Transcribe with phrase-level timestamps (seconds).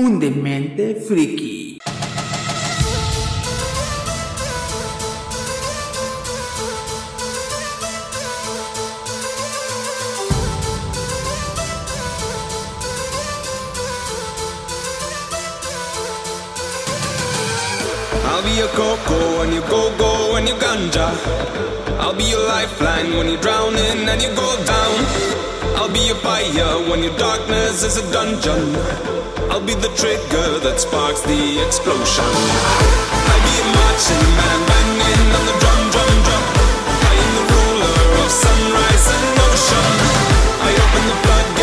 [0.00, 1.78] un demente friki.
[18.24, 21.08] I'll be your cocoa when you go go when you ganja.
[21.98, 25.47] I'll be your lifeline when you're drowning and you go down.
[25.78, 28.74] I'll be your fire when your darkness is a dungeon.
[29.48, 32.26] I'll be the trigger that sparks the explosion.
[33.30, 36.44] I'll be a marching man banging on the drum, drum, drum.
[36.98, 39.94] I am the ruler of sunrise and ocean.
[40.66, 41.57] I open the floodgates,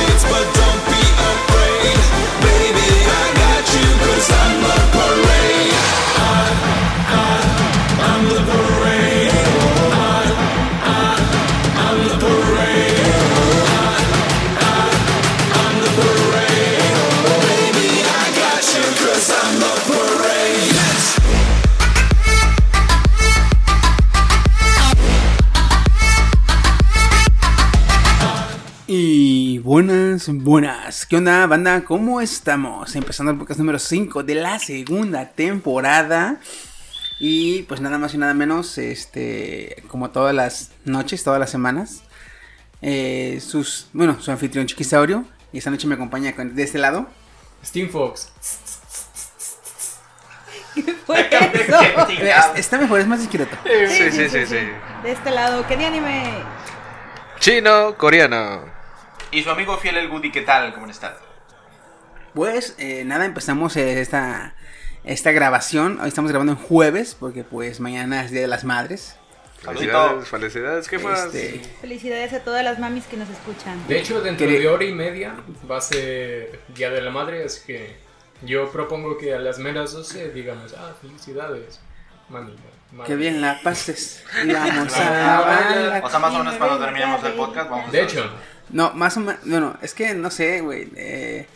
[30.30, 31.06] buenas.
[31.06, 31.84] ¿Qué onda, banda?
[31.84, 32.96] ¿Cómo estamos?
[32.96, 36.40] Empezando el podcast número 5 de la segunda temporada.
[37.20, 42.04] Y pues nada más y nada menos, este, como todas las noches, todas las semanas,
[42.82, 45.26] eh, sus, bueno, su anfitrión Chiquisaurio.
[45.54, 47.08] Y esta noche me acompaña con- de este lado.
[47.64, 48.30] Steam Fox.
[51.06, 51.80] Fue eso.
[52.10, 53.56] Eh, Está mejor, es más discreto.
[53.88, 54.58] Sí, sí, sí, sí.
[55.04, 56.34] De este lado, ¿qué de anime?
[57.40, 58.75] Chino, coreano.
[59.32, 60.74] Y su amigo fiel el Goody, ¿qué tal?
[60.74, 61.14] ¿Cómo estás?
[62.34, 64.56] Pues eh, nada, empezamos eh, esta,
[65.04, 66.00] esta grabación.
[66.02, 69.18] Hoy estamos grabando en jueves, porque pues mañana es Día de las Madres.
[69.62, 70.88] Felicidades, felicidades.
[70.88, 71.26] ¿Qué más?
[71.34, 73.82] Este, Felicidades a todas las mamis que nos escuchan.
[73.88, 75.36] De hecho, dentro Quería- de hora y media
[75.70, 77.96] va a ser Día de la Madre, así que
[78.44, 81.80] yo propongo que a las meras 12 digamos, ah, felicidades,
[82.30, 82.54] mami.
[82.92, 83.08] madre".
[83.08, 84.24] que bien la pases.
[84.44, 86.02] Y vamos a.
[86.04, 88.30] O sea, más o menos cuando terminemos el podcast vamos a De hecho,
[88.76, 89.40] No, más o menos.
[89.46, 90.90] Bueno, es que no sé, güey.
[90.98, 91.48] eh,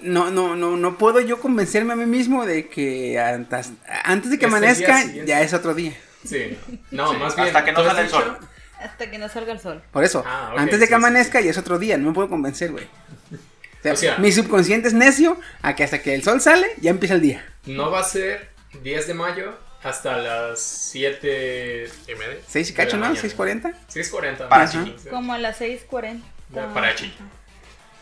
[0.00, 3.72] no, no, no, no puedo yo convencerme a mí mismo de que antes,
[4.04, 5.92] antes de que Es amanezca ya es otro día.
[6.24, 6.56] sí.
[6.90, 7.48] No, más bien.
[7.48, 8.38] hasta que no ¿tú has sale el sol.
[8.78, 9.82] Hasta que no salga el sol.
[9.90, 11.96] Por eso, Ah, antes de sí, que sí, amanezca ya es otro día.
[11.98, 12.84] No me puedo convencer, güey.
[12.84, 16.68] O sea, O sea- mi subconsciente es necio a que hasta que el sol sale
[16.80, 17.44] ya empieza el día.
[17.64, 18.50] No va a ser
[18.82, 22.36] 10 de mayo hasta las 7 y media.
[22.46, 23.06] 6 y cacho, ¿no?
[23.06, 23.20] mañana.
[23.20, 23.74] 6.40.
[23.92, 24.48] 6.40.
[24.48, 24.70] Para.
[25.10, 26.20] Como a las 6.40.
[26.50, 27.12] Ya, para Chi.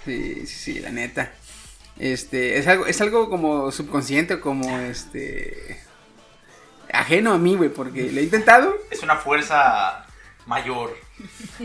[0.05, 1.33] Sí, sí, sí, la neta.
[1.99, 5.81] Este, es algo, es algo como subconsciente, como este.
[6.93, 8.75] ajeno a mí, güey, porque lo he intentado.
[8.91, 10.05] Es una fuerza
[10.47, 10.97] mayor.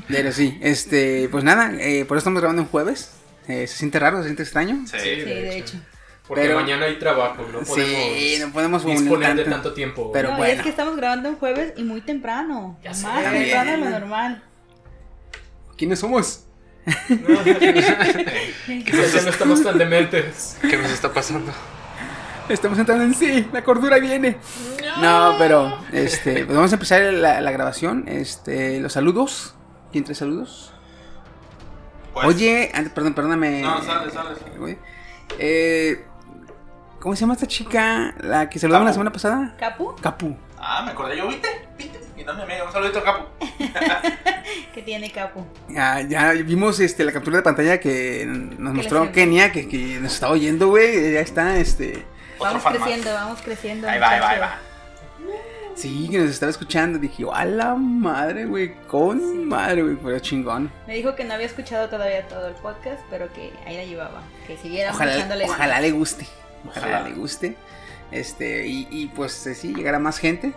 [0.08, 3.12] Pero sí, este, pues nada, eh, por eso estamos grabando en jueves.
[3.48, 4.86] Eh, se siente raro, se siente extraño.
[4.86, 4.98] Sí.
[5.00, 5.78] Sí, de hecho.
[6.28, 9.50] Porque Pero- mañana hay trabajo, no podemos, Sí, no podemos disponer de tanto.
[9.56, 10.12] tanto tiempo.
[10.12, 10.54] Pero no, bueno.
[10.54, 12.78] es que estamos grabando un jueves y muy temprano.
[12.84, 12.92] Ya.
[12.92, 14.44] Más temprano de lo normal.
[15.76, 16.46] ¿Quiénes somos?
[18.86, 20.58] Quizás ya no estamos tan dementes.
[20.62, 21.52] ¿Qué nos está pasando?
[22.48, 24.38] Estamos entrando en sí, la cordura viene.
[25.00, 28.06] No, pero, este, pues vamos a empezar la, la grabación.
[28.08, 29.54] Este, los saludos.
[29.92, 30.74] ¿Quién trae saludos?
[32.14, 33.62] Pues, Oye, perdón, perdóname.
[33.62, 34.36] No, sale, sale.
[34.58, 34.78] güey.
[35.38, 36.04] Eh,
[37.00, 38.14] ¿Cómo se llama esta chica?
[38.20, 39.56] La que saludamos la semana pasada.
[39.60, 39.96] ¿Capu?
[40.02, 40.36] Capu.
[40.58, 41.48] Ah, me acordé yo, ¿viste?
[41.78, 42.00] ¿Viste?
[42.30, 43.30] Y no, mi amiga, un saludito al capo.
[44.74, 45.46] ¿Qué tiene Capu?
[45.68, 50.14] Ya, ya vimos este, la captura de pantalla que nos mostró Kenia, que, que nos
[50.14, 51.14] está oyendo, güey.
[51.14, 52.06] Ya está, este.
[52.38, 52.82] Otro Vamos fan más.
[52.84, 53.90] creciendo, vamos creciendo.
[53.90, 54.60] Ahí va, ahí va, ahí va.
[55.76, 57.00] Sí, que nos estaba escuchando.
[57.00, 58.74] Dije, a la madre, güey.
[58.88, 59.96] Con madre, güey.
[59.96, 60.72] Pero chingón.
[60.88, 64.22] Me dijo que no había escuchado todavía todo el podcast, pero que ahí la llevaba.
[64.46, 65.50] Que siguiera Ojalá, ganas.
[65.50, 66.28] ojalá le guste.
[66.68, 67.10] Ojalá, Ojalá.
[67.10, 67.56] le guste.
[68.12, 70.54] Este, y, y pues eh, sí, llegar a más gente.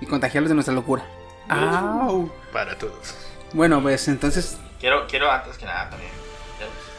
[0.00, 1.04] Y contagiarlos de nuestra locura.
[1.48, 2.30] Au.
[2.52, 3.14] Para todos.
[3.52, 6.10] Bueno, pues entonces, Quiero, quiero antes que nada también.
[6.58, 6.92] Ya lo pusiste,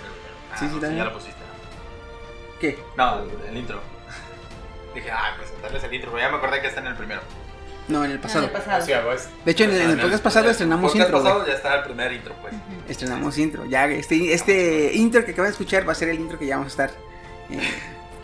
[0.51, 0.97] ah, Sí, sí, no, también.
[0.97, 1.37] ya lo pusiste.
[2.59, 2.79] ¿qué?
[2.97, 3.79] No, el, el intro.
[4.95, 7.21] Dije, ah, presentarles el intro, pero ya me acordé que está en el primero.
[7.87, 8.45] No, en el Ah, pasado.
[8.45, 11.23] el pues, De hecho, en el, en el podcast pasado estrenamos podcast intro.
[11.23, 12.53] pasado ya está el primer intro, pues.
[12.89, 13.65] Estrenamos intro.
[13.65, 16.57] Ya, este, este intro que acaban de escuchar va a ser el intro que ya
[16.57, 16.97] vamos a estar
[17.51, 17.61] eh,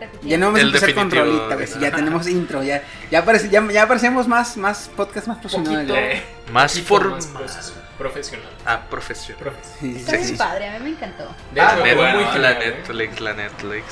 [0.06, 1.82] rolita que Ya no vamos a empezar con rolita, güey, si ¿no?
[1.82, 6.22] ya tenemos intro, ya, ya, parece, ya, ya parecemos más, más podcast más profesional.
[6.52, 7.12] Más formal.
[7.18, 8.50] más proces- profesional.
[8.66, 9.44] Ah, profesional.
[9.44, 10.36] Profes- Sí, Está sí, bien sí.
[10.36, 11.34] padre, a mí me encantó.
[11.54, 12.76] De Ah, hecho, net- fue muy Bueno, la genial, ¿eh?
[12.78, 13.84] Netflix, la Netflix.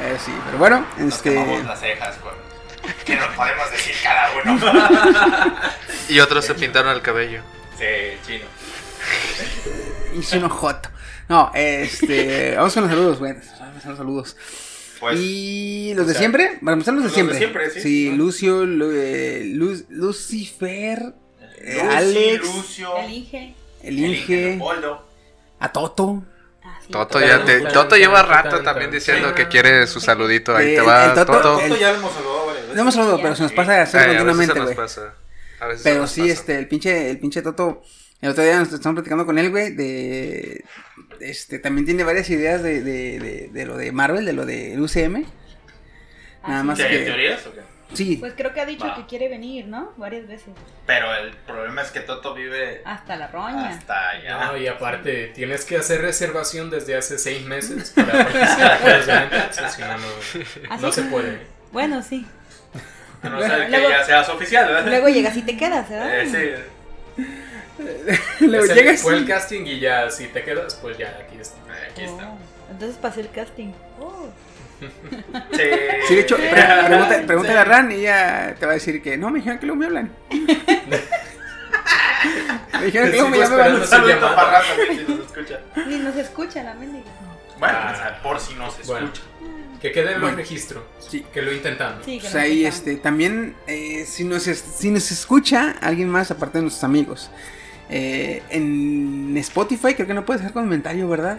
[0.00, 1.30] Eh, sí, pero bueno, Nos este...
[1.34, 2.32] quemamos las cejas con.
[3.04, 5.52] ¿Qué nos podemos decir cada uno?
[6.08, 7.42] Y otros se pintaron el cabello.
[7.78, 7.84] sí,
[8.26, 8.44] chino.
[10.14, 10.88] Hice un joto.
[11.28, 12.54] No, este...
[12.56, 13.34] Vamos con los saludos, güey.
[13.60, 14.36] Vamos a los saludos.
[15.00, 15.18] Pues.
[15.18, 17.38] y los de sea, siempre, para empezar los de los de siempre.
[17.38, 17.80] siempre, sí.
[17.80, 18.12] Sí.
[18.16, 21.14] Lucio, Lu- eh, Lu- Lucifer,
[21.58, 23.54] eh, Lucy, Alex, Lucio, Elige.
[23.82, 25.06] el el Inge, Leopoldo.
[25.58, 26.22] a Toto.
[26.62, 26.78] Ah.
[26.90, 30.54] Toto ya te, Toto lleva rato también diciendo que quiere su saludito.
[30.54, 31.76] Ahí Eh, te va, el Toto- Toto.
[31.78, 32.78] ya lo hemos hablado varias veces.
[32.80, 34.76] Hemos hablado, pero se nos pasa a hacer continuamente, güey.
[35.82, 37.82] Pero sí, este, el pinche, el pinche Toto,
[38.20, 40.64] el otro día nos estamos platicando con él, güey, de,
[41.20, 44.80] este, también tiene varias ideas de, de, de, de lo de Marvel, de lo de
[44.80, 45.24] UCM.
[46.42, 46.66] Ah, Nada sí.
[46.66, 47.60] más ¿Qué, que, teorías o qué?
[47.92, 48.94] sí, Pues creo que ha dicho Va.
[48.96, 49.92] que quiere venir, ¿no?
[49.96, 50.48] Varias veces.
[50.86, 53.68] Pero el problema es que Toto vive Hasta la roña.
[53.70, 54.46] hasta allá.
[54.46, 59.98] No, y aparte, tienes que hacer reservación desde hace seis meses para participar si no,
[59.98, 61.38] no, Así no se puede.
[61.72, 62.26] Bueno, sí.
[63.22, 64.86] A no ser que Luego- ya seas oficial, ¿verdad?
[64.88, 66.20] Luego llegas y te quedas, ¿verdad?
[66.20, 66.26] Eh,
[67.16, 67.22] sí.
[68.40, 69.00] luego el- llegas.
[69.02, 71.56] Fue el casting y ya, si te quedas, pues ya aquí está.
[71.90, 72.28] Aquí está.
[72.30, 72.38] Oh,
[72.70, 73.72] Entonces pasé el casting.
[74.00, 74.28] Oh.
[75.52, 75.62] Sí,
[76.08, 76.48] Sí, de hecho, pre-
[76.86, 79.66] pregunta, pregúntale a Ran y ella te va a decir que no, me dijeron que
[79.66, 80.10] luego me hablan.
[82.78, 83.82] me dijeron que luego me llaman.
[83.90, 85.60] también si nos escucha.
[85.86, 87.04] Ni nos escucha la mendiga.
[87.58, 87.94] Bueno, Ah.
[87.94, 89.06] sea, por si no se Bueno.
[89.06, 89.22] escucha.
[89.82, 90.36] Que quede en el Bueno.
[90.36, 90.86] registro.
[90.98, 91.24] Sí.
[91.32, 92.04] Que lo intentamos.
[92.04, 96.30] Sí, que Pues nos ahí, este, también, eh, si, nos, si nos escucha alguien más
[96.30, 97.30] aparte de nuestros amigos,
[97.90, 101.38] eh, en Spotify creo que no puedes dejar comentario, ¿verdad?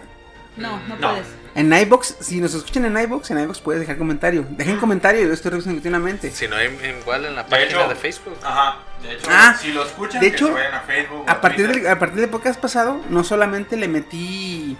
[0.56, 1.10] No, no, No.
[1.12, 1.26] puedes.
[1.54, 4.44] En iBox, si nos escuchan en iBox, en iBox puedes dejar comentario.
[4.50, 6.30] Dejen comentario y lo estoy revisando continuamente.
[6.30, 8.36] Si no, igual en la De página hecho- de Facebook.
[8.42, 8.76] Ajá.
[9.02, 11.24] De hecho, Ah, si lo escuchan, de que hecho, se vayan a Facebook.
[11.26, 14.76] o A partir, del, a partir del podcast pasado, no solamente le metí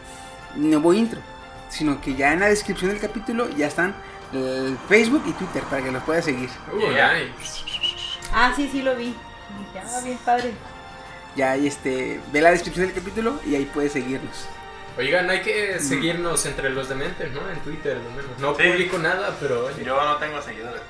[0.56, 1.20] nuevo intro,
[1.70, 3.94] sino que ya en la descripción del capítulo ya están
[4.34, 6.48] el Facebook y Twitter para que los puedas seguir.
[6.72, 7.14] Uh, Yeah.
[7.14, 7.62] nice.
[8.32, 9.04] Ah, sí, sí lo vi.
[9.08, 10.52] Y dije, ah, bien padre.
[11.36, 14.46] Ya ahí este, ve la descripción del capítulo y ahí puedes seguirnos.
[14.98, 17.48] Oigan, hay que seguirnos entre los dementes, ¿no?
[17.50, 18.38] En Twitter, al menos.
[18.38, 18.62] No Sí.
[18.64, 19.82] publico nada, pero oye.
[19.84, 20.82] Yo no tengo seguidores.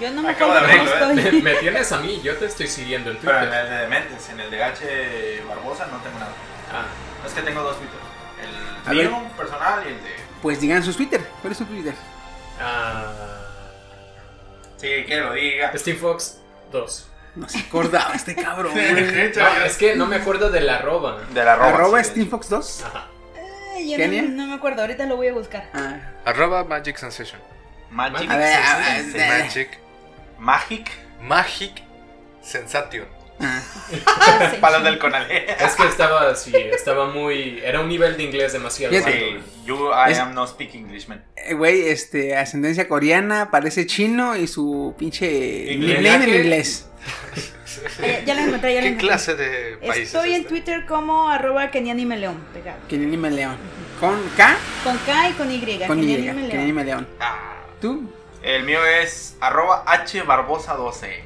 [0.00, 1.42] Yo no me Acabo acuerdo de cómo abrirlo, Me, estoy.
[1.42, 3.60] me tienes a mí, yo te estoy siguiendo en Pero en Twitter.
[3.64, 5.42] el de Dementes, en el de H.
[5.48, 6.32] Barbosa no tengo nada.
[6.72, 6.84] Ah,
[7.26, 7.98] Es que tengo dos Twitter.
[8.84, 9.08] A El ver.
[9.08, 10.10] mío personal y el de.
[10.42, 11.20] Pues digan sus Twitter.
[11.40, 11.94] ¿Cuál es su Twitter?
[12.60, 13.12] ah,
[14.76, 15.72] Sí, que lo diga.
[15.76, 16.38] Steve Fox
[16.72, 17.08] 2.
[17.38, 18.72] No se acordaba este cabrón.
[18.72, 18.92] güey.
[19.36, 21.20] No, es que no me acuerdo del arroba.
[21.32, 21.68] De la arroba.
[21.68, 22.10] Arroba sí.
[22.28, 22.84] SteamFox2.
[22.84, 23.06] Ajá.
[23.76, 24.22] Ay, yo ¿Kenia?
[24.22, 25.70] no, no me acuerdo, ahorita lo voy a buscar.
[25.72, 27.40] Ah, Arroba Magic Sensation.
[27.90, 28.28] Magic.
[28.30, 29.28] A ver, a ver, Sensation.
[29.38, 29.78] Magic.
[30.38, 30.90] Magic.
[31.22, 31.82] Magic
[32.42, 33.06] Sensation.
[33.40, 33.60] ah.
[34.04, 34.56] Ah, sí.
[34.60, 35.46] Palos del Conalé.
[35.64, 37.60] Es que estaba así, estaba muy.
[37.64, 39.12] Era un nivel de inglés demasiado Fíjate.
[39.34, 39.44] alto.
[39.44, 41.24] Sí, you, I Es- am no speak English, man.
[41.36, 46.00] Eh, Güey, este, ascendencia coreana, parece chino y su pinche Inglés.
[46.00, 46.87] nickname en inglés.
[47.04, 48.96] Ah, ya, lo encontré, ya lo ¿Qué encontré.
[48.96, 50.48] clase de país Estoy es en este?
[50.48, 52.78] Twitter como arroba Kenianime León, pegado.
[54.00, 54.56] ¿Con K?
[54.84, 55.78] Con K y con Y.
[55.86, 56.16] Con Y.
[56.16, 57.06] Kenianime León.
[57.20, 58.10] Ah, ¿Tú?
[58.42, 61.22] el mío es arroba H Barbosa 12.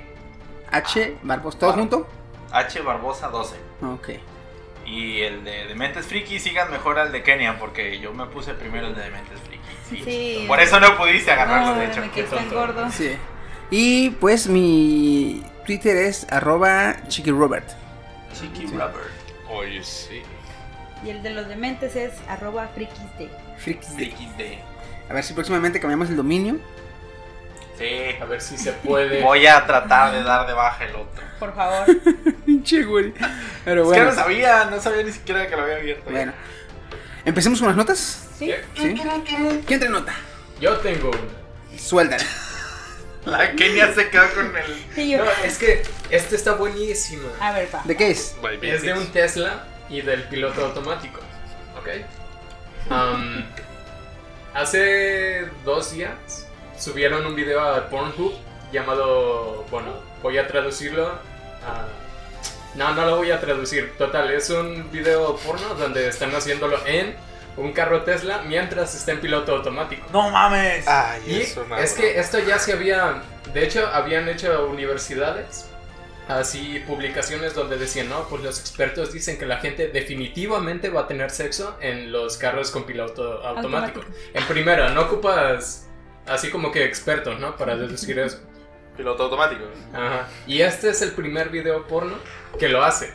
[0.71, 1.75] H, Barbos, ¿todo Ah.
[1.75, 2.09] junto?
[2.51, 3.57] H Barbosa 12.
[3.83, 4.11] Ok.
[4.87, 8.89] Y el de Dementes Friki, sigan mejor al de Kenia, porque yo me puse primero
[8.89, 9.63] el de Dementes Friki.
[9.89, 10.03] Sí.
[10.05, 10.45] Sí.
[10.49, 12.01] Por eso no pudiste agarrarlo, No, de hecho.
[12.01, 12.91] me quedé tan gordo.
[12.91, 13.13] Sí.
[13.71, 17.69] Y pues mi Twitter es arroba chiquirobert.
[18.35, 19.11] Chiqui Rubber.
[19.51, 20.23] Oye, sí.
[21.05, 23.29] Y el de los dementes es arroba frikisde.
[23.59, 24.59] Frikis de- Friki de.
[25.11, 26.59] A ver si próximamente cambiamos el dominio.
[27.79, 28.17] Sí.
[28.21, 29.23] A ver si se puede.
[29.25, 31.23] Voy a tratar de dar de baja el otro.
[31.39, 31.85] Por favor.
[32.47, 33.13] Pinche güey.
[33.65, 34.05] Pero Es bueno.
[34.05, 36.11] que no sabía, no sabía ni siquiera que lo había abierto.
[36.11, 36.33] Bueno.
[37.25, 38.29] ¿Empecemos con las notas?
[38.39, 38.53] ¿Sí?
[38.77, 38.99] ¿Sí?
[39.67, 40.13] ¿Quién trae nota?
[40.61, 41.79] Yo tengo una.
[41.79, 42.25] Suéltala.
[43.25, 45.17] La Kenia se quedó con el.
[45.19, 47.29] No, es que esta está buenísima.
[47.41, 47.83] a ver, pa.
[47.85, 48.37] ¿De qué es?
[48.63, 51.21] Es de un Tesla y del piloto automático.
[51.79, 51.89] ¿Ok?
[52.91, 53.45] Um,
[54.55, 56.49] hace dos días
[56.79, 58.33] subieron un video a Pornhub
[58.73, 59.65] llamado.
[59.71, 61.07] Bueno, voy a traducirlo.
[61.09, 61.87] a-
[62.75, 63.93] no, no lo voy a traducir.
[63.99, 67.15] Total, es un video porno donde están haciéndolo en
[67.57, 70.07] un carro Tesla mientras está en piloto automático.
[70.13, 70.87] No mames.
[70.89, 71.77] Ay, Y eso no.
[71.77, 75.69] es que esto ya se había, de hecho, habían hecho universidades,
[76.29, 81.07] así publicaciones donde decían, no, pues los expertos dicen que la gente definitivamente va a
[81.07, 84.01] tener sexo en los carros con piloto automático.
[84.01, 84.29] Automático.
[84.35, 85.89] En primera, no ocupas
[86.27, 87.57] así como que expertos, ¿no?
[87.57, 88.39] Para deducir eso.
[88.97, 89.65] Piloto automático.
[89.93, 90.29] Ajá.
[90.47, 92.15] Y este es el primer video porno
[92.59, 93.13] que lo hace.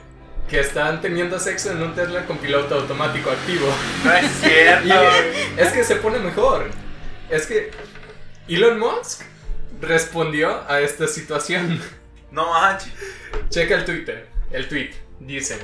[0.50, 3.68] Que están teniendo sexo en un Tesla con piloto automático activo.
[4.04, 4.88] No es cierto.
[4.88, 6.70] Y es que se pone mejor.
[7.30, 7.72] Es que
[8.48, 9.24] Elon Musk
[9.82, 11.82] respondió a esta situación.
[12.32, 12.94] No manches.
[13.50, 14.28] Checa el Twitter.
[14.52, 14.92] El tweet.
[15.20, 15.60] Dice.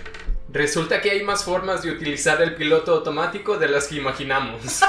[0.50, 4.62] Resulta que hay más formas de utilizar el piloto automático de las que imaginamos.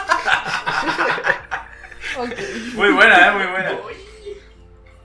[2.74, 3.78] Muy buena, eh, muy buena.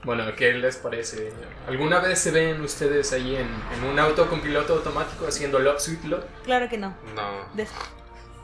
[0.04, 1.32] Bueno, ¿qué les parece?
[1.70, 5.80] ¿Alguna vez se ven ustedes ahí en, en un auto con piloto automático haciendo Love
[5.80, 6.24] Sweet Love?
[6.44, 6.94] Claro que no.
[7.14, 7.30] No.
[7.54, 7.70] Des-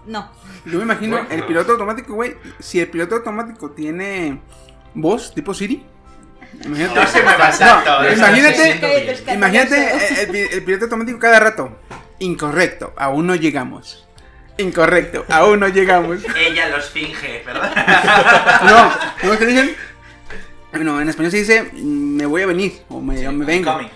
[0.06, 0.30] No.
[0.64, 1.30] Yo me imagino Bueno.
[1.32, 2.36] el piloto automático, güey.
[2.60, 4.40] Si el piloto automático tiene
[4.94, 5.84] voz tipo Siri.
[6.64, 6.94] Imagínate.
[7.00, 11.76] No se mueva tanto, No, eso imagínate, eh, el, pi- el piloto automático cada rato.
[12.20, 14.06] Incorrecto, aún no llegamos.
[14.58, 16.20] Incorrecto, aún no llegamos.
[16.34, 17.72] Ella los finge, ¿verdad?
[19.22, 19.76] No, ¿no que dicen?
[20.72, 23.72] No, en español se dice mm, me voy a venir o me, o me vengo.
[23.72, 23.90] Coming.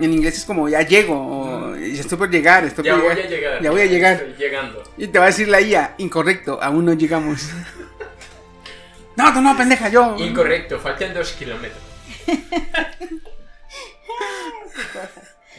[0.00, 3.12] En inglés es como ya llego o ya estoy por llegar, estoy Ya por voy
[3.12, 3.62] a llegar.
[3.62, 4.12] Ya voy a llegar.
[4.14, 4.82] Estoy llegando.
[4.98, 7.48] Y te va a decir la IA, incorrecto, aún no llegamos.
[9.16, 10.14] No, tú no, pendeja, yo.
[10.18, 11.80] Incorrecto, faltan dos kilómetros.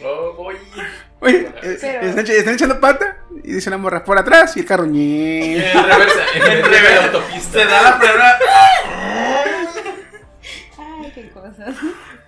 [0.03, 0.55] Oh, voy.
[1.19, 4.59] Oye, eh, Pero- están, echa- están echando pata y dice una morra por atrás y
[4.59, 5.55] el carro ñe.
[5.71, 7.05] En reversa, en la reversa.
[7.05, 7.51] autopista.
[7.59, 8.37] Se da la prueba.
[11.49, 11.75] Cosas.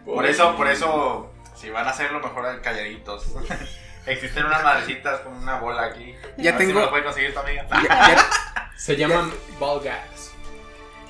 [0.06, 3.26] Por eso, por eso, si van a hacerlo, mejor calladitos.
[4.06, 6.16] Existen unas madrecitas con una bola aquí.
[6.38, 7.68] Ya A si tengo- me lo puede conseguir tu amiga.
[7.70, 10.19] Ya- ya- Se llaman ball gags.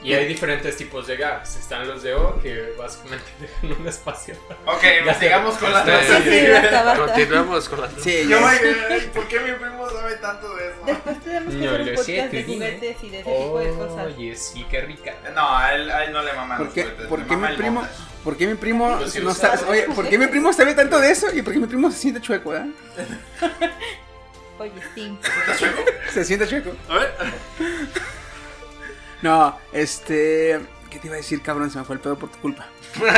[0.02, 1.58] Y hay diferentes tipos de gags.
[1.58, 4.34] Están los de O, que básicamente dejan un espacio.
[4.66, 6.24] Ok, investigamos con las Sí, notas.
[6.24, 7.00] Sí.
[7.02, 10.78] Continuamos con las sí, Yo, ya- ay, ¿por qué mi primo sabe tanto de eso?
[10.86, 12.54] Después tenemos que No hacer un podcast de dime.
[12.56, 14.06] juguetes y de ese tipo de cosas.
[14.08, 15.14] Oye, sí, qué rica.
[15.36, 17.50] No, a él, a él no le maman ¿Por los qué, juguetes, por qué mama
[17.50, 17.88] mi primo,
[18.24, 19.58] por qué mi primo Pues no sabe.
[19.68, 21.98] oye, por qué mi primo sabe tanto de eso y por qué mi primo se
[21.98, 22.64] siente chueco, eh?
[24.60, 25.18] Oye, sí.
[25.24, 25.84] ¿Estás chueco?
[26.14, 26.72] Se siente chueco.
[26.90, 27.14] A ver.
[29.22, 30.60] No, este,
[30.90, 31.70] ¿qué te iba a decir, cabrón?
[31.72, 32.68] Se me fue el pedo por tu culpa.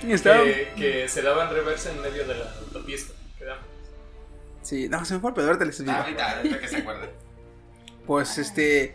[0.00, 3.12] Que, que se daban reversa en medio de la autopista.
[3.38, 3.64] Quedamos.
[4.62, 6.22] Sí, no, se me fue el pedo, ahorita le estoy Ah, viendo.
[6.22, 7.10] Ahorita, ahorita que se acuerde.
[8.06, 8.94] Pues este.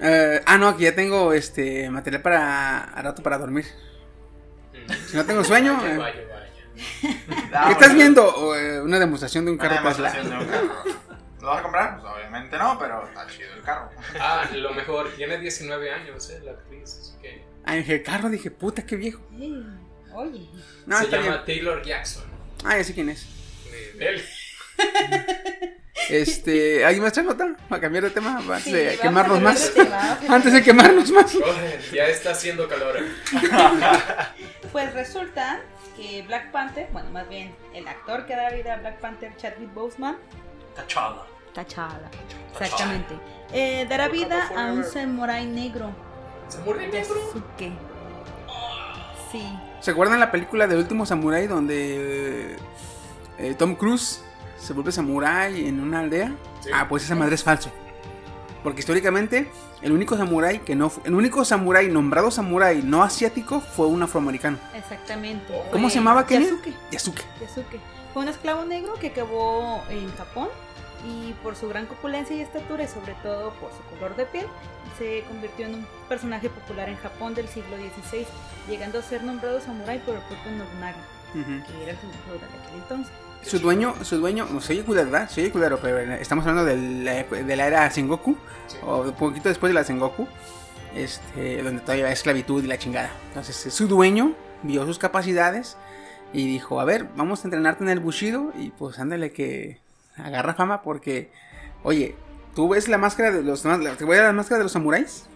[0.00, 2.84] eh, ah, no, aquí ya tengo este material para.
[2.84, 3.66] a rato para dormir.
[5.10, 5.76] Si no tengo sueño.
[5.76, 7.66] Vaya, eh, vaya, vaya.
[7.66, 8.56] ¿Qué estás viendo?
[8.56, 10.14] Eh, una demostración de un carro Tesla.
[11.40, 12.00] ¿Lo vas a comprar?
[12.00, 13.90] Pues obviamente no, pero está chido el carro.
[14.18, 16.98] Ah, lo mejor, tiene 19 años, eh, la actriz.
[17.00, 19.20] así que Ah, dije, el carro, dije, puta, qué viejo.
[19.36, 19.64] Sí.
[20.14, 20.48] Oye.
[20.86, 21.44] No, se llama bien.
[21.44, 22.24] Taylor Jackson.
[22.64, 23.26] Ah, ya sé quién es.
[23.98, 24.24] Él.
[26.08, 27.54] Este, ¿alguien más trae nota?
[27.68, 29.74] Para cambiar de tema, antes Sí, de quemarnos a más.
[29.74, 31.32] tema, Antes de quemarnos más.
[31.34, 32.98] Joder, ya está haciendo calor.
[34.72, 35.60] Pues resulta
[35.96, 39.72] que Black Panther, bueno, más bien el actor que da vida a Black Panther, Chadwick
[39.74, 40.16] Boseman,
[40.78, 41.24] Tachala.
[41.54, 42.08] T'Challa,
[42.52, 43.14] exactamente,
[43.52, 45.90] eh, dará vida a un samurái negro,
[46.48, 47.72] Se murió Yasuke.
[49.32, 49.42] Sí,
[49.80, 52.56] ¿Se acuerdan la película de Último Samurai donde
[53.38, 54.22] eh, Tom Cruise
[54.58, 56.32] se vuelve samurái en una aldea?
[56.60, 56.70] Sí.
[56.72, 57.70] Ah, pues esa madre es falso.
[58.62, 59.50] Porque históricamente
[59.82, 64.58] el único samurái que no el único samurái nombrado samurái no asiático fue un afroamericano.
[64.74, 65.52] exactamente.
[65.72, 66.46] ¿Cómo Fue se llamaba Kenny?
[66.46, 66.72] Yasuke.
[66.90, 67.22] Yasuke.
[67.40, 67.80] Yasuke.
[68.14, 70.48] Fue un esclavo negro que acabó en Japón
[71.06, 74.46] y por su gran corpulencia y estatura y sobre todo por su color de piel
[74.98, 78.26] se convirtió en un personaje popular en Japón del siglo XVI,
[78.68, 80.96] llegando a ser nombrado samurái por el propio Nobunaga,
[81.34, 81.44] Ujú.
[81.66, 83.12] que era el feudal de aquel entonces.
[83.42, 85.30] Su dueño, su dueño, no soy culero, ¿verdad?
[85.30, 88.36] Soy culero, pero estamos hablando de la, de la era Sengoku,
[88.66, 88.76] Sí.
[88.84, 90.26] o un poquito después de la Sengoku,
[90.94, 93.10] este, donde todavía hay esclavitud y la chingada.
[93.28, 95.76] Entonces, eh, su dueño vio sus capacidades
[96.32, 99.78] y dijo, a ver, vamos a entrenarte en el Bushido y pues ándale que
[100.18, 101.30] agarra fama porque,
[101.82, 102.14] oye,
[102.54, 105.28] ¿tú ves la máscara de los, te voy a dar la máscara de los samuráis?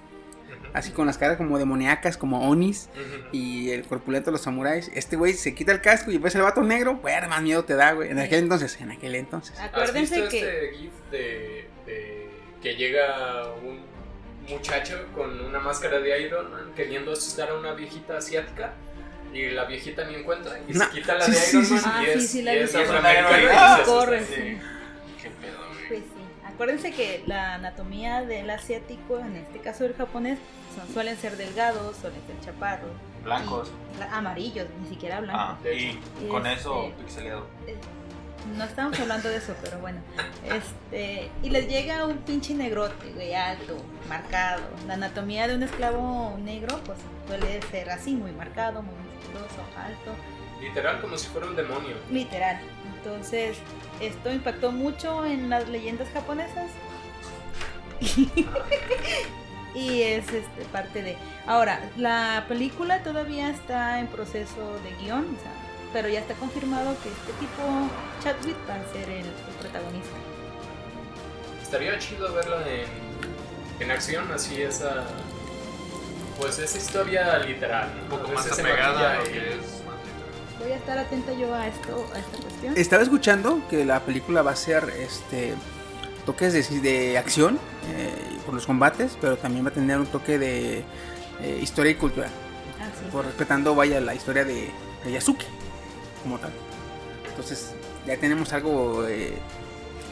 [0.73, 3.29] Así con las caras como demoníacas, como onis Ujú.
[3.33, 4.91] y el corpulento de los samuráis.
[4.95, 7.75] Este güey se quita el casco y ves el vato negro, pues más miedo te
[7.75, 8.11] da, güey.
[8.11, 9.59] En aquel entonces, en aquel entonces.
[9.61, 12.31] ¿Has Acuérdense visto que este gif de, de
[12.63, 13.81] que llega un
[14.49, 18.73] muchacho con una máscara de Iron Man queriendo asustar a una viejita asiática?
[19.33, 21.73] Y la viejita ni encuentra y No, se quita la sí, de sí, Iron sí,
[21.75, 21.89] Man sí.
[21.89, 24.35] y Ah, es, sí, la y es Y afroamericana Corre, sí.
[25.23, 25.89] Qué pedo, güey.
[25.89, 30.39] Pues sí, acuérdense que la anatomía del asiático, en este caso del japonés,
[30.77, 32.91] son, suelen ser delgados, suelen ser chaparros.
[33.25, 33.71] Blancos.
[33.95, 35.57] y- la- amarillos, ni siquiera blancos.
[35.65, 37.47] Ah, y con Este- eso pixeleado.
[37.69, 37.77] Eh,
[38.57, 40.01] no estábamos hablando de eso, pero bueno.
[40.45, 43.77] Este, y les llega un pinche negrote, güey, alto,
[44.09, 44.63] marcado.
[44.89, 46.99] La anatomía de un esclavo negro, pues
[47.29, 50.15] suele ser así, muy marcado, muy musculoso, alto.
[50.61, 51.97] Literal como si fuera un demonio.
[52.11, 52.61] Literal.
[52.97, 53.59] Entonces,
[54.01, 56.71] esto impactó mucho en las leyendas japonesas.
[59.75, 61.17] y es este, parte de...
[61.47, 65.53] Ahora, la película todavía está en proceso de guion, o sea,
[65.93, 67.63] pero ya está confirmado que este tipo,
[68.23, 70.17] Chadwick, va a ser el, el protagonista.
[71.61, 72.87] Estaría chido verlo en,
[73.81, 75.07] en acción, así esa...
[76.39, 77.93] Pues esa historia literal.
[78.03, 80.59] Un poco Ese más apegada a lo que y- es más literal.
[80.61, 82.75] Voy a estar atenta yo a esto, a esta cuestión.
[82.77, 85.55] Estaba escuchando que la película va a ser este
[86.27, 87.59] toques de, de acción
[87.97, 88.15] eh,
[88.47, 90.85] por los combates, pero también va a tener un toque de
[91.41, 92.29] eh, historia y cultura,
[92.81, 93.09] Ah, sí.
[93.11, 94.71] por respetando vaya la historia de,
[95.05, 95.45] de Yasuke
[96.23, 96.53] como tal.
[97.29, 97.73] Entonces
[98.07, 99.33] ya tenemos algo eh,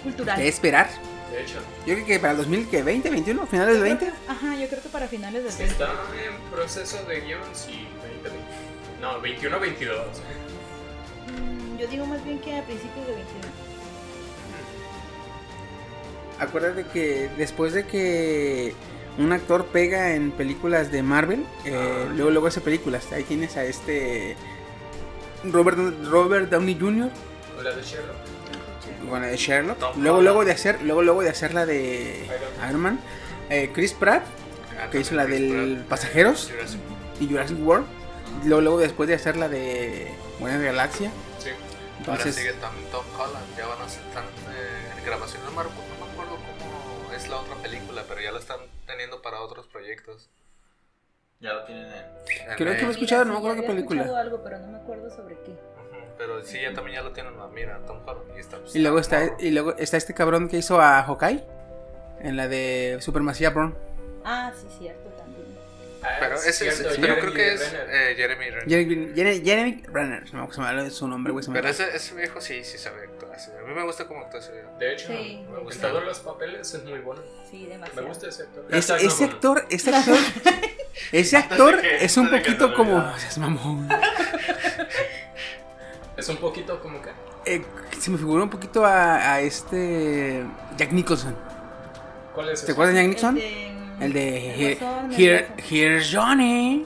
[0.02, 0.36] Cultural.
[0.36, 0.88] que esperar.
[1.30, 4.18] De hecho, Yo creo que para el 2020, 21, finales del Yo creo 20.
[4.26, 5.72] que- Ajá, yo creo que para finales del si 20.
[5.74, 5.92] está
[6.26, 8.46] en proceso de guion, sí, 20, 20.
[9.00, 10.06] No, 21, 22.
[11.28, 13.48] Mm, yo digo más bien que a principios de 21.
[16.38, 18.74] Acuérdate que después de que
[19.18, 22.12] un actor pega en películas de Marvel, eh, Ah.
[22.14, 23.12] luego luego hace películas.
[23.12, 24.36] Ahí tienes a este
[25.44, 27.10] Robert Robert Downey Jr.
[27.58, 28.16] O la de Sherlock.
[29.10, 29.78] Bueno, de Sherlock.
[29.78, 30.24] Tom luego Holland.
[30.24, 32.26] luego de hacer luego luego de hacer la de
[32.68, 33.00] Iron Man.
[33.50, 34.22] Eh, Chris Pratt
[34.90, 36.50] que hizo la del Pasajeros.
[37.20, 37.86] Y Jurassic World.
[38.44, 41.10] Luego luego después de hacer la de Buena Galaxia.
[41.38, 41.50] Sí.
[41.50, 45.50] Ahora Entonces sigue también Tom Holland, ya van a hacer tan, eh, en grabación, no
[45.50, 49.20] me, recu- no me acuerdo cómo es la otra película, pero ya la están teniendo
[49.20, 50.30] para otros proyectos.
[51.40, 51.92] Ya lo tienen en...
[51.92, 52.82] en Creo que mente.
[52.84, 54.00] lo he escuchado, no me acuerdo qué película.
[54.02, 55.52] escuchado algo, pero no me acuerdo sobre qué.
[56.20, 58.36] Pero sí, ya también ya lo tienen en la mira, Tom Holland.
[58.36, 61.42] Y, está, pues, Y luego está y luego está este cabrón que hizo a Hawkeye
[62.20, 63.74] en la de Supermasia Brown.
[64.22, 65.46] Ah, sí, cierto, también.
[66.02, 67.88] Ah, Pero es ese es, cierto, pero Jeremy creo que es Renner.
[67.90, 68.68] eh, Jeremy Renner.
[68.68, 71.46] Jeremy, Jeremy, Jeremy Renner, no se me habla de su nombre, güey.
[71.48, 73.30] me Pero ese, ese viejo sí, sí sabe actuar.
[73.32, 74.68] A mí me gusta cómo actúa ese viejo.
[74.78, 75.88] De hecho, Sí, en gusta.
[75.88, 77.22] todos los papeles es muy bueno.
[77.50, 78.06] Sí, Me demasiado.
[78.08, 78.64] gusta ese actor.
[78.70, 80.18] Es- ese actor, ese actor,
[81.12, 83.16] ese actor es un poquito como, olvidara.
[83.16, 83.88] o sea, es mamón.
[86.20, 87.10] Es un poquito como que.
[87.46, 87.62] Eh,
[87.98, 90.44] se me figuró un poquito a, a este
[90.76, 91.34] Jack Nicholson.
[92.34, 93.38] ¿Cuál es ¿Te acuerdas de Jack Nicholson?
[94.00, 94.78] El de el
[95.16, 95.48] Here.
[95.68, 96.84] Here's Johnny.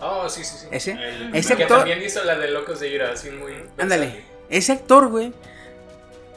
[0.00, 0.66] Oh, sí, sí, sí.
[0.70, 3.52] Ese, El- ese que actor, también hizo la de Locos de Ira, así muy.
[3.78, 5.32] ándale, ese actor, güey.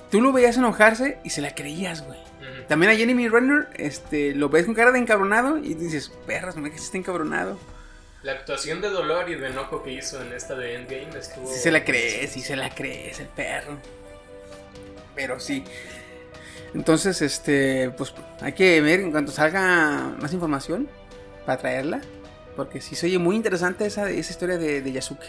[0.10, 2.20] Tú lo veías enojarse y se la creías, güey.
[2.68, 6.62] También a Jeremy Renner, este, lo ves con cara de encabronado y dices, perras, no
[6.62, 7.58] me que está encabronado.
[8.24, 11.52] La actuación de dolor y de enojo que hizo en esta de Endgame estuvo.
[11.52, 13.78] Si se la crees, si se la crees, el perro.
[15.16, 15.64] Pero sí.
[16.76, 20.88] Entonces, este, pues hay que ver en cuanto salga más información
[21.46, 22.02] para traerla.
[22.56, 25.26] Porque sí se oye muy interesante esa, esa historia de, de Yasuke.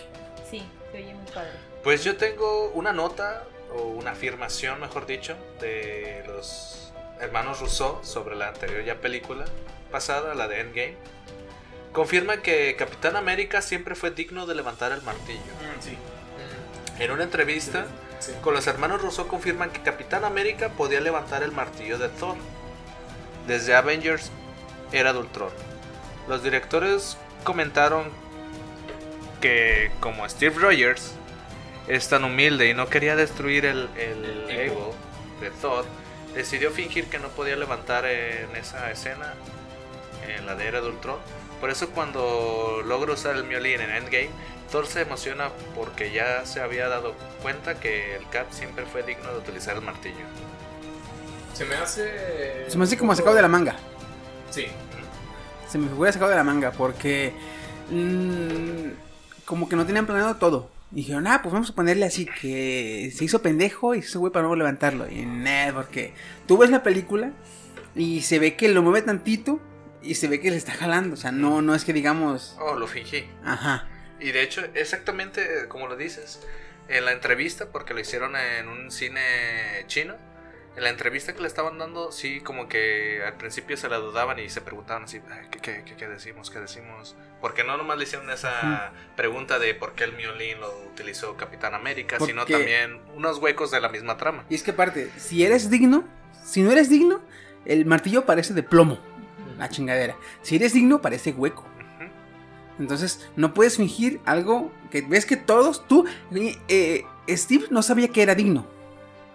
[0.50, 1.52] Sí, se oye muy padre.
[1.82, 8.36] Pues yo tengo una nota, o una afirmación, mejor dicho, de los hermanos Rousseau sobre
[8.36, 9.44] la anterior ya película
[9.90, 10.96] pasada, la de Endgame.
[11.92, 15.40] Confirma que Capitán América siempre fue digno de levantar el martillo.
[15.40, 15.98] Mm, sí.
[16.98, 17.86] En una entrevista
[18.20, 18.32] Sí.
[18.40, 22.36] con los hermanos Rousseau confirman que Capitán América podía levantar el martillo de Thor.
[23.46, 24.30] Desde Avengers
[24.92, 25.50] era de Ultron.
[26.28, 28.08] Los directores comentaron
[29.40, 31.14] que como Steve Rogers
[31.88, 34.94] es tan humilde y no quería destruir el, el ego
[35.40, 35.84] de Thor,
[36.34, 39.34] decidió fingir que no podía levantar en esa escena,
[40.28, 41.18] en la de Era de Ultron.
[41.62, 44.30] Por eso cuando logra usar el violín en Endgame,
[44.72, 49.30] Thor se emociona porque ya se había dado cuenta que el Cap siempre fue digno
[49.30, 50.24] de utilizar el martillo.
[51.54, 52.68] Se me hace.
[52.68, 53.76] Se me hace como sacado de la manga.
[54.50, 54.66] Sí.
[55.68, 57.32] Se me figura sacado de la manga porque
[57.90, 60.68] mm, como que no tenían planeado todo.
[60.90, 64.18] Y dijeron, ah, pues vamos a ponerle así que se hizo pendejo y se hizo
[64.18, 65.08] güey para no levantarlo.
[65.08, 66.12] Y nada, porque
[66.48, 67.30] tú ves la película
[67.94, 69.60] y se ve que lo mueve tantito
[70.02, 71.14] y se ve que le está jalando.
[71.14, 73.26] O sea, no, no es que digamos, Oh, lo fingí.
[73.44, 73.86] ajá.
[74.20, 76.40] Y de hecho, exactamente como lo dices,
[76.88, 79.20] en la entrevista, porque lo hicieron en un cine
[79.86, 80.14] chino,
[80.76, 84.38] en la entrevista que le estaban dando, sí, como que al principio se la dudaban
[84.38, 86.50] y se preguntaban así, "Ay, ¿qué, qué, qué- qué decimos?
[86.50, 87.14] ¿Qué decimos?
[87.42, 91.74] Porque no nomás le hicieron esa pregunta de por qué el violín lo utilizó Capitán
[91.74, 94.44] América, sino Porque- también unos huecos de la misma trama.
[94.48, 96.04] Y es que aparte, si eres digno,
[96.44, 97.20] si no eres digno,
[97.66, 98.98] el martillo parece de plomo.
[99.62, 100.16] La chingadera.
[100.42, 101.64] Si eres digno, parece hueco.
[102.80, 106.04] Entonces, no puedes fingir algo que ves que todos, tú,
[106.68, 108.66] eh, Steve no sabía que era digno.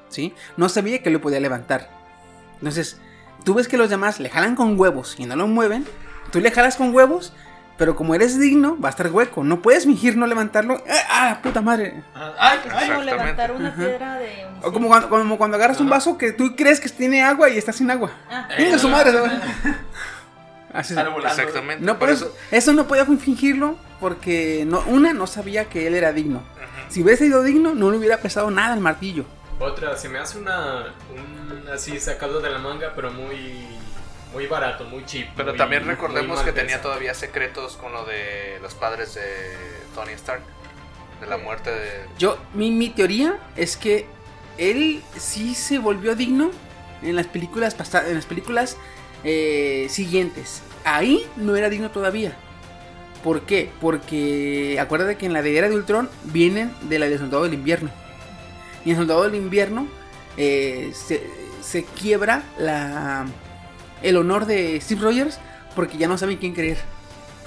[0.10, 0.34] ¿sí?
[0.58, 1.90] No sabía que lo podía levantar.
[2.56, 3.00] Entonces,
[3.46, 5.86] tú ves que los demás le jalan con huevos y no lo mueven.
[6.32, 7.32] Tú le jalas con huevos,
[7.78, 9.46] pero como eres digno, va a estar hueco.
[9.46, 10.84] No puedes fingir no levantarlo.
[10.90, 12.04] ¡Ah, ah, puta madre!
[12.38, 12.90] Ay, Es ay.
[12.90, 13.78] como levantar una Ajá.
[13.78, 16.90] piedra de un O como cuando, como cuando agarras un vaso que tú crees que
[16.90, 18.12] tiene agua y está sin agua.
[18.30, 18.50] Ah.
[18.58, 19.12] Venga su madre.
[20.78, 20.96] Así es.
[20.96, 21.42] Sale volando.
[21.42, 21.84] Exactamente.
[21.84, 22.34] No, por eso.
[22.52, 26.44] eso, no podía fingirlo porque no, una no sabía que él era digno.
[26.90, 29.26] Si hubiese sido digno, no le hubiera pesado nada el martillo.
[29.60, 30.94] Otra, se me hace una.
[31.13, 33.66] Un así sacado de la manga, pero muy.
[34.34, 35.30] Muy barato, muy cheap.
[35.36, 39.24] Pero muy- también recordemos que tenía todavía secretos con lo de los padres de
[39.96, 40.42] Tony Stark.
[41.22, 42.06] De la muerte de...
[42.20, 44.06] Yo, mi, mi teoría es que
[44.60, 46.52] él sí se volvió digno
[47.02, 48.78] en las películas pasadas, en las películas
[49.24, 50.62] eh, siguientes.
[50.88, 52.34] Ahí no era digno todavía.
[53.21, 53.69] ¿Por qué?
[53.82, 57.56] Porque acuérdate que en la de Era de Ultron vienen de la de Soldado del
[57.56, 57.89] Invierno.
[58.86, 59.86] Y en Soldado del Invierno
[60.38, 61.30] eh, se,
[61.62, 63.26] se quiebra la,
[64.02, 65.39] el honor de Steve Rogers
[65.76, 66.78] porque ya no saben quién creer.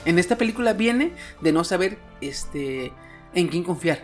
[0.04, 2.92] En esta película viene de no saber este,
[3.34, 4.02] en quién confiar.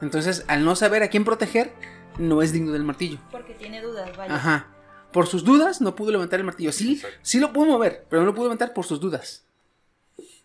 [0.00, 1.70] Entonces, al no saber a quién proteger,
[2.16, 3.18] no es digno del martillo.
[3.30, 4.34] Porque tiene dudas, vaya.
[4.34, 4.73] Ajá.
[5.14, 6.72] Por sus dudas, no pudo levantar el martillo.
[6.72, 9.44] Sí, sí lo pudo mover, pero no lo pudo levantar por sus dudas.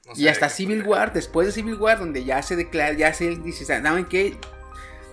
[0.05, 3.35] no Y hasta Civil War, después de Civil War, donde ya se declara, ya se
[3.35, 4.37] dice, ¿saben qué?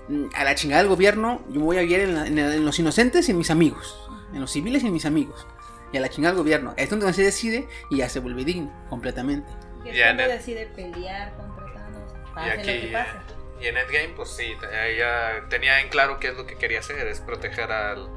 [0.08, 2.54] Mm, A la chingada del gobierno, yo me voy a guiar en, la- en la-
[2.54, 3.98] en los inocentes y en mis amigos.
[4.32, 5.46] En los civiles y en mis amigos.
[5.92, 6.74] Y a la chingada del gobierno.
[6.76, 9.48] Es donde se decide y ya se vuelve digno, completamente.
[9.82, 12.12] Que es cuando decide pelear contra Thanos.
[12.12, 13.10] Y Pase lo que pase.
[13.62, 14.52] y en Endgame, pues sí,
[14.84, 18.08] ella tenía en claro qué es lo que quería hacer, es proteger al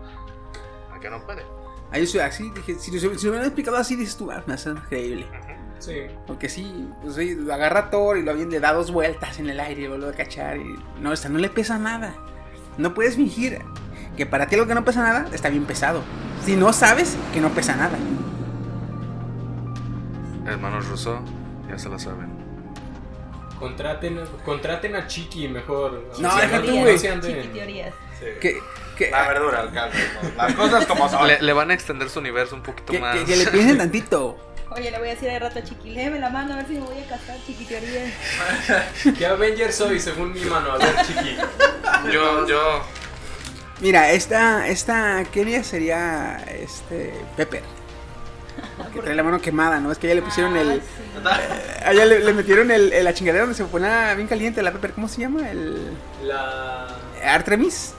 [1.00, 1.44] que no puede.
[1.92, 4.44] Ahí yo soy así, dije, si, lo- si lo hubieran explicado así, dices tú, ah,
[4.46, 5.26] me hace increíble.
[5.80, 6.02] Sí.
[6.28, 9.40] Porque sí, pues sí, lo agarra a Thor y lo avienta, le da dos vueltas
[9.40, 10.58] en el aire y lo vuelve a cachar.
[10.58, 12.14] Y, no, o sea, no le pesa nada.
[12.78, 13.60] No puedes fingir
[14.18, 16.02] que para ti algo que no pesa nada está bien pesado.
[16.46, 17.98] Si no sabes que no pesa nada.
[20.46, 21.20] Hermanos Russo,
[21.70, 22.30] ya se lo saben.
[23.60, 26.10] Contraten, contraten a Chiqui mejor.
[26.20, 26.98] No, no güey.
[26.98, 27.94] Chiqui teorías.
[28.42, 28.60] Que,
[28.98, 29.96] que, La verdura, el caldo.
[30.24, 30.44] ¿no?
[30.44, 31.28] Las cosas como son.
[31.28, 33.16] Le, le van a extender su universo un poquito que, más.
[33.18, 34.38] que- que le piensen tantito.
[34.72, 36.74] Oye, le voy a decir de rato a Chiqui, léeme la mano a ver si
[36.74, 38.14] me voy a casar, Chiqui teorías.
[39.18, 40.74] ¿Qué Avenger soy según mi mano?
[40.74, 41.38] A ver, Chiqui.
[42.14, 42.84] Yo, yo.
[43.82, 47.64] Mira, esta, esta Kenia sería este Pepper.
[48.94, 49.92] Que trae la mano quemada, ¿no?
[49.92, 50.82] Es que a ella le pusieron Ah, el.
[50.82, 50.88] sí.
[51.86, 54.72] A ella le, le metieron el, el- la chingadera donde se ponía bien caliente la
[54.72, 54.92] Pepper.
[54.94, 55.50] ¿Cómo se llama?
[55.50, 55.98] El.
[56.24, 56.88] La.
[57.26, 57.94] Artemis.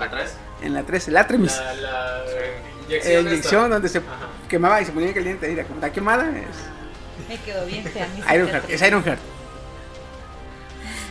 [0.00, 0.34] ¿En la 3?
[0.62, 1.56] En la 13, el Artemis.
[1.58, 3.26] La, la Eh, inyección.
[3.26, 3.74] inyección esta.
[3.74, 4.06] donde se Ajá.
[4.48, 5.48] quemaba y se ponía caliente.
[5.48, 8.68] Mira, como está quemada es Me quedó bien fea Ironheart.
[8.70, 9.20] Es Ironheart.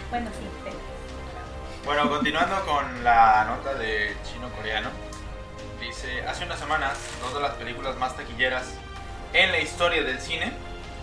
[0.10, 0.46] Bueno, sí.
[1.86, 4.90] Bueno, continuando con la nota de chino-coreano.
[5.80, 8.64] Dice, hace unas semanas, dos de las películas más taquilleras
[9.34, 10.52] en la historia del cine,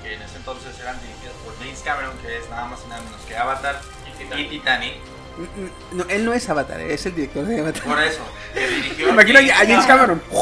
[0.02, 3.00] que en ese entonces eran dirigidas por James Cameron, que es nada más y nada
[3.02, 3.80] menos que Avatar
[4.36, 4.94] y Titanic.
[5.92, 7.82] No, él no es Avatar, es el director de Avatar.
[7.82, 8.20] Por eso,
[8.54, 9.06] que dirigió...
[9.06, 10.22] Me imagino a James Cameron.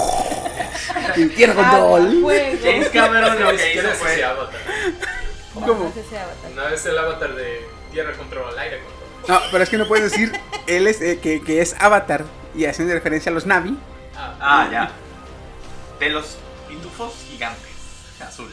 [1.17, 2.25] Y Tierra control.
[2.63, 4.13] James Cameron lo que hizo es fue...
[4.15, 4.61] ese avatar.
[5.55, 5.93] ¿Cómo?
[6.55, 9.05] No es el avatar de tierra control, aire control.
[9.29, 10.33] No, pero es que no puedes decir
[10.67, 13.79] él es eh, que, que es Avatar y haciendo referencia a los Navi.
[14.17, 14.91] Ah, ya.
[16.01, 16.37] De los
[16.69, 17.71] pitufos gigantes.
[18.21, 18.51] Azul.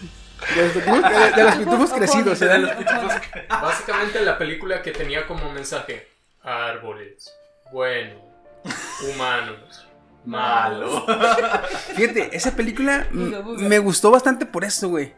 [0.55, 2.41] De los pitufos, de- de los pitufos crecidos.
[2.41, 2.45] ¿eh?
[2.45, 3.13] De los pitufos
[3.49, 6.10] Básicamente la película que tenía como mensaje
[6.43, 7.31] árboles,
[7.71, 8.15] bueno,
[9.13, 9.87] humanos,
[10.25, 11.03] malos.
[11.95, 13.67] Fíjate, esa película Buga, buga.
[13.67, 15.13] me gustó bastante por eso, güey.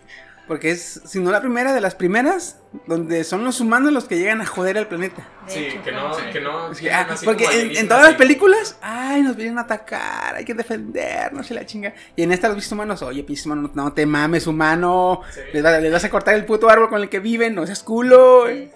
[0.46, 4.18] Porque es, si no la primera de las primeras, donde son los humanos los que
[4.18, 5.26] llegan a joder al planeta.
[5.48, 6.70] Sí, hecho, que no, que no.
[6.70, 8.18] Es que, tienen ah, así porque en, en todas las ahí.
[8.18, 11.94] películas, ay, nos vienen a atacar, hay que defendernos y la chinga.
[12.18, 15.22] Y en esta los vistos humanos, oye, pinches humanos, no te mames, humano.
[15.34, 15.40] Sí.
[15.54, 17.82] Les, va- les vas a cortar el puto árbol con el que viven, no seas
[17.82, 18.46] culo.
[18.50, 18.70] Sí.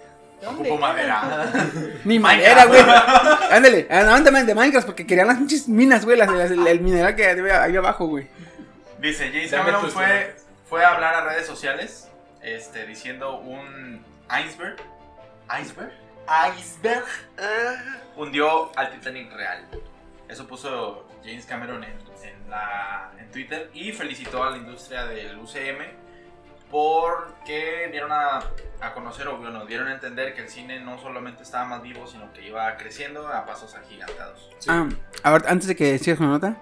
[0.46, 1.52] Ocupo madera.
[2.04, 2.80] Ni madera, güey.
[3.50, 7.16] Ándale, ándale de Minecraft, porque querían las pinches minas, güey, las- las- el, el mineral
[7.16, 8.28] que había ahí abajo, güey.
[8.98, 10.34] Dice, James Cameron fue,
[10.68, 12.08] fue a hablar a redes sociales
[12.42, 14.04] este, diciendo un
[14.44, 14.76] iceberg.
[15.60, 15.92] ¿Iceberg?
[16.56, 17.04] Iceberg.
[18.16, 19.64] Hundió al Titanic real.
[20.28, 25.38] Eso puso James Cameron en, en la, en Twitter y felicitó a la industria del
[25.38, 25.82] UCM
[26.70, 28.40] porque dieron a,
[28.80, 32.06] a conocer o bueno, dieron a entender que el cine no solamente estaba más vivo,
[32.06, 34.50] sino que iba creciendo a pasos agigantados.
[34.58, 34.68] Sí.
[34.70, 34.88] Ah,
[35.22, 36.56] a ver, antes de que sigas con la nota.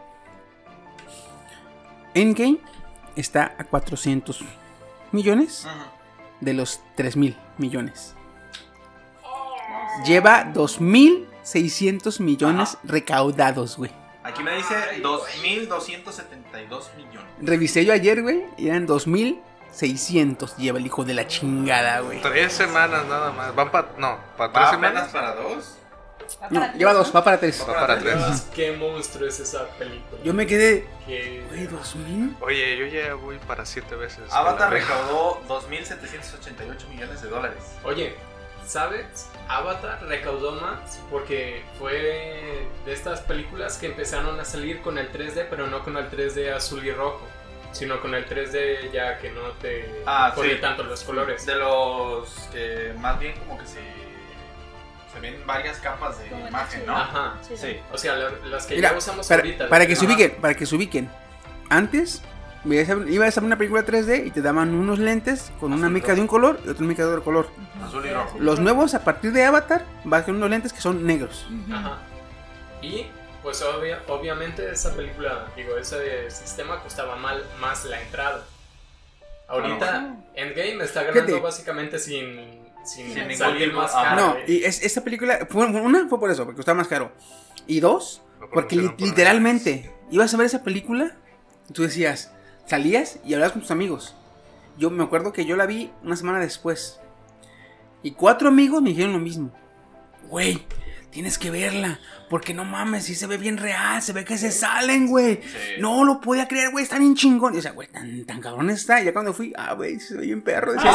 [2.14, 2.58] Endgame
[3.14, 4.42] está a 400
[5.12, 5.66] millones
[6.40, 8.14] de los 3 mil millones.
[10.04, 13.90] Lleva 2 mil 2.600 millones recaudados, güey.
[14.24, 17.30] Aquí me dice 2.272 millones.
[17.40, 18.86] Revisé yo ayer, güey, y eran
[19.80, 20.56] 2.600.
[20.56, 22.20] Lleva el hijo de la chingada, güey.
[22.22, 23.54] Tres semanas nada más.
[23.54, 23.88] Van para.
[23.98, 25.08] No, para ¿Va tres semanas.
[25.12, 25.76] para dos?
[26.50, 27.64] No, lleva dos, va para tres.
[27.68, 28.48] Va para tres.
[28.54, 30.20] Qué monstruo es esa película.
[30.24, 32.36] Yo me quedé, Que- güey, 2.000.
[32.40, 34.24] Oye, yo ya voy para siete veces.
[34.32, 37.58] Avatar Con la- recaudó 2.788 millones de dólares.
[37.84, 38.16] Oye,
[38.66, 39.28] ¿sabes?
[39.46, 45.46] Avatar recaudó más porque fue de estas películas que empezaron a salir con el 3D,
[45.48, 47.20] pero no con el 3D azul y rojo,
[47.76, 50.60] sino con el 3D ya que no te Ah, pone sí.
[50.60, 51.44] tanto los colores.
[51.46, 53.80] De los que más bien como que se,
[55.12, 56.86] se ven varias capas de Como imagen.
[56.86, 56.96] ¿no?
[56.96, 57.34] Ajá.
[57.42, 57.76] Sí, Sí.
[57.92, 59.68] O sea, la- las que Mira, ya usamos para, ahorita.
[59.68, 60.14] para que se Ajá.
[60.14, 61.10] ubiquen, para que se ubiquen.
[61.68, 62.22] Antes,
[62.64, 65.90] a- ibas a ver una película 3D y te daban unos lentes con una Azul
[65.90, 66.16] y mica rojo.
[66.16, 67.48] de un color y otra mica de otro color.
[67.84, 68.36] Azul y rojo.
[68.40, 71.46] Los nuevos, a partir de Avatar, vas con unos lentes que son negros.
[71.72, 71.98] Ajá.
[72.82, 73.06] Y
[73.46, 78.44] pues obvia- obviamente esa película, digo, ese sistema costaba mal, más la entrada.
[79.46, 84.16] Ahorita Endgame está ganando básicamente sin, sin, salir más caro.
[84.20, 84.52] No, güey.
[84.52, 87.12] y es, esa película, fue, una fue por eso, porque costaba más caro.
[87.68, 88.20] Y dos,
[88.52, 91.16] porque li- promocionan por literalmente ibas a ver esa película,
[91.70, 92.32] y tú decías,
[92.64, 94.16] salías y hablabas con tus amigos.
[94.76, 96.98] Yo me acuerdo que yo la vi una semana después.
[98.02, 99.52] Y cuatro amigos me dijeron lo mismo.
[100.24, 100.66] Güey,
[101.10, 101.98] tienes que verla.
[102.28, 105.36] Porque no mames, sí se ve bien real, se ve que se salen, güey.
[105.42, 105.80] Sí.
[105.80, 107.54] No lo podía creer, güey, está bien chingón.
[107.54, 109.00] Y o sea, güey, tan, tan cabrón está.
[109.00, 110.72] Y ya cuando fui, ah, güey, se ve bien perro.
[110.72, 110.92] Decía,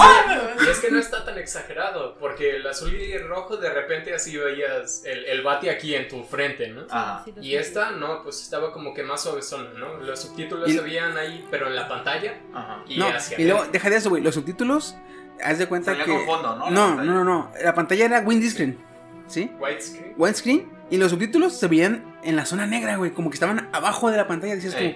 [0.65, 4.13] Y es que no está tan exagerado, porque el azul y el rojo de repente
[4.13, 6.81] así veías el, el bati aquí en tu frente, ¿no?
[6.91, 7.23] Ah.
[7.41, 9.97] Y esta, no, pues estaba como que más suavezona, ¿no?
[9.97, 12.83] Los subtítulos Y- se veían ahí, pero en la pantalla Ajá.
[12.87, 14.21] y no, hacia y luego, deja de eso, güey.
[14.21, 14.95] Los subtítulos,
[15.41, 16.11] haz de cuenta Salía que.
[16.11, 16.69] con fondo, ¿no?
[16.69, 17.51] No, no, no, no.
[17.63, 18.90] La pantalla era widescreen.
[19.31, 19.49] ¿Sí?
[19.59, 20.13] Widescreen.
[20.17, 20.69] Widescreen.
[20.89, 23.11] Y los subtítulos se veían en la zona negra, güey.
[23.11, 24.55] Como que estaban abajo de la pantalla.
[24.55, 24.91] Decías como,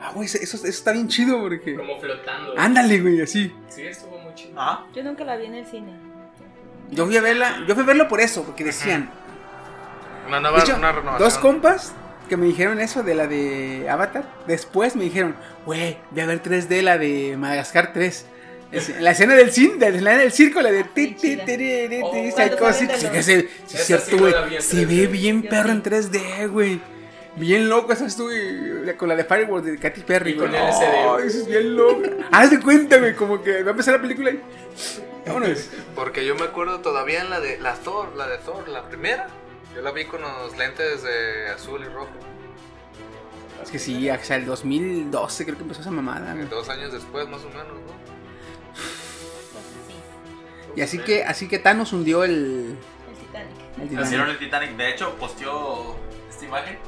[0.00, 1.74] ah, güey, eso, eso está bien chido porque.
[1.74, 2.54] Como flotando.
[2.56, 3.54] Ándale, güey, así.
[3.68, 4.58] Sí, estuvo muy chido.
[4.58, 4.86] Ajá.
[4.94, 5.92] Yo nunca la vi en el cine.
[6.90, 9.10] Yo fui a verla, yo fui a verlo por eso, porque decían.
[10.26, 11.18] Una nueva De hecho, una renovación.
[11.28, 11.92] dos compas
[12.28, 14.24] que me dijeron eso de la de Avatar.
[14.46, 15.36] Después me dijeron,
[15.66, 18.26] güey, voy a ver 3D la de Madagascar 3.
[19.00, 21.52] La escena del cine, de la escena del circo, la de ti, ti, se- sí
[23.66, 24.32] Esa es cierto, sí güey.
[24.32, 24.86] no la vi en Se 3D.
[24.86, 26.80] ve bien perro en 3D, güey.
[27.36, 30.72] Bien loco, esa estuve con la de Fireworks de Katy Perry, Y con Ay,
[31.16, 31.26] güey.
[31.26, 32.02] eso es bien loco.
[32.32, 34.40] Haz de cuenta, güey, como que va a empezar la película y.
[35.26, 35.68] Vámonos.
[35.94, 39.26] Porque yo me acuerdo todavía en la de la Thor, la de Thor, la primera.
[39.74, 42.08] Yo la vi con los lentes de azul y rojo.
[43.62, 46.46] Es que sí, o sea, el 2012 creo que empezó esa mamada, güey.
[46.46, 48.05] Dos años después, más o menos, ¿no?
[50.76, 52.76] Y así que, así que Thanos hundió el.
[53.10, 53.98] El Titanic.
[53.98, 54.76] el Hicieron el Titanic.
[54.76, 55.96] De hecho, posteó
[56.30, 56.78] esta imagen.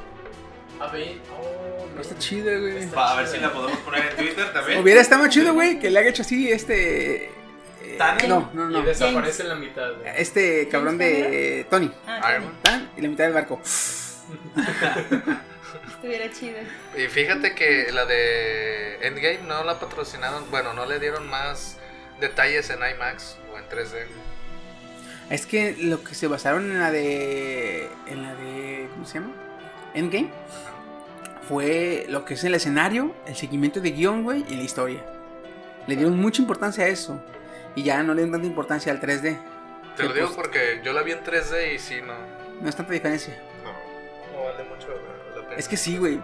[0.78, 2.00] A ver, oh, no.
[2.00, 2.88] Está chido, güey.
[2.94, 4.80] A ver si la podemos poner en Twitter también.
[4.80, 7.24] Hubiera estado más chido, güey, que le haga hecho así este.
[7.24, 7.30] eh,
[7.98, 8.28] ¿Thanos?
[8.28, 8.82] No, no, Y no.
[8.82, 9.92] desaparece en la mitad.
[9.94, 10.06] güey.
[10.16, 11.90] Este cabrón de Tony.
[12.06, 12.54] Ah, Iron Tony.
[12.62, 13.60] Tan, y la mitad del barco.
[15.88, 16.58] Estuviera chido.
[16.96, 21.76] Y fíjate que la de Endgame no la patrocinaron, bueno, no le dieron más
[22.20, 24.06] detalles en IMAX o en 3D.
[25.30, 27.88] Es que lo que se basaron en la de.
[28.06, 28.88] En la de.
[28.92, 29.32] ¿Cómo se llama?
[29.94, 30.30] Endgame.
[31.46, 35.02] Fue lo que es el escenario, el seguimiento de guion, güey, y la historia.
[35.86, 37.22] Le dieron mucha importancia a eso.
[37.74, 39.38] Y ya no le dieron tanta importancia al 3D.
[39.96, 42.14] Te lo digo pues, porque yo la vi en 3D y sí, no,
[42.60, 43.38] No es tanta diferencia.
[45.56, 46.20] Es que sí, güey.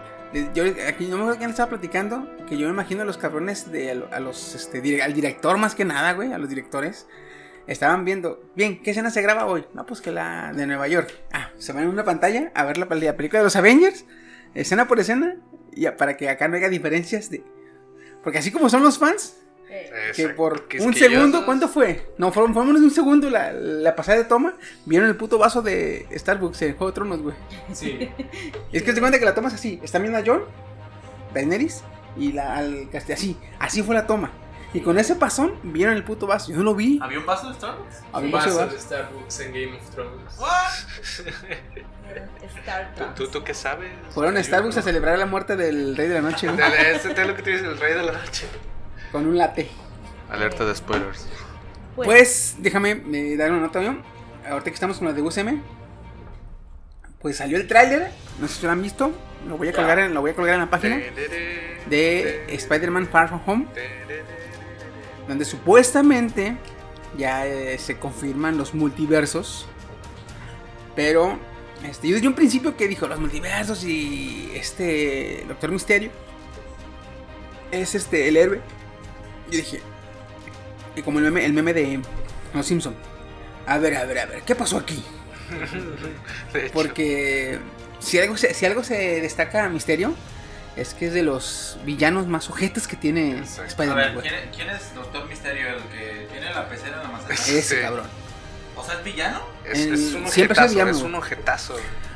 [0.53, 2.27] Yo aquí no me acuerdo quién estaba platicando.
[2.47, 5.57] Que yo me imagino a los cabrones de a, lo- a los este, al director
[5.57, 7.07] más que nada, güey, a los directores.
[7.67, 9.65] Estaban viendo, bien, ¿qué escena se graba hoy?
[9.73, 11.11] No, pues que la de Nueva York.
[11.33, 14.05] Ah, se van en una pantalla a ver la, pel- la película de los Avengers,
[14.53, 15.37] escena por escena,
[15.71, 17.43] y para que acá no haya diferencias de.
[18.23, 19.37] Porque así como son los fans,
[20.15, 22.11] que por un segundo, ¿cuánto fue?
[22.17, 25.37] No, fueron, fue menos de un segundo la, la pasada de toma, vieron el puto
[25.37, 27.35] vaso de Starbucks en Juego de Tronos, güey.
[27.73, 28.09] Sí.
[28.71, 29.79] Es que te cuenta que la tomas así.
[29.83, 30.43] Están viendo a John,
[31.33, 31.83] Daenerys
[32.17, 33.37] y la al casti- así.
[33.59, 34.31] Así fue la toma.
[34.73, 36.51] Y con ese pasón vieron el puto vaso.
[36.51, 36.99] Yo no lo vi.
[37.01, 37.95] ¿Había un vaso de Starbucks?
[38.11, 38.75] Había Un vaso de vaso vaso.
[38.75, 40.33] de Starbucks en Game of Thrones.
[42.59, 43.91] Star ¿Tú, tú, tú qué sabes?
[44.13, 46.47] Fueron a Starbucks a celebrar la muerte del rey de la noche,
[46.93, 48.47] Ese es lo que te dice el rey de la noche.
[49.15, 49.69] Con un latte.
[50.29, 51.25] Alerta de spoilers.
[51.95, 54.03] Pues, déjame eh, dar una nota, ¿no?
[54.45, 55.61] Ahorita que estamos con la de UCM.
[57.21, 58.11] Pues salió el tráiler.
[58.41, 59.13] No sé si lo han visto.
[59.47, 60.97] Lo voy a colgar en, lo voy a colgar en la página.
[61.89, 63.67] De Spider-Man Far From Home.
[65.29, 66.57] Donde supuestamente
[67.17, 69.65] ya eh, se confirman los multiversos.
[70.93, 71.39] Pero
[71.89, 76.11] Este, yo desde un principio que dijo los multiversos y este Doctor Misterio
[77.71, 78.75] es este el héroe.
[79.51, 79.81] Yo dije,
[80.95, 81.99] y como el meme, el meme de
[82.53, 82.95] Los Simpson.
[83.67, 85.03] A ver, a ver, a ver, ¿qué pasó aquí?
[86.73, 87.59] Porque
[87.99, 90.13] si algo, se, si algo se destaca a Misterio,
[90.75, 94.17] es que es de los villanos más ojetes que tiene A Spider-Man.
[94.21, 95.67] ¿quién, quién es Doctor Misterio?
[95.69, 97.33] ¿El que tiene la pecera en la maceta?
[97.33, 97.75] Ese Sí.
[97.81, 98.05] cabrón.
[98.75, 99.41] O sea, es villano.
[99.65, 101.75] Es, En- es un ojetazo, villano, es un ojetazo.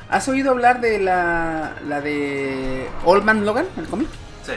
[0.10, 4.10] ¿Has oído hablar de la, la de Old Man Logan, el cómic?
[4.46, 4.54] Sí.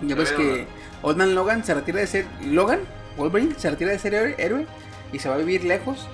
[0.00, 0.66] Ya ves que
[1.04, 2.80] Old Man Logan se retira de ser Logan,
[3.18, 4.66] Wolverine, se retira de ser héroe,
[5.12, 6.08] y se va a vivir lejos.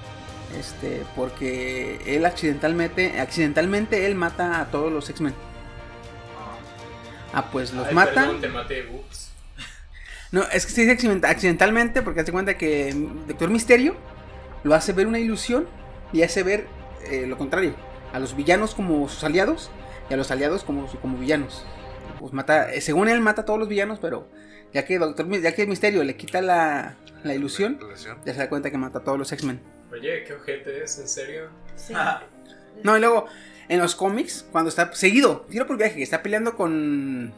[0.59, 5.33] Este, porque él accidentalmente, accidentalmente él mata a todos los X-Men.
[7.33, 8.12] Ah, pues los Ay, mata.
[8.14, 9.31] Perdón, te maté, ups.
[10.33, 12.92] No, es que se dice accident- accidentalmente porque hace cuenta que
[13.29, 13.96] Doctor Misterio
[14.64, 15.66] lo hace ver una ilusión
[16.12, 16.66] y hace ver
[17.05, 17.74] eh, lo contrario.
[18.12, 19.70] A los villanos como sus aliados
[20.09, 21.64] y a los aliados como, como villanos.
[22.18, 24.29] Pues mata, eh, según él mata a todos los villanos, pero
[24.73, 27.79] ya que Doctor ya que Misterio le quita la, la ilusión,
[28.25, 29.61] ya se da cuenta que mata a todos los X-Men.
[29.93, 31.49] Oye, qué ojete es, ¿en serio?
[31.77, 31.93] Sí.
[32.83, 33.27] No, y luego
[33.69, 37.33] en los cómics, cuando está seguido, tiro por viaje, está peleando con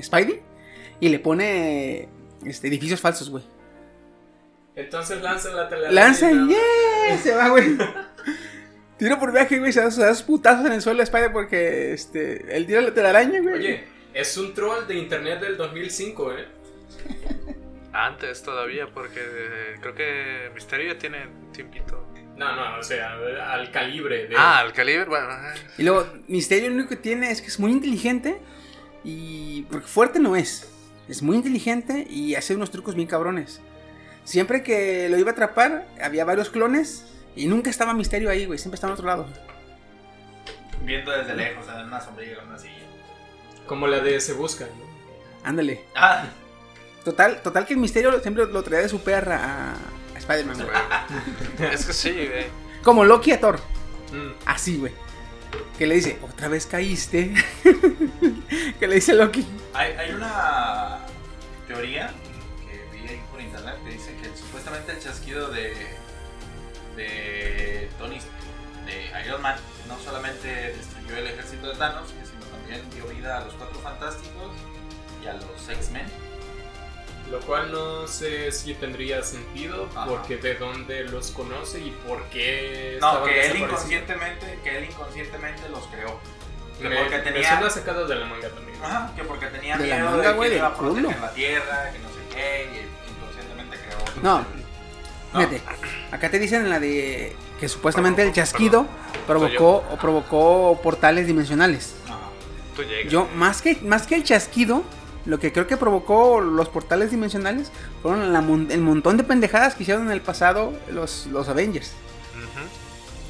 [0.00, 0.40] Spidey
[1.00, 2.08] y le pone
[2.44, 3.44] este, edificios falsos, güey.
[4.76, 5.94] Entonces lanza la telaraña.
[5.94, 6.48] Lanza y no.
[6.48, 7.18] ¡yeah!
[7.22, 7.76] Se va, güey.
[8.98, 9.72] Tiro por viaje, güey.
[9.72, 12.80] Se da, se da sus putazos en el suelo a Spider porque este, él tira
[12.82, 13.54] la telaraña, güey.
[13.54, 16.46] Oye, es un troll de internet del 2005, ¿eh?
[17.92, 22.06] Antes todavía, porque eh, creo que Misterio ya tiene tiempito.
[22.36, 23.12] No, no, o sea,
[23.52, 24.34] al calibre de...
[24.38, 25.28] Ah, el calibre, bueno.
[25.30, 28.38] eh, Y luego, Misterio lo único que tiene es que es muy inteligente.
[29.04, 29.62] Y.
[29.70, 30.70] Porque fuerte no es.
[31.08, 33.60] Es muy inteligente y hace unos trucos bien cabrones.
[34.24, 37.06] Siempre que lo iba a atrapar, había varios clones.
[37.36, 38.58] Y nunca estaba Misterio ahí, güey.
[38.58, 39.26] Siempre estaba en otro lado.
[40.82, 42.74] Viendo desde lejos, en una sombrilla, en una silla.
[43.66, 44.90] Como la de Se Busca, ¿no?
[45.48, 45.84] Ándale.
[45.94, 46.24] Ah,
[47.04, 49.72] Total, total que el Misterio siempre lo traía de su perra a,
[50.14, 51.70] a Spider-Man, güey.
[51.72, 52.46] Es que sí, güey.
[52.82, 53.58] Como Loki a Thor.
[54.12, 54.32] Mm.
[54.46, 54.92] Así, güey.
[55.78, 57.34] Que le dice, otra vez caíste.
[58.78, 59.46] que le dice Loki.
[59.74, 60.98] hay, hay una
[61.66, 62.12] teoría
[62.68, 65.74] que vi ahí por internet que dice que supuestamente el chasquido de,
[66.96, 68.18] de Tony,
[68.84, 69.56] de Iron Man,
[69.88, 74.52] no solamente destruyó el ejército de Thanos, sino también dio vida a los Cuatro Fantásticos
[75.22, 76.06] y a los X-Men.
[77.30, 80.06] Lo cual no sé si tendría sentido, Ajá.
[80.06, 85.68] porque de dónde los conoce y por qué No, que él inconscientemente, que él inconscientemente
[85.68, 86.18] los creó.
[86.80, 88.76] Que Me, porque me tenía, suena sacado de la manga también.
[88.82, 91.20] Ajá, que porque tenía De la miedo manga, de güey, que iba a proteger culo.
[91.20, 94.22] la tierra, que no sé qué, y inconscientemente creó.
[94.22, 94.38] No,
[95.32, 95.38] No.
[95.48, 95.62] fíjate.
[96.10, 98.86] Acá te dicen en la de que supuestamente el chasquido
[99.26, 101.94] provocó o provocó portales dimensionales.
[102.06, 102.18] Ajá.
[102.74, 103.12] Tú llegas.
[103.12, 104.82] Yo, más que, más que el chasquido,
[105.26, 107.70] lo que creo que provocó los portales dimensionales
[108.02, 111.92] fueron la mon- el montón de pendejadas que hicieron en el pasado los, los Avengers.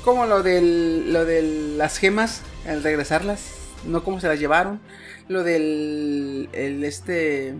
[0.05, 1.42] Como lo del lo de
[1.76, 4.81] las gemas, al regresarlas, no cómo se las llevaron.
[5.29, 7.55] Lo del el este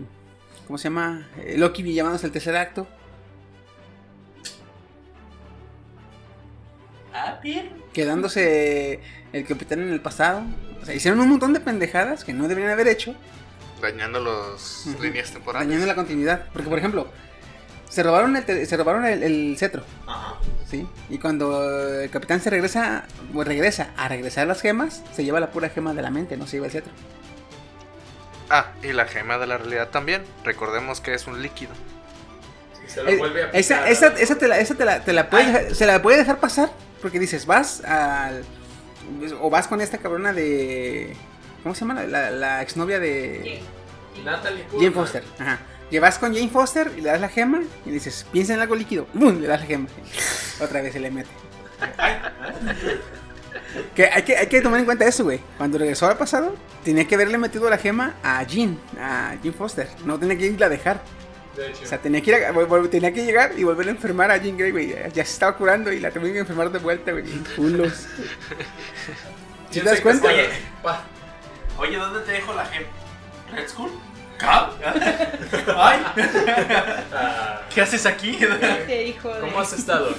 [0.65, 1.27] ¿cómo se llama?
[1.37, 2.87] Eh, Loki llamándose el tercer acto.
[7.13, 7.69] Ah, bien.
[7.93, 9.01] Quedándose
[9.33, 10.43] el capitán en el pasado.
[10.81, 13.13] O sea, hicieron un montón de pendejadas que no deberían haber hecho,
[13.81, 15.01] Dañando las Ujú.
[15.03, 15.67] líneas temporales.
[15.67, 16.45] dañando la continuidad.
[16.53, 17.07] Porque, por ejemplo,
[17.89, 20.35] se robaron el, se robaron el, el cetro, Ajá.
[20.69, 20.87] ¿sí?
[21.09, 25.51] Y cuando el capitán se regresa, pues regresa a regresar las gemas, se lleva la
[25.51, 26.91] pura gema de la mente, no se lleva el cetro.
[28.49, 30.23] Ah, y la gema de la realidad también.
[30.43, 31.71] Recordemos que es un líquido.
[32.81, 35.13] Si se lo Eh, vuelve a esa, esa, esa te la, esa te la, te
[35.13, 36.69] la puede dejar- se la puede dejar pasar
[37.01, 38.43] porque dices, vas al.
[39.41, 41.15] O vas con esta cabrona de.
[41.63, 41.95] ¿Cómo se llama?
[41.95, 43.61] La, la, la exnovia de.
[44.23, 44.91] Natalie Jane.
[44.91, 45.23] Foster.
[45.39, 45.59] Ajá.
[45.89, 49.07] Llevas con Jane Foster y le das la gema y dices, piensa en algo líquido.
[49.13, 49.41] ¡Bum!
[49.41, 49.87] Le das la gema.
[50.61, 51.29] Otra vez se le mete.
[53.95, 55.39] Que hay, que hay que tomar en cuenta eso, güey.
[55.57, 59.87] Cuando regresó al pasado, tenía que haberle metido la gema a Jean, a Jane Foster.
[60.05, 61.01] No tenía que irla a dejar.
[61.55, 61.83] De hecho.
[61.83, 64.57] O sea, tenía que, ir a- tenía que llegar y volver a enfermar a Jean
[64.57, 64.89] Grey, güey.
[65.13, 67.23] Ya, se estaba curando y la tenía que enfermar de vuelta, güey.
[67.55, 67.93] Culos.
[69.69, 70.27] ¿Sí te ¿Quién das cuenta?
[70.27, 70.49] Oye.
[70.83, 71.05] Pa.
[71.81, 72.83] Oye, ¿dónde te dejo la gem?
[73.51, 73.91] ¿Red School?
[74.37, 74.71] ¿Cab?
[75.77, 75.99] ¡Ay!
[77.13, 78.37] Ah, ¿Qué haces aquí?
[78.39, 79.39] Este hijo de...
[79.41, 80.13] ¿Cómo has estado?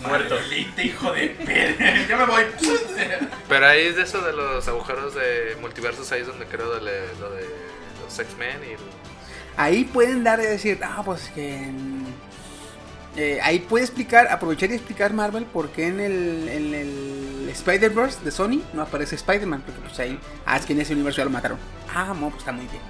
[0.00, 0.34] Muerto.
[0.34, 2.06] Maldito hijo de perra.
[2.08, 2.44] Ya me voy.
[3.48, 6.12] Pero ahí es de eso de los agujeros de multiversos.
[6.12, 7.46] Ahí es donde creo de le- lo de
[8.04, 8.72] los X-Men y.
[8.72, 8.78] el-
[9.56, 11.54] Ahí pueden dar y decir, ah, pues que.
[11.56, 12.14] en-
[13.16, 18.18] eh, ahí puede explicar, aprovechar y explicar Marvel por qué en el, en el Spider-Verse
[18.24, 19.62] de Sony no aparece Spider-Man.
[19.64, 21.58] Porque pues ahí, ah, es que en ese universo ya lo mataron.
[21.92, 22.82] Ah, no, pues está muy bien.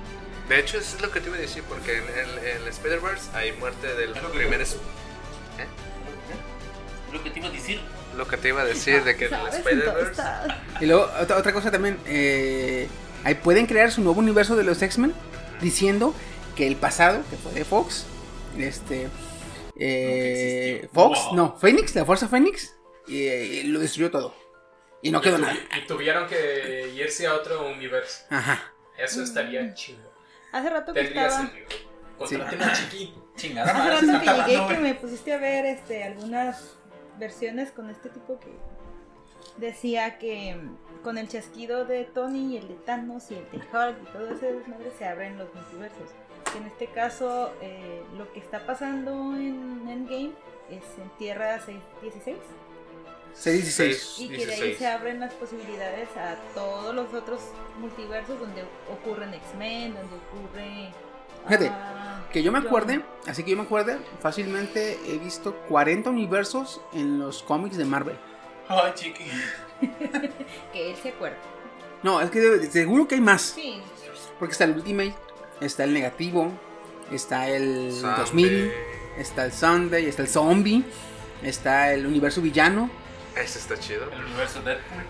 [0.49, 2.68] De hecho, eso es lo que te iba a decir, porque en el, en el
[2.68, 4.61] Spider-Verse hay muerte del primer...
[4.61, 5.66] es- ¿Eh?
[7.12, 7.81] Lo que te iba a decir.
[8.16, 9.47] Lo que te iba a decir de que en el.
[9.49, 10.22] Spider-Verse...
[10.81, 12.89] Y luego, otra, otra cosa también, eh,
[13.24, 15.12] ahí pueden crear su nuevo universo de los X-Men
[15.61, 16.14] diciendo
[16.55, 18.07] que el pasado, que fue de Fox,
[18.59, 19.09] este,
[19.79, 20.89] eh.
[20.93, 21.35] Fox, Wow.
[21.37, 22.77] no, Phoenix, la fuerza Phoenix,
[23.09, 24.35] eh, lo destruyó todo.
[25.03, 25.59] Y no quedó y, tu- nada.
[25.83, 28.24] y tuvieron que irse a otro universo.
[28.31, 28.72] Ajá.
[28.99, 30.11] Eso estaría chingo.
[30.53, 31.47] Hace rato que Tendría estaba.
[31.49, 31.66] sentido.
[32.18, 33.33] Contraten a Chiquito.
[33.37, 36.77] Chingada Hace rato que llegué que me pusiste a ver este algunas
[37.18, 38.49] versiones con este tipo que
[39.59, 43.59] decía que mm, con el chasquido de Tony y el de Thanos y el de
[43.59, 46.11] Hulk y todo ese desmadre se abren los multiversos.
[46.53, 50.32] Que en este caso eh, lo que está pasando en Endgame
[50.70, 52.36] es en Tierra 616
[53.34, 54.18] 616.
[54.20, 57.40] y que de ahí se abren las posibilidades a todos los otros
[57.78, 60.88] multiversos donde ocurren X-Men, donde ocurre...
[61.47, 65.55] Fíjate, ah, Que yo me John- acuerde, así que yo me acuerde, fácilmente he visto
[65.68, 68.16] 40 universos en los cómics de Marvel.
[68.68, 69.24] Ay, chiqui.
[70.72, 71.36] Que él se acuerda.
[72.03, 73.42] No, es que seguro que hay más.
[73.42, 73.80] Sí,
[74.38, 75.14] Porque está el Ultimate,
[75.61, 76.52] está el negativo,
[77.12, 78.16] está el Zombie.
[78.16, 78.72] 2000,
[79.18, 80.84] está el Sunday, está el Zombie,
[81.42, 82.90] está el universo villano,
[83.36, 84.11] Ese está chido.
[84.12, 85.02] El universo Deadpool.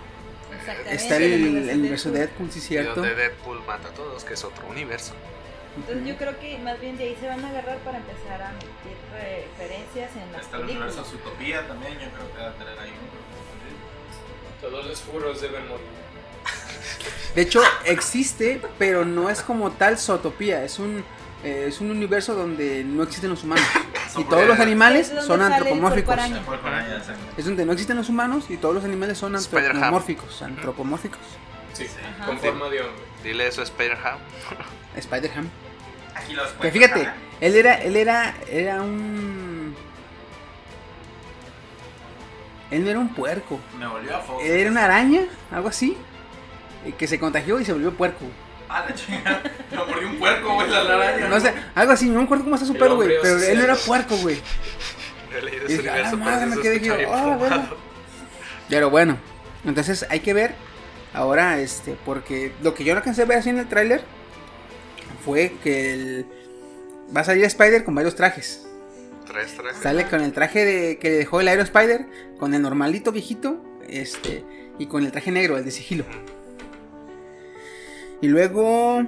[0.58, 0.94] exactamente.
[0.94, 2.46] está el, el universo, universo de Deadpool.
[2.48, 2.94] Deadpool, sí, cierto.
[3.00, 5.14] donde Deadpool mata a todos, que es otro universo.
[5.76, 8.50] Entonces yo creo que más bien de ahí se van a agarrar para empezar a
[8.52, 10.94] meter referencias en las Está el películas.
[10.94, 13.36] universo Zootopia también, yo creo que va a tener ahí un.
[14.70, 15.86] Todos los furros deben morir.
[17.34, 21.04] De hecho, existe, pero no es como tal Zootopia, es un,
[21.44, 23.64] eh, es un universo donde no existen los humanos.
[24.16, 26.18] Y todos los animales Es donde son sale el antropomórficos.
[27.36, 29.76] Es donde no existen los humanos y todos los animales son Spider-Ham.
[29.76, 30.42] antropomórficos.
[30.42, 31.20] Antropomórficos.
[31.74, 32.26] Sí, Ajá.
[32.26, 33.02] con forma de hombre.
[33.22, 34.18] Dile eso a Spider-Ham.
[34.96, 35.50] Spider-Ham.
[36.14, 37.10] Aquí los Que fíjate,
[37.42, 39.74] él era, él era, era un...
[42.70, 43.60] Él no era un puerco.
[43.78, 44.42] Me volvió a Fox.
[44.44, 45.96] Él era una araña, algo así.
[46.86, 48.24] Y Que se contagió y se volvió puerco.
[48.68, 49.42] Ah, la chingada.
[49.70, 51.28] Me mordió un puerco, güey, la araña.
[51.28, 53.10] No sé, algo así, no me acuerdo cómo está su El pedo, güey.
[53.22, 54.40] Pero él no era puerco, güey.
[55.36, 57.68] He leído Y ese dije, "A la universo, madre, me quedé "Ah, bueno".
[58.68, 59.18] Pero bueno,
[59.64, 60.54] entonces hay que ver
[61.14, 64.02] ahora, este, porque lo que yo no alcancé a ver así en el tráiler
[65.24, 66.26] fue que el...
[67.16, 68.66] va a salir Spider con varios trajes.
[69.26, 69.82] Tres trajes.
[69.82, 72.06] Sale con el traje de, que le dejó el Aero Spider,
[72.38, 74.44] con el normalito viejito, este,
[74.78, 76.04] y con el traje negro, el de sigilo.
[78.20, 79.04] Y luego...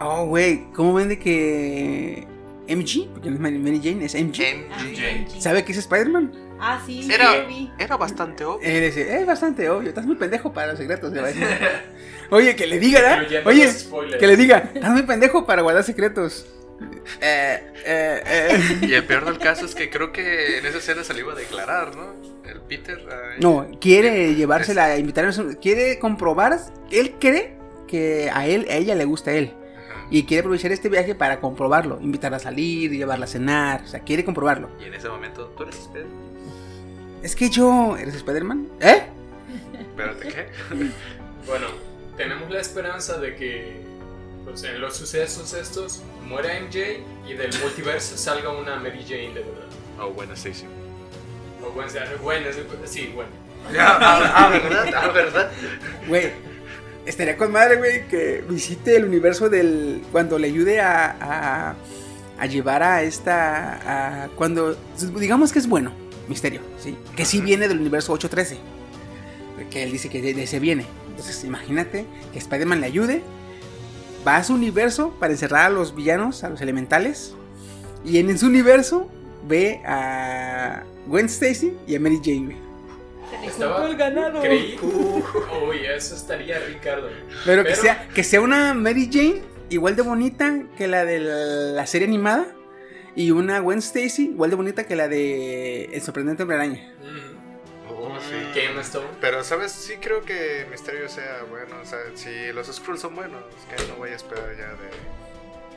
[0.00, 2.26] Oh, güey, ¿cómo ven de que...
[2.68, 4.66] MG, porque no es Mary Jane, es MG.
[4.68, 5.40] MJ.
[5.40, 6.32] ¿Sabe que es Spider-Man?
[6.60, 7.46] Ah, sí, Era,
[7.78, 8.66] era bastante obvio.
[8.66, 11.12] Él dice, es bastante obvio, estás muy pendejo para los secretos.
[11.12, 11.46] decir.
[12.30, 13.22] Oye, que le diga, ¿verdad?
[13.22, 16.46] Incluyendo Oye, que le diga, estás muy pendejo para guardar secretos.
[17.20, 18.78] Eh, eh, eh.
[18.82, 21.32] Y el peor del caso es que creo que en esa escena se le iba
[21.32, 22.14] a declarar, ¿no?
[22.48, 22.98] El Peter.
[23.10, 26.58] ay, No, quiere llevársela a invitar a su- Quiere comprobar,
[26.90, 27.56] él cree
[27.86, 29.52] que a él, a ella le gusta a él.
[30.10, 34.00] Y quiere aprovechar este viaje para comprobarlo, invitarla a salir, llevarla a cenar, o sea,
[34.00, 34.68] quiere comprobarlo.
[34.80, 36.06] Y en ese momento, ¿tú eres Spider?
[37.22, 38.68] Es que yo, ¿eres Spider-Man?
[38.80, 39.02] ¿Eh?
[39.80, 40.46] Espérate, ¿qué?
[41.46, 41.66] Bueno,
[42.16, 43.76] tenemos la esperanza de que
[44.44, 49.42] pues, en los sucesos estos muera MJ y del multiverso salga una Mary Jane de
[49.42, 49.68] verdad.
[50.00, 50.64] Oh, bueno, sí, sí.
[51.62, 52.46] O bueno, sea, bueno,
[52.84, 53.30] sí, bueno.
[53.78, 54.94] Ah, ¿verdad?
[54.94, 55.50] Ah, ¿verdad?
[56.06, 56.32] Güey,
[57.06, 60.02] estaría con madre, güey, que visite el universo del.
[60.12, 61.16] Cuando le ayude a.
[61.20, 61.74] a,
[62.38, 64.24] a llevar a esta.
[64.24, 64.76] A, cuando.
[65.18, 65.92] Digamos que es bueno,
[66.28, 66.96] misterio, ¿sí?
[67.16, 68.58] Que sí viene del universo 813.
[69.70, 70.86] Que él dice que de, de ese viene.
[71.10, 73.22] Entonces, imagínate que Spider-Man le ayude.
[74.26, 77.34] Va a su universo para encerrar a los villanos, a los elementales.
[78.04, 79.08] Y en, su universo
[79.46, 82.56] ve a Gwen Stacy y a Mary Jane, güey.
[83.44, 84.40] Estaba- el ganado.
[84.40, 84.78] Creí.
[85.68, 87.08] Uy, eso estaría Ricardo.
[87.44, 91.34] Pero, que, sea, que sea una Mary Jane igual de bonita que la de la,
[91.36, 92.46] la serie animada.
[93.16, 96.92] Y una Gwen Stacy igual de bonita que la de El sorprendente hombre araña.
[97.02, 97.34] Mm,
[97.96, 98.34] Oh, sí.
[98.60, 99.06] Game Stone.
[99.20, 99.70] Pero, ¿sabes?
[99.72, 101.76] Sí creo que Misterio sea bueno.
[101.82, 104.90] O sea, si los Skrulls son buenos, que no voy a esperar ya de...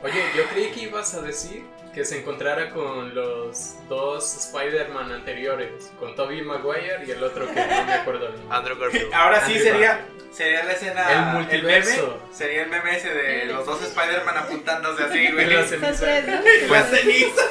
[0.02, 5.90] Oye, yo creí que ibas a decir que se encontrara con los dos Spider-Man anteriores,
[5.98, 8.56] con Tobey Maguire y el otro que no me acuerdo el nombre.
[8.56, 9.12] Andrew Garfield.
[9.12, 11.12] Ahora sí Andrew sería, sería la escena.
[11.12, 12.06] El multiverso.
[12.06, 15.44] meme, sería el meme ese de los dos Spider-Man apuntándose así, güey.
[15.46, 16.06] En la ceniza.
[16.70, 17.42] La ceniza.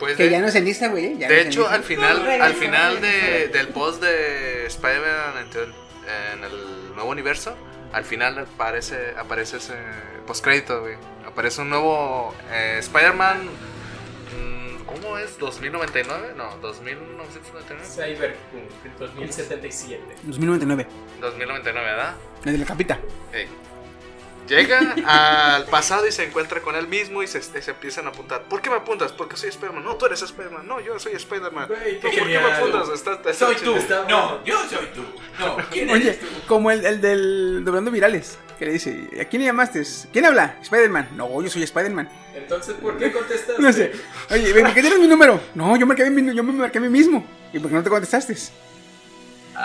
[0.00, 1.14] Pues que de- ya no es en lista, güey.
[1.14, 5.74] De hecho, al final, al final de- del post de Spider-Man en, el-
[6.32, 7.56] en el nuevo universo,
[7.92, 9.74] al final aparece, aparece ese
[10.26, 10.96] postcrédito, güey.
[11.38, 13.44] Aparece un nuevo eh, Spider-Man.
[13.46, 15.38] mm, ¿Cómo es?
[15.38, 16.34] ¿2099?
[16.36, 17.84] No, 2999.
[17.84, 20.02] Cyberpunk 2077.
[20.24, 20.86] 2099.
[21.20, 22.14] 2099, ¿verdad?
[22.44, 22.98] El de la capita.
[24.48, 28.42] Llega al pasado y se encuentra con él mismo y se, se empiezan a apuntar.
[28.42, 29.12] ¿Por qué me apuntas?
[29.12, 29.84] Porque soy Spider-Man.
[29.84, 30.66] No, tú eres Spider-Man.
[30.66, 31.68] No, yo soy Spider-Man.
[31.68, 32.88] ¿Por qué me apuntas?
[32.88, 33.76] Está- está Soy tú.
[33.76, 35.04] Está- No, yo soy tú.
[35.38, 36.26] No, ¿quién Oye, eres tú?
[36.48, 39.82] como el, el del doblando virales, que le dice, ¿a quién le llamaste?
[40.12, 40.56] ¿Quién habla?
[40.62, 41.08] Spider-Man.
[41.16, 42.08] No, yo soy Spider-Man.
[42.34, 43.60] Entonces, ¿por qué contestaste?
[43.62, 43.92] No sé.
[44.30, 45.40] Oye, ¿por qué tienes mi número?
[45.54, 47.24] No, yo, marqué mi- yo me marqué a mí mismo.
[47.52, 48.34] ¿Y por qué no te contestaste?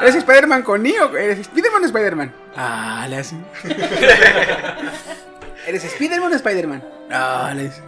[0.01, 2.33] ¿Eres Spider-Man con I o eres Spider-Man o Spider-Man?
[2.55, 3.35] Ah, le hace.
[5.67, 6.83] ¿Eres Spider-Man o Spider-Man?
[7.11, 7.81] Ah, le hace.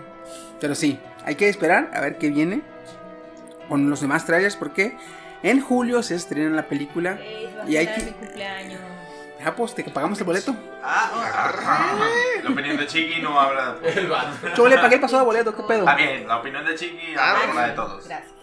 [0.62, 2.62] Pero sí, hay que esperar a ver qué viene
[3.68, 4.96] con los demás trailers porque
[5.44, 7.20] en julio se estrena la película
[7.60, 8.04] va a y hay que...
[8.04, 8.80] mi cumpleaños.
[9.46, 10.56] Ah, pues, ¿te pagamos el boleto?
[10.82, 12.10] Ah, ah,
[12.44, 13.78] la opinión de Chiqui no habla.
[13.84, 14.48] El vato.
[14.56, 15.80] Yo le pagué el pasado boleto, ¿qué pedo?
[15.82, 18.08] Está bien, la opinión de Chiqui habla por la de todos.
[18.08, 18.34] Gracias.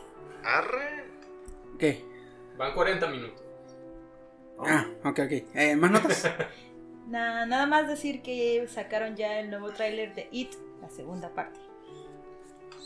[0.45, 1.05] Arre.
[1.79, 2.05] ¿Qué?
[2.57, 3.43] Van 40 minutos.
[4.65, 5.33] Ah, ok, ok.
[5.55, 6.31] Eh, ¿Más notas?
[7.09, 11.59] Na- nada más decir que sacaron ya el nuevo tráiler de It, la segunda parte.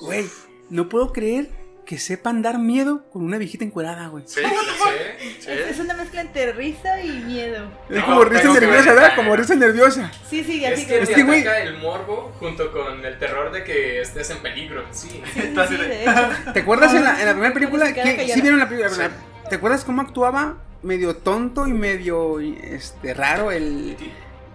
[0.00, 0.26] Güey,
[0.70, 1.48] no puedo creer
[1.86, 4.24] que sepan dar miedo con una viejita encuerada, güey.
[4.26, 5.50] Sí, sí, sí.
[5.50, 7.70] Es, es una mezcla entre risa y miedo.
[7.88, 8.94] Es No, como risa que nerviosa, ver.
[8.94, 9.16] ¿verdad?
[9.16, 10.10] Como risa nerviosa.
[10.28, 13.62] Sí, sí, Es así que Es que, güey- el morbo junto con el terror de
[13.64, 14.84] que estés en peligro.
[14.90, 15.08] Sí.
[15.08, 16.12] Sí, sí, Está así sí, de- de hecho.
[16.52, 17.86] ¿Te acuerdas en la, en la primera película?
[17.86, 18.34] Se queda ¿Qué- callada.
[18.34, 19.10] ¿Sí vieron la película?
[19.48, 23.96] ¿Te acuerdas cómo actuaba medio tonto y medio este, raro el,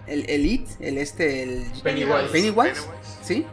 [0.06, 0.68] el, el It?
[0.80, 1.64] El este, el...
[1.82, 2.28] Pennywise.
[2.30, 2.72] Pennywise.
[2.72, 2.80] Pennywise.
[3.22, 3.46] ¿Sí?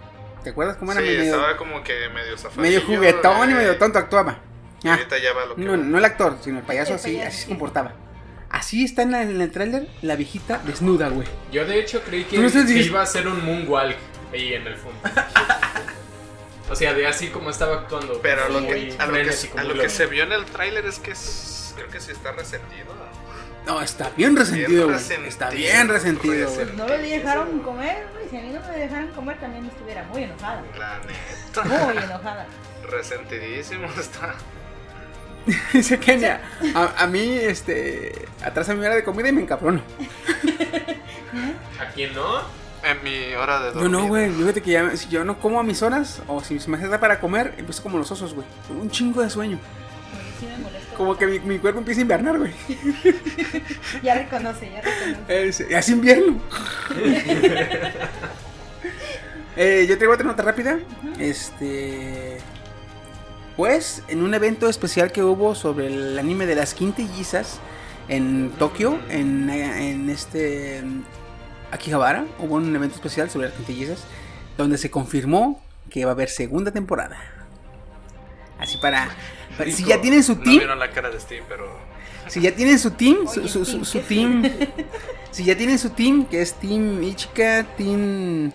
[0.44, 2.62] ¿Te acuerdas cómo era Sí, medio, estaba como que medio zafadillo.
[2.62, 4.40] medio juguetón y medio tonto actuaba?
[4.86, 5.78] Ah, ahorita ya va lo que no, va.
[5.78, 7.94] no el actor, sino el payaso El así, payaso, así se comportaba.
[8.50, 11.28] Así está en, la- en el tráiler la viejita desnuda, güey.
[11.52, 13.98] Yo de hecho creí que, no que dic- iba a ser un moonwalk
[14.34, 14.98] ahí en el fondo.
[16.70, 18.20] o sea, de así como estaba actuando.
[18.22, 20.86] Pero a lo que, a lo que, a lo que se vio en el tráiler
[20.86, 22.96] es que es- creo que sí está resentido.
[23.70, 25.00] No, está bien resentido, güey.
[25.28, 26.66] Está bien resentido, güey.
[26.76, 28.28] No lo dejaron comer, güey.
[28.30, 30.64] Si a mí no me dejaran comer, también estuviera muy enojada.
[30.76, 31.86] La neta.
[31.86, 32.48] Muy enojada.
[32.90, 34.34] Resentidísimo está.
[35.74, 36.42] Dice Kenia,
[36.76, 39.82] a, a mí, este, atrás a mi hora de comida y me encabrono.
[41.80, 42.42] ¿A quién no?
[42.84, 43.92] En mi hora de Yo dormir.
[43.92, 46.70] no, güey, fíjate que ya, si yo no como a mis horas, o si se
[46.70, 49.60] me hace para comer, empiezo como los osos, güey, un chingo de sueño.
[50.40, 50.79] Sí me molesta.
[51.00, 52.52] Como que mi, mi cuerpo empieza a invernar, güey.
[54.04, 55.48] Ya reconoce, ya reconoce.
[55.48, 56.38] Es, hace invierno.
[59.62, 60.80] Eh, yo traigo otra nota rápida.
[61.18, 62.38] Este.
[63.58, 67.60] Pues, en un evento especial que hubo sobre el anime de las quintillizas
[68.08, 70.78] en Tokio, en, en este.
[70.78, 71.04] en
[71.72, 74.06] Akihabara, hubo un evento especial sobre las quintillizas,
[74.58, 77.39] donde se confirmó que va a haber segunda temporada.
[78.82, 79.10] Para.
[79.58, 81.68] para- si ya tienen su No team, vieron la cara de Steve, pero.
[82.28, 84.44] si ya tienen su team, su, Oye, su- su- su ¿qué team,
[85.32, 88.52] si ya tienen su team, que es Team Ichika, Team,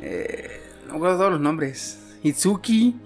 [0.00, 2.96] eh, no me acuerdo todos los nombres, Itsuki,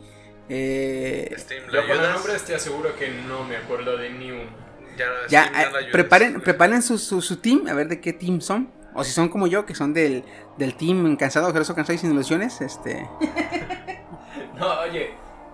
[0.49, 2.15] eh, ¿le Yo con el ayudas?
[2.15, 4.61] nombre te aseguro que no me acuerdo de ni uno.
[4.97, 5.93] Ya, ya, eh, no ayudes.
[5.93, 9.29] preparen, preparen su, su, su team, a ver de qué team son, o si son
[9.29, 10.25] como yo, que son del,
[10.59, 13.07] del team cansado, ojeroso, cansado y sin ilusiones, este,
[14.59, 15.11] No, oye,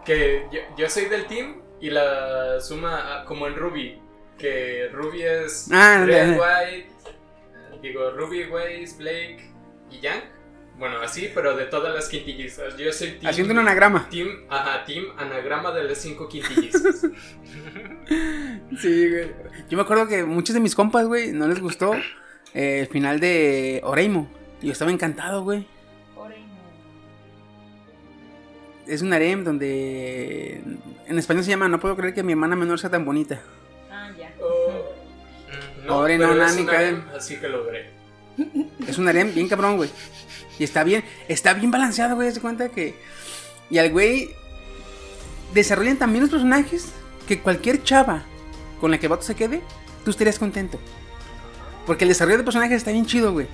[0.07, 3.99] que yo, yo soy del team y la suma ah, como en Ruby,
[4.39, 6.39] que Ruby es Ah, Red.
[6.39, 6.89] White,
[7.83, 9.51] digo Ruby, Waze, Blake
[9.91, 10.23] y Yang.
[10.79, 12.77] Bueno, así, pero de todas las quintillizas.
[12.77, 13.27] Yo soy team.
[13.31, 14.09] haciendo un anagrama.
[14.11, 17.07] Team, ajá, team anagrama de las cinco quintillizas.
[18.79, 19.31] Sí, güey.
[19.69, 21.95] Yo me acuerdo que muchos de mis compas, güey, no les gustó
[22.55, 24.31] eh, el final de Oreimo.
[24.63, 25.67] Y yo estaba encantado, güey.
[28.87, 30.61] Es un harem donde
[31.07, 33.41] en español se llama No puedo creer que mi hermana menor sea tan bonita.
[33.91, 34.33] Ah, ya.
[34.41, 34.93] Oh,
[35.87, 36.97] no, Ore, no, pero es Nani, una- cae.
[37.17, 37.91] así que lo veré.
[38.87, 39.91] Es un harem bien cabrón, güey.
[40.59, 42.31] Y está bien, está bien balanceado, güey.
[42.33, 42.95] Se cuenta que.
[43.71, 44.31] Y al güey.
[45.55, 46.89] Desarrollan también los personajes
[47.27, 48.25] que cualquier chava
[48.81, 49.63] con la que el vato se quede,
[50.05, 50.79] tú estarías contento.
[51.87, 53.47] Porque el desarrollo de personajes está bien chido, güey.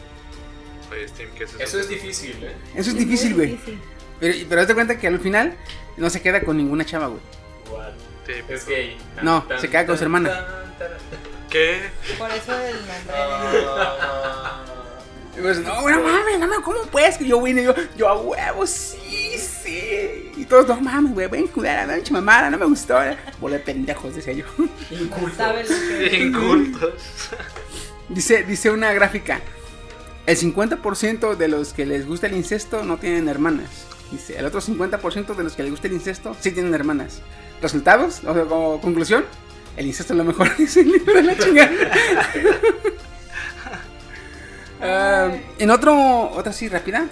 [0.90, 1.62] Oye, Steve, ¿qué es eso?
[1.62, 2.54] Eso es difícil, ¿eh?
[2.74, 3.58] Eso es difícil, güey.
[4.22, 5.54] Pero, pero hazte cuenta que al final
[5.96, 7.20] no se queda con ninguna chava, güey.
[7.72, 7.90] What?
[8.24, 8.96] Sí, Es gay.
[9.20, 10.28] No, se queda con su hermana.
[10.30, 10.88] tan, tan.
[11.50, 11.80] ¿Qué?
[12.16, 13.14] Por eso el nombre.
[15.36, 17.18] Y pues, no, güey, no mames, no mames, ¿cómo puedes?
[17.18, 20.30] Que yo, güey, yo, yo a huevo, sí, sí.
[20.36, 23.00] Y todos, no mames, güey, ven culera, no, pinche mamada, no me gustó.
[23.40, 24.44] Bola de pendejos, decía yo.
[25.36, 26.92] ¿Sabe lo que Incultos.
[28.08, 29.40] Dice, dice una gráfica.
[30.26, 33.86] El 50% de los que les gusta el incesto no tienen hermanas.
[34.12, 37.22] Dice, el otro 50% de los que les gusta el incesto sí tienen hermanas.
[37.62, 38.20] ¿Resultados?
[38.26, 39.24] O sea, como conclusión,
[39.74, 40.54] el incesto es lo mejor.
[40.58, 41.70] Dice el libro de la chingada.
[44.84, 47.06] Ah, en otro, otra así rápida.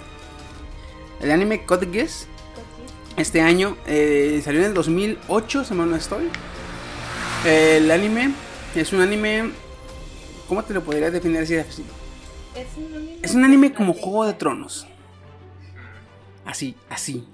[1.21, 2.27] El anime Code Geass.
[3.15, 6.27] Este año eh, salió en el 2008, si mal no estoy.
[7.45, 8.33] El anime
[8.75, 9.51] es un anime.
[10.49, 11.55] ¿Cómo te lo podría definir así?
[11.55, 11.77] Es
[12.75, 13.17] un anime.
[13.21, 14.85] Es un anime como Juego de Tronos.
[16.45, 17.27] Así, así.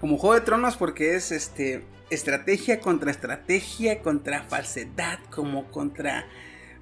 [0.00, 6.26] Como Juego de Tronos porque es este estrategia contra estrategia, contra falsedad, como contra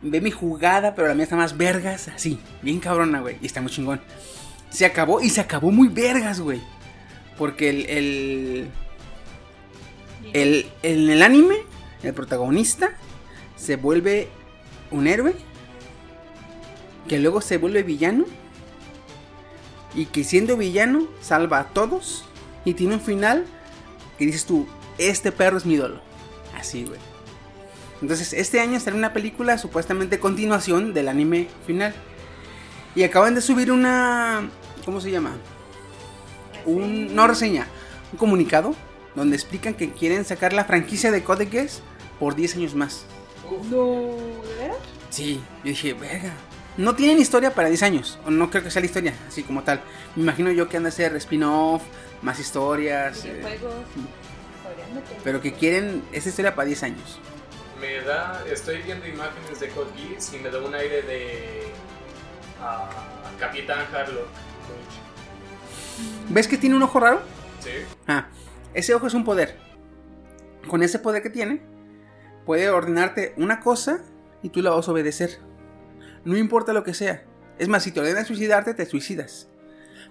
[0.02, 3.60] ve mi jugada, pero la mía está más vergas, así, bien cabrona, güey, y está
[3.60, 4.00] muy chingón.
[4.70, 6.60] Se acabó y se acabó muy vergas, güey.
[7.38, 8.68] Porque el el
[10.32, 11.56] el en el anime
[12.02, 12.96] el protagonista
[13.56, 14.28] se vuelve
[14.90, 15.34] un héroe
[17.08, 18.24] que luego se vuelve villano
[19.94, 22.24] y que siendo villano salva a todos
[22.64, 23.44] y tiene un final
[24.18, 24.66] que dices tú,
[24.98, 26.00] este perro es mi ídolo.
[26.58, 27.00] Así, güey.
[28.00, 31.94] Entonces, este año sale una película supuestamente continuación del anime final.
[32.94, 34.50] Y acaban de subir una
[34.84, 35.36] ¿cómo se llama?
[36.64, 37.66] Un no reseña,
[38.12, 38.74] un comunicado
[39.14, 41.82] donde explican que quieren sacar la franquicia de Code Geass
[42.18, 43.04] por 10 años más.
[43.70, 44.16] No,
[44.48, 44.78] ¿de veras?
[45.10, 46.32] Sí, yo dije, verga.
[46.76, 48.18] No tienen historia para 10 años.
[48.24, 49.82] O no creo que sea la historia, así como tal.
[50.16, 51.82] Me imagino yo que han de hacer spin-off,
[52.22, 53.24] más historias.
[53.24, 53.42] eh,
[54.94, 55.16] meter.
[55.24, 57.20] pero que quieren esa historia para 10 años.
[57.80, 58.42] Me da.
[58.50, 61.62] Estoy viendo imágenes de Code Geass y me da un aire de.
[62.60, 62.88] ah,
[63.38, 64.28] Capitán Harlock.
[66.28, 67.20] ¿Ves que tiene un ojo raro?
[67.60, 67.70] Sí.
[68.06, 68.28] Ah,
[68.72, 69.58] ese ojo es un poder.
[70.68, 71.60] Con ese poder que tiene,
[72.46, 74.00] puede ordenarte una cosa
[74.42, 75.40] y tú la vas a obedecer.
[76.24, 77.24] No importa lo que sea.
[77.58, 79.48] Es más, si te ordena suicidarte, te suicidas.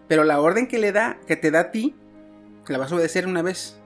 [0.08, 1.96] Pero la orden que le da, que te da a ti,
[2.68, 3.78] la vas a obedecer una vez.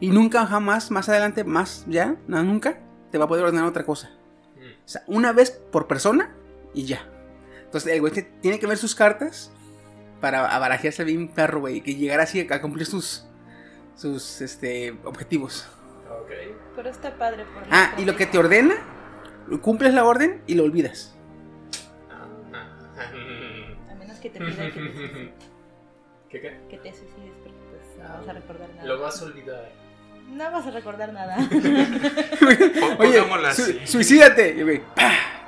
[0.00, 2.78] Y nunca jamás, más adelante, más ya, no, nunca,
[3.10, 4.10] te va a poder ordenar otra cosa.
[4.58, 6.34] O sea, una vez por persona
[6.74, 7.06] y ya.
[7.64, 9.50] Entonces el güey te- tiene que ver sus cartas
[10.20, 11.80] para abarajearse bien perro, güey.
[11.82, 13.26] Que llegara así a cumplir sus,
[13.96, 15.66] sus este, objetivos.
[16.22, 16.30] Ok.
[16.76, 18.74] Pero está padre por Ah, y lo que te ordena,
[19.62, 21.15] cumples la orden y lo olvidas.
[24.30, 25.32] Que te pida que te,
[26.28, 26.56] ¿Qué qué?
[26.68, 28.84] que te suicides porque pues no vas a recordar nada.
[28.84, 29.72] Lo vas a olvidar.
[30.28, 31.36] No vas a recordar nada.
[32.98, 33.22] Oye,
[33.54, 34.56] su- suicídate.
[34.58, 34.82] Y, güey,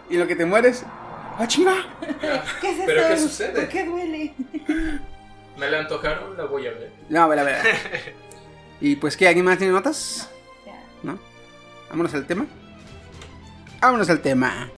[0.08, 1.74] y lo que te mueres, ¡ah, chinga!
[2.60, 3.14] ¿Qué es ¿Pero esto?
[3.14, 3.60] qué sucede?
[3.60, 4.34] ¿Por qué duele?
[5.56, 6.92] Me la antojaron, la voy a ver.
[7.08, 7.56] No, a ver, a ver.
[8.80, 9.26] Y pues, ¿qué?
[9.26, 10.30] ¿Alguien más tiene notas?
[10.64, 10.80] Ya.
[11.02, 11.18] ¿No?
[11.90, 12.46] Vámonos al tema.
[13.80, 14.70] Vámonos al tema.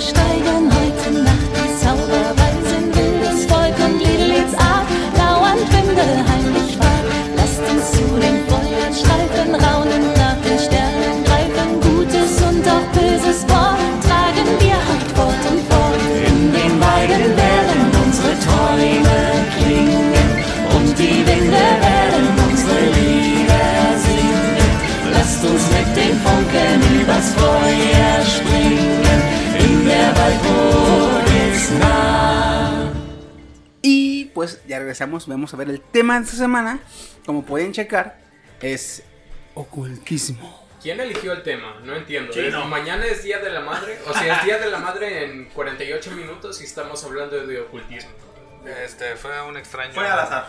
[0.00, 0.69] steigen
[34.40, 36.78] pues ya regresamos, vamos a ver el tema de esta semana.
[37.26, 38.18] Como pueden checar,
[38.62, 39.02] es
[39.52, 40.66] ocultismo.
[40.80, 41.78] ¿Quién eligió el tema?
[41.84, 42.32] No entiendo.
[42.32, 42.64] Sí, ¿Es- no.
[42.64, 43.98] Mañana es Día de la Madre.
[44.08, 48.12] O sea, es Día de la Madre en 48 minutos y estamos hablando de ocultismo.
[48.82, 49.92] Este, fue un extraño.
[49.92, 50.46] Fue al azar.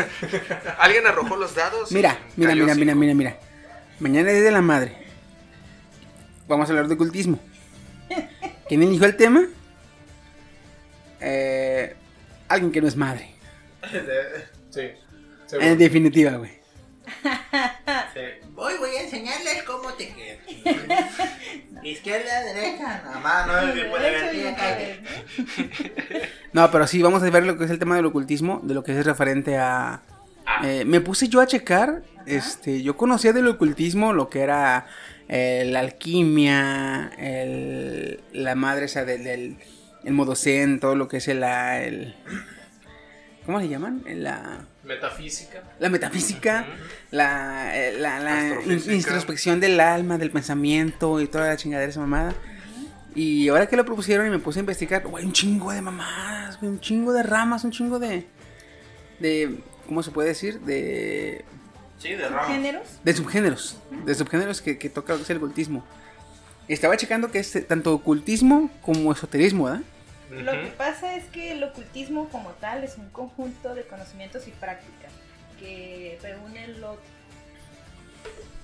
[0.80, 1.92] Alguien arrojó los dados.
[1.92, 3.36] Mira, mira, mira, mira, mira, mira.
[4.00, 4.96] Mañana es de la madre.
[6.48, 7.38] Vamos a hablar de ocultismo.
[8.66, 9.44] ¿Quién eligió el tema?
[11.20, 11.94] Eh,
[12.52, 13.34] alguien que no es madre.
[14.70, 14.88] Sí.
[15.60, 16.52] En definitiva, güey.
[18.56, 20.38] Hoy voy a enseñarles cómo te quedas.
[21.82, 25.02] Izquierda, derecha, nada más, no se puede ver.
[26.54, 28.82] No, pero sí, vamos a ver lo que es el tema del ocultismo, de lo
[28.82, 30.00] que es referente a...
[30.64, 34.86] eh, me puse yo a checar, este, yo conocía del ocultismo lo que era
[35.28, 39.56] eh, la alquimia, el, la madre esa del, del
[40.04, 42.14] el modo zen, todo lo que es el, la- el
[43.46, 44.02] ¿cómo le llaman?
[44.06, 45.62] La, Metafísica.
[45.78, 46.66] la metafísica,
[47.10, 48.92] la, eh, la, la Astrofísica.
[48.94, 52.34] introspección del alma, del pensamiento y toda la chingadera esa mamada.
[53.14, 56.58] Y ahora que lo propusieron y me puse a investigar, güey, un chingo de mamadas,
[56.58, 58.26] güey, un chingo de ramas, un chingo de.
[59.20, 59.58] de.
[59.86, 60.60] ¿Cómo se puede decir?
[60.60, 61.44] De.
[61.98, 62.46] Sí, de ramas.
[62.48, 62.88] ¿Géneros?
[63.04, 63.76] de subgéneros.
[64.06, 65.84] De subgéneros que, que toca lo que es el ocultismo.
[66.68, 69.82] Estaba checando que es tanto ocultismo como esoterismo, ¿verdad?
[70.40, 74.50] Lo que pasa es que el ocultismo como tal es un conjunto de conocimientos y
[74.52, 75.12] prácticas
[75.58, 76.98] que reúnen lo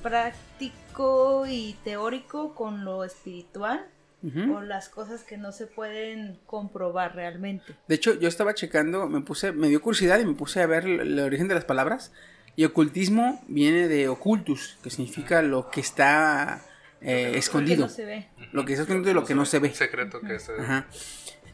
[0.02, 3.86] práctico y teórico con lo espiritual
[4.22, 4.56] Ujú.
[4.56, 7.74] o las cosas que no se pueden comprobar realmente.
[7.86, 10.84] De hecho, yo estaba checando, me puse, me dio curiosidad y me puse a ver
[10.84, 12.12] el, el origen de las palabras.
[12.56, 16.60] Y ocultismo viene de ocultus, que significa lo que está
[17.00, 17.86] eh, escondido.
[17.86, 18.28] no se ve.
[18.50, 19.72] Lo que está escondido y lo que no se ve.
[19.72, 20.86] Secreto que se Ajá.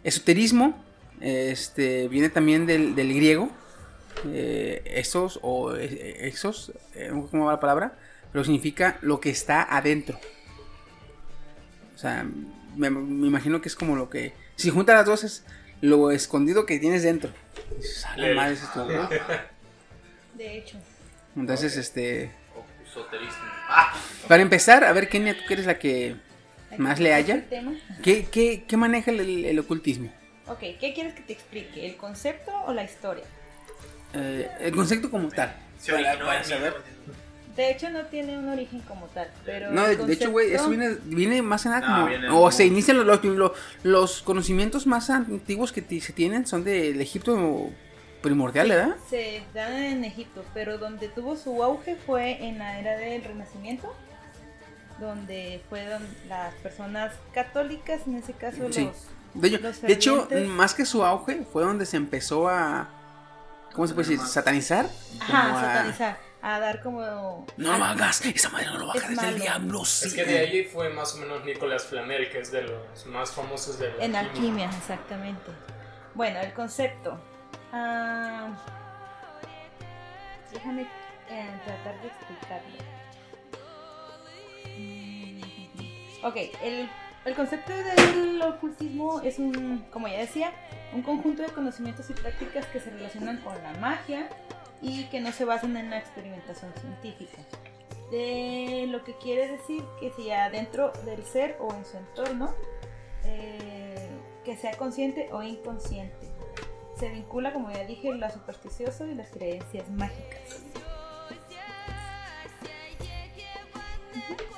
[0.05, 0.83] Esoterismo
[1.21, 3.51] este, viene también del, del griego.
[4.33, 7.99] eh, esos o eh, exos, eh, ¿cómo va la palabra?
[8.33, 10.19] Pero significa lo que está adentro.
[11.95, 12.25] O sea,
[12.77, 14.33] me, me imagino que es como lo que.
[14.57, 15.45] Si juntas las dos es
[15.81, 17.31] lo escondido que tienes dentro.
[17.77, 18.37] Dices, "A la Lel.
[18.37, 19.09] madre, eso es todo".
[20.35, 20.79] De hecho.
[21.37, 22.31] Entonces, este.
[22.89, 23.39] Esoterismo.
[24.29, 26.17] Para empezar, a ver, Kenia, tú que eres la que
[26.79, 27.45] más le haya.
[28.03, 30.11] ¿Qué, qué, qué maneja el, el- el ocultismo?
[30.47, 31.87] Ok, ¿qué quieres que te explique?
[31.87, 33.25] ¿El concepto o la historia?
[34.15, 35.55] Eh, el concepto como tal.
[35.93, 36.75] Originó para en saber.
[37.57, 39.71] De hecho, no tiene un origen como tal, pero...
[39.71, 42.07] No, de, de hecho, güey, eso concepto- viene, viene más que nada No, como...
[42.09, 43.53] viene o se inician los, los, los-
[43.85, 47.71] los conocimientos más antiguos que se tienen son del Egipto
[48.23, 48.97] primordial, ¿verdad?
[49.09, 53.95] Se dan en Egipto, pero donde tuvo su auge fue en la era del Renacimiento,
[55.01, 58.85] donde fueron las personas católicas, en ese caso Sí.
[58.87, 58.97] los...
[59.35, 62.89] De hecho, los de hecho, fervientes- más que su auge, fue donde se empezó a...
[63.75, 64.25] ¿Cómo se puede decir?
[64.25, 64.87] ¿Satanizar?
[65.21, 67.45] Ajá, a- satanizar, a dar como...
[67.57, 69.37] No lo hagas, esa madre no lo es del malo.
[69.37, 70.07] diablo, sí.
[70.07, 73.33] Es que de ahí fue más o menos Nicolás Flamel, que es de los más
[73.33, 75.51] famosos de la En alquimia, exactamente.
[76.15, 77.19] Bueno, el concepto.
[77.73, 78.51] Ah,
[80.53, 80.83] déjame
[81.29, 82.94] eh, tratar de explicarlo.
[86.25, 86.89] Ok, el,
[87.27, 90.53] el concepto del ocultismo es un, como ya decía,
[90.95, 94.31] un conjunto de conocimientos y prácticas que se relacionan con la magia
[94.81, 97.37] y que no se basan en la experimentación científica.
[98.11, 102.55] De lo que quiere decir que sea dentro del ser o en su entorno,
[103.25, 104.09] eh,
[104.47, 106.27] que sea consciente o inconsciente.
[106.99, 110.63] Se vincula, como ya dije, lo supersticioso y las creencias mágicas.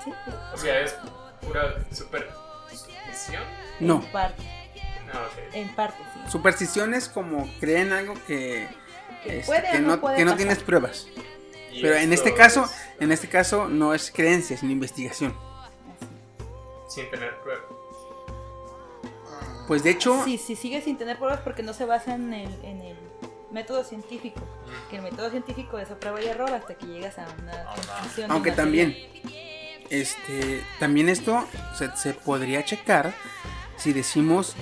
[0.05, 0.13] Sí.
[0.55, 0.97] O sea, es
[1.47, 3.43] pura superstición.
[3.81, 3.97] No.
[4.03, 4.43] En parte,
[5.07, 5.55] No, ok.
[5.55, 6.31] en parte, sí.
[6.31, 8.69] Supersticiones como creen algo que,
[9.23, 11.07] Que este, puede que no no, puede que no tienes pruebas.
[11.81, 12.71] Pero en este caso, es
[13.01, 15.35] en este caso no es creencia, sino investigación.
[16.89, 17.65] Sin tener pruebas.
[19.69, 22.65] Pues de hecho, Sí, sí, sigue sin tener pruebas porque no se basa en el,
[22.65, 22.97] en el
[23.51, 24.41] método científico.
[24.89, 28.31] Que el método científico es a prueba y error hasta que llegas a una conclusión.
[28.31, 29.33] aunque una también, teoría.
[29.91, 33.15] Este, también esto se, se podría checar
[33.77, 34.55] si decimos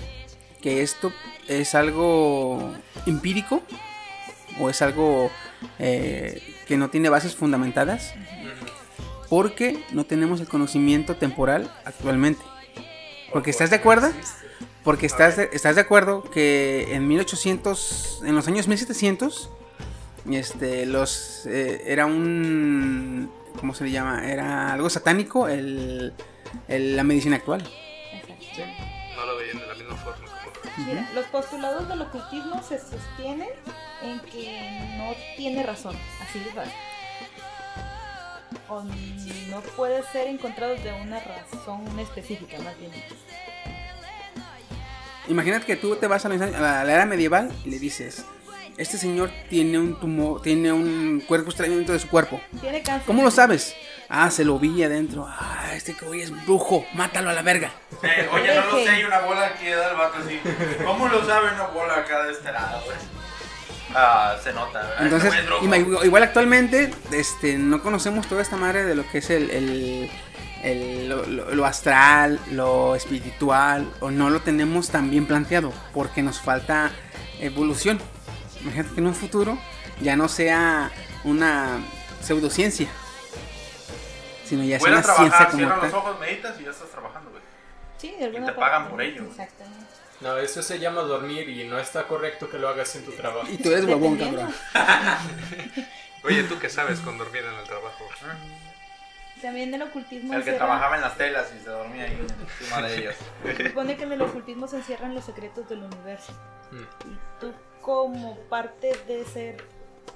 [0.61, 1.12] que esto
[1.49, 2.72] es algo
[3.07, 3.62] empírico
[4.59, 5.31] o es algo
[5.79, 8.14] eh, que no tiene bases fundamentadas
[9.29, 12.43] porque no tenemos el conocimiento temporal actualmente.
[13.33, 14.12] Porque estás de acuerdo,
[14.85, 19.51] porque estás de, estás de acuerdo que en 1800, en los años 1700,
[20.31, 24.26] este, los eh, era un, ¿cómo se le llama?
[24.30, 26.12] Era algo satánico el,
[26.68, 27.62] el- la medicina actual.
[29.16, 30.26] No lo veían de la misma forma.
[30.26, 33.48] como- Mira, los postulados del ocultismo se sostienen
[34.02, 36.72] en que no tiene razón, así de fácil.
[38.68, 42.92] O no puede ser encontrado de una razón específica, más bien.
[45.28, 48.24] Imagínate que tú te vas a la, a la era medieval y le dices,
[48.77, 52.41] este señor tiene un tumor, tiene un cuerpo extraño dentro de su cuerpo.
[52.61, 53.07] Tiene cáncer.
[53.07, 53.75] ¿Cómo lo sabes?
[54.09, 55.27] Ah, se lo vi adentro.
[55.29, 57.72] Ah, este que hoy es brujo, mátalo a la verga.
[58.03, 60.41] Eh, oye, no lo sé, hay una bola aquí da el vato así.
[60.85, 62.97] ¿Cómo lo sabe una bola acá de este lado, güey?
[63.95, 65.03] Ah, se nota, ¿verdad?
[65.05, 69.51] Entonces, Este igual actualmente, este, no conocemos toda esta madre de lo que es el,
[69.51, 70.11] el-
[70.64, 76.22] el- lo, lo- lo astral, lo espiritual, o no lo tenemos tan bien planteado, porque
[76.22, 76.91] nos falta
[77.41, 78.01] evolución.
[78.65, 79.59] Imagínate que en un futuro
[80.01, 80.91] ya no sea
[81.25, 81.79] una
[82.21, 82.89] pseudociencia,
[84.45, 85.91] sino ya sea una ciencia trabajar, como cierra tal.
[85.91, 87.43] los ojos, meditas y ya estás trabajando, güey.
[87.99, 88.61] Sí, de alguna te parte.
[88.61, 89.25] pagan por ello.
[89.25, 89.85] Exactamente.
[90.21, 93.47] No, eso se llama dormir y no está correcto que lo hagas en tu trabajo.
[93.51, 94.53] Y tú eres huevón, Dependiendo.
[94.73, 95.15] cabrón.
[96.25, 98.05] Oye, ¿tú qué sabes con dormir en el trabajo?
[99.43, 102.27] También el ocultismo El que encierra- trabajaba en las telas y se dormía ahí.
[102.79, 103.15] Uno de ellos.
[103.45, 106.33] Se supone que en el ocultismo se encierran los secretos del universo.
[106.71, 107.11] Mm.
[107.12, 107.53] Y tú,
[107.85, 109.57] como parte de ser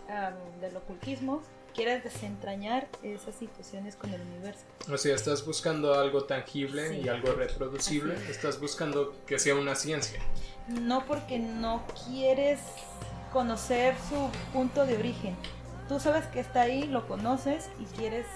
[0.08, 1.42] am, del ocultismo,
[1.74, 4.62] quieres desentrañar esas situaciones con el universo.
[4.90, 7.02] O sea, estás buscando algo tangible Sí.
[7.04, 8.14] y algo reproducible.
[8.14, 8.30] Es.
[8.30, 10.18] Estás buscando que sea una ciencia.
[10.68, 12.58] No porque no quieres
[13.32, 15.36] conocer su punto de origen.
[15.88, 18.26] Tú sabes que está ahí, lo conoces y quieres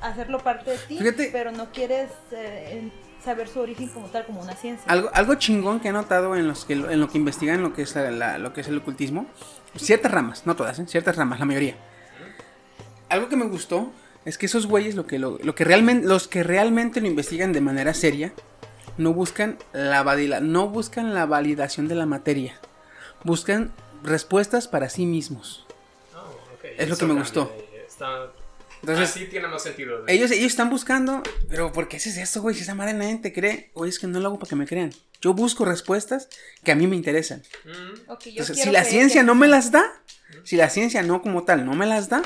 [0.00, 1.28] hacerlo parte de ti, Fíjate.
[1.32, 2.90] pero no quieres eh,
[3.24, 4.84] saber su origen como tal, como una ciencia.
[4.90, 7.82] Algo, algo chingón que he notado en, los que, en lo que investigan lo que
[7.82, 9.26] es, la- la- lo que es el ocultismo,
[9.76, 10.86] ciertas ramas, no todas, ¿eh?
[10.86, 11.76] ciertas ramas, la mayoría.
[13.08, 13.90] Algo que me gustó
[14.24, 17.52] es que esos güeyes, lo que, lo, lo que realmente, los que realmente lo investigan
[17.52, 18.32] de manera seria,
[18.98, 22.58] no buscan la, valida- no buscan la validación de la materia,
[23.24, 25.66] buscan respuestas para sí mismos.
[26.14, 26.18] Oh,
[26.54, 27.52] ok, Es lo eso que me gustó.
[27.86, 28.30] Está...
[28.80, 30.04] Entonces- Así tiene más sentido.
[30.06, 32.54] Ellos, ellos están buscando, pero ¿por qué haces eso, güey?
[32.54, 34.66] Si esa madre nadie te cree, oye, es que no lo hago para que me
[34.66, 34.92] crean.
[35.20, 36.28] Yo busco respuestas
[36.64, 37.42] que a mí me interesan.
[37.64, 37.70] Mm,
[38.08, 39.84] yo Entonces, si la ciencia que- no me las da,
[40.44, 42.22] si la ciencia no como tal no me las da,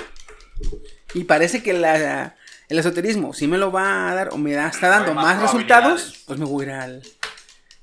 [1.12, 2.36] y parece que la-
[2.68, 5.42] el esoterismo sí me lo va a dar o me da, está dando más más
[5.42, 7.02] resultados, pues me voy a ir al...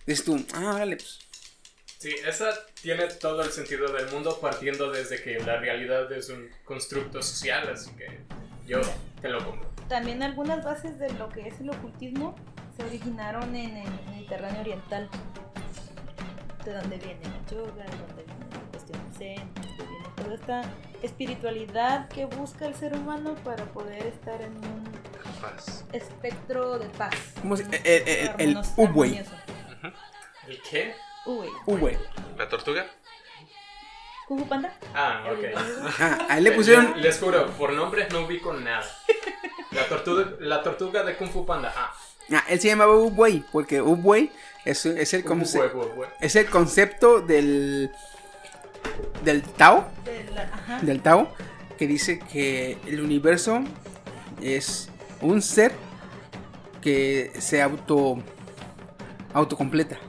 [0.06, 1.20] Dices tú, ah, órale, pues.
[2.00, 2.50] Sí, esa
[2.82, 7.70] tiene todo el sentido del mundo partiendo desde que la realidad es un constructo social,
[7.70, 8.08] así que
[8.72, 8.82] yo
[9.22, 9.70] te lo compro.
[9.88, 12.36] También algunas bases de lo que es el ocultismo
[12.78, 15.10] se originaron en el Mediterráneo Oriental.
[16.64, 20.34] De donde viene el yoga, de donde viene la cuestión zen, de donde viene toda
[20.36, 20.62] esta
[21.02, 24.84] espiritualidad que busca el ser humano para poder estar en un
[25.42, 25.84] Paz.
[25.92, 27.16] espectro de paz.
[27.42, 29.24] ¿Cómo se- eh, eh, eh, el Uwey.
[30.48, 30.94] ¿El qué?
[31.26, 31.50] Uwey.
[31.66, 32.00] Uwe.
[32.38, 32.86] ¿La tortuga?
[34.32, 34.74] Kung Fu Panda.
[34.96, 35.44] Ah, ok.
[36.00, 36.94] Ah, a él le pusieron...
[36.96, 38.86] Les, les juro, por nombres no ubico nada.
[39.72, 41.74] La tortuga, la tortuga de Kung Fu Panda.
[41.76, 41.94] Ah,
[42.34, 44.32] Ah, él se llamaba Ubwey, porque Ubwey
[44.64, 46.10] es, es, el uwey.
[46.22, 47.92] es el concepto del...
[49.26, 49.90] del Tao.
[50.06, 50.80] De la- ajá.
[50.82, 51.28] del Tao
[51.78, 53.62] que dice que el universo
[54.42, 55.74] es un ser
[56.82, 58.18] que se auto
[59.34, 60.00] autocompleta.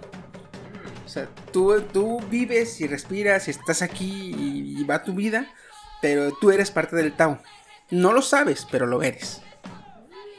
[1.13, 5.47] O sea, tú, tú vives y respiras y estás aquí y, y va tu vida,
[6.01, 7.39] pero tú eres parte del Tao.
[7.91, 9.43] No lo sabes, pero lo eres.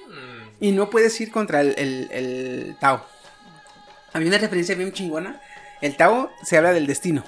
[0.07, 3.05] Mm, Y no puedes ir contra el, el, el Tao.
[4.13, 5.39] Había una referencia bien chingona.
[5.79, 7.23] El Tao se habla del destino.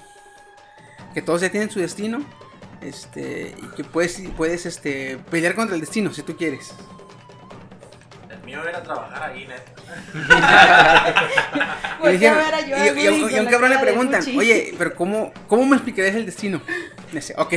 [1.14, 2.26] Que todos ya tienen su destino.
[2.82, 3.54] Este.
[3.62, 6.74] Y que puedes, puedes este, pelear contra el destino si tú quieres.
[8.56, 9.72] Mío era trabajar ahí, neta.
[12.04, 12.12] Y, a
[12.94, 16.26] y- y- y- a un cabrón le preguntan, oye, pero ¿cómo, cómo me explicarías el
[16.26, 16.62] destino?
[17.12, 17.54] Dice, ok.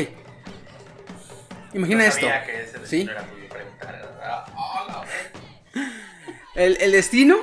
[1.75, 2.27] Imagina No esto.
[2.47, 3.09] que ese ¿Sí?
[3.11, 4.15] era muy preguntar.
[4.23, 5.05] Ah,
[5.75, 5.93] verga.
[6.55, 7.37] El, el destino,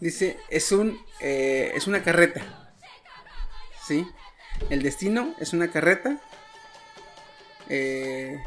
[0.00, 2.42] dice, es un eh, es una carreta.
[3.86, 4.06] ¿Sí?
[4.68, 6.18] El destino es una carreta.
[7.70, 8.38] Eh,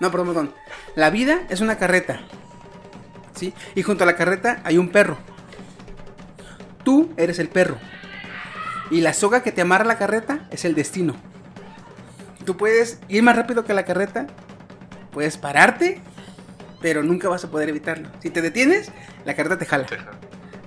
[0.00, 0.54] no, perdón, perdón.
[0.94, 2.20] La vida es una carreta.
[3.42, 3.52] ¿Sí?
[3.74, 5.18] Y junto a la carreta hay un perro.
[6.84, 7.76] Tú eres el perro.
[8.90, 11.16] Y la soga que te amarra la carreta es el destino.
[12.44, 14.28] Tú puedes ir más rápido que la carreta.
[15.10, 16.00] Puedes pararte.
[16.80, 18.08] Pero nunca vas a poder evitarlo.
[18.20, 18.92] Si te detienes,
[19.24, 19.86] la carreta te jala.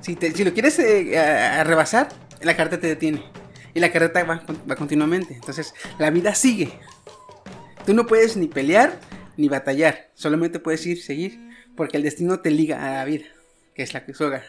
[0.01, 2.09] Si, te- si lo quieres eh, a- a rebasar,
[2.41, 3.23] la carreta te detiene.
[3.73, 5.33] Y la carreta va, va continuamente.
[5.35, 6.77] Entonces, la vida sigue.
[7.85, 8.99] Tú no puedes ni pelear
[9.37, 10.09] ni batallar.
[10.13, 11.44] Solamente puedes ir, seguir.
[11.75, 13.25] Porque el destino te liga a la vida.
[13.73, 14.43] Que es la que soga.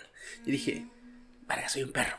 [0.45, 0.87] Y dije,
[1.47, 2.16] verga, soy un perro.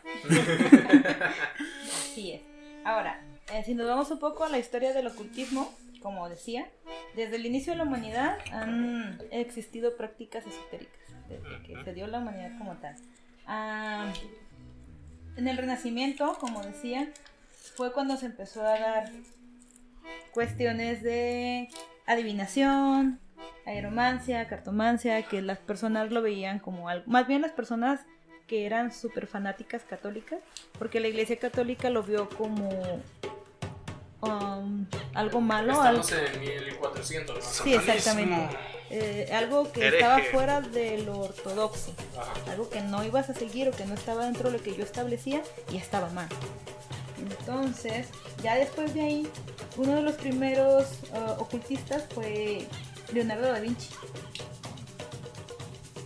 [1.83, 2.41] Así es.
[2.83, 3.21] Ahora,
[3.53, 6.69] eh, si nos vamos un poco a la historia del ocultismo, como decía,
[7.15, 12.19] desde el inicio de la humanidad han existido prácticas esotéricas, desde que se dio la
[12.19, 12.95] humanidad como tal.
[13.45, 14.13] Ah,
[15.37, 17.09] en el Renacimiento, como decía,
[17.75, 19.11] fue cuando se empezó a dar
[20.31, 21.69] cuestiones de
[22.05, 23.19] adivinación,
[23.65, 28.01] aeromancia, cartomancia, que las personas lo veían como algo, más bien las personas
[28.47, 30.39] que eran súper fanáticas católicas,
[30.79, 32.69] porque la iglesia católica lo vio como
[34.21, 35.81] um, algo malo.
[35.81, 37.41] algo- Estamos en 1400, ¿no?
[37.41, 38.57] Sí, exactamente.
[38.89, 39.97] Eh, algo que Hereje.
[39.97, 41.93] estaba fuera de lo ortodoxo.
[42.17, 42.31] Ajá.
[42.51, 44.83] Algo que no ibas a seguir o que no estaba dentro de lo que yo
[44.83, 46.29] establecía y estaba mal.
[47.19, 48.07] Entonces,
[48.41, 49.27] ya después de ahí,
[49.75, 52.65] uno de los primeros uh, ocultistas fue
[53.13, 53.89] Leonardo da Vinci.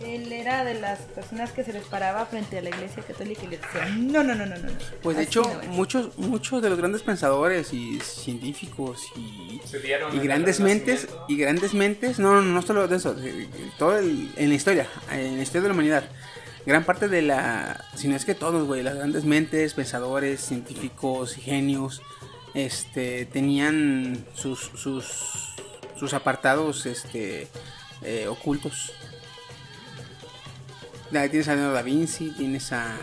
[0.04, 3.46] Él era de las personas que se les paraba frente a la iglesia católica y
[3.46, 4.66] le decía, no, no, no, no, no.
[4.66, 4.72] no.
[5.00, 5.68] Pues de Así hecho, no es".
[5.68, 11.36] muchos, muchos de los grandes pensadores y científicos y, Se dieron y grandes mentes, y
[11.36, 13.14] grandes mentes, no, no, no solo de eso,
[13.78, 16.04] todo el- en la historia, en la historia de la humanidad,
[16.66, 21.34] gran parte de la, si no es que todos, güey, las grandes mentes, pensadores, científicos,
[21.36, 22.02] genios,
[22.54, 25.54] este, tenían sus, sus,
[26.02, 27.46] sus apartados, este,
[28.02, 28.92] eh, ocultos.
[31.14, 32.96] Ahí tienes a Leonardo da Vinci, tienes a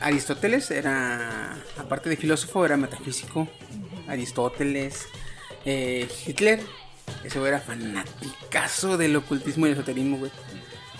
[0.00, 3.46] Aristóteles, era, aparte de filósofo, era metafísico.
[4.08, 5.06] Aristóteles,
[5.64, 6.60] eh, Hitler,
[7.22, 10.32] ese güey era fanaticazo del ocultismo y el esoterismo, güey.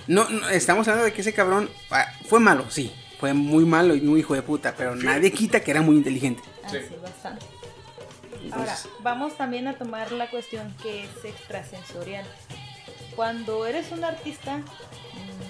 [0.06, 3.96] No, no, estamos hablando de que ese cabrón ah, fue malo, sí, fue muy malo
[3.96, 6.44] y muy hijo de puta, pero nadie quita que era muy inteligente.
[6.62, 7.59] Ah, sí, bastante.
[8.52, 12.24] Ahora, vamos también a tomar la cuestión que es extrasensorial.
[13.16, 14.62] Cuando eres un artista,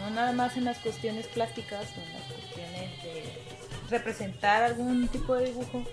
[0.00, 3.42] no nada más en las cuestiones plásticas en las cuestiones de
[3.90, 5.84] representar algún tipo de dibujo,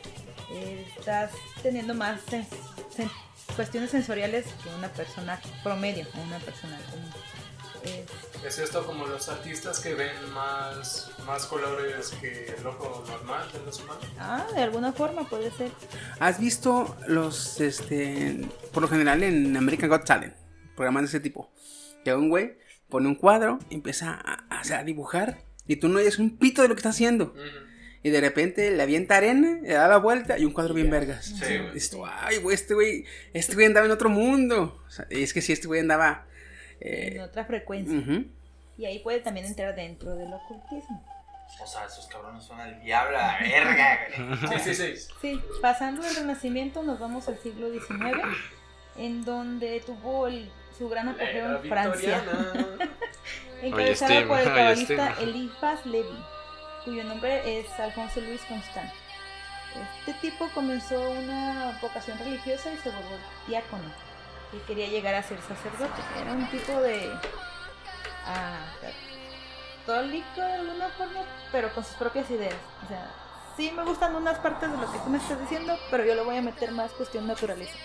[0.52, 1.32] eh, estás
[1.62, 2.22] teniendo más
[3.56, 7.12] cuestiones sensoriales que una persona promedio una persona común.
[7.84, 13.52] Es- Es esto como los artistas que ven más, más colores que el ojo normal
[13.52, 14.06] de los humanos.
[14.20, 15.72] ah, de alguna forma puede ser.
[16.20, 20.36] ¿Has visto los, este, por lo general en American Got Talent,
[20.76, 21.52] programas de ese tipo?
[22.06, 22.58] Que un güey
[22.90, 26.68] pone un cuadro, empieza a, a- a dibujar y tú no oyes un pito de
[26.70, 27.34] lo que está haciendo.
[28.04, 31.26] Y de repente le avienta arena, le da la vuelta y un cuadro bien vergas.
[31.74, 33.04] Sí, tú, ay, güey, este güey,
[33.34, 34.82] este güey andaba en otro mundo.
[34.88, 36.26] O sea, y es que si este güey andaba...
[36.82, 38.02] eh, en otra frecuencia.
[38.78, 41.04] Y ahí puede también entrar dentro del ocultismo.
[41.64, 44.00] O sea, esos cabrones son al diablo, a la verga.
[44.60, 45.08] Sí, sí, sí.
[45.22, 48.20] Sí, pasando del Renacimiento nos vamos al siglo XIX,
[48.98, 52.24] en donde tuvo el- su gran apogeo en Francia.
[53.62, 55.16] Encabezado por el cabalista.
[55.22, 56.24] Eliphas Levi,
[56.86, 58.92] cuyo nombre es Alfonso Luis Constant.
[60.00, 63.18] Este tipo comenzó una vocación religiosa y se volvió
[63.48, 63.84] diácono.
[64.54, 66.02] Y quería llegar a ser sacerdote.
[66.22, 67.12] Era un tipo de.
[68.26, 68.66] ah,
[69.88, 71.22] católico de alguna forma,
[71.52, 72.56] pero con sus propias ideas.
[72.84, 73.12] O sea,
[73.56, 76.24] sí me gustan unas partes de lo que tú me estás diciendo, pero yo le
[76.24, 77.78] voy a meter más cuestión naturaleza.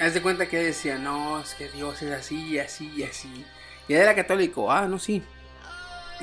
[0.00, 3.44] Haz de cuenta que decía, no, es que Dios es así, así, así.
[3.88, 5.22] Y él era católico, ah, no, sí.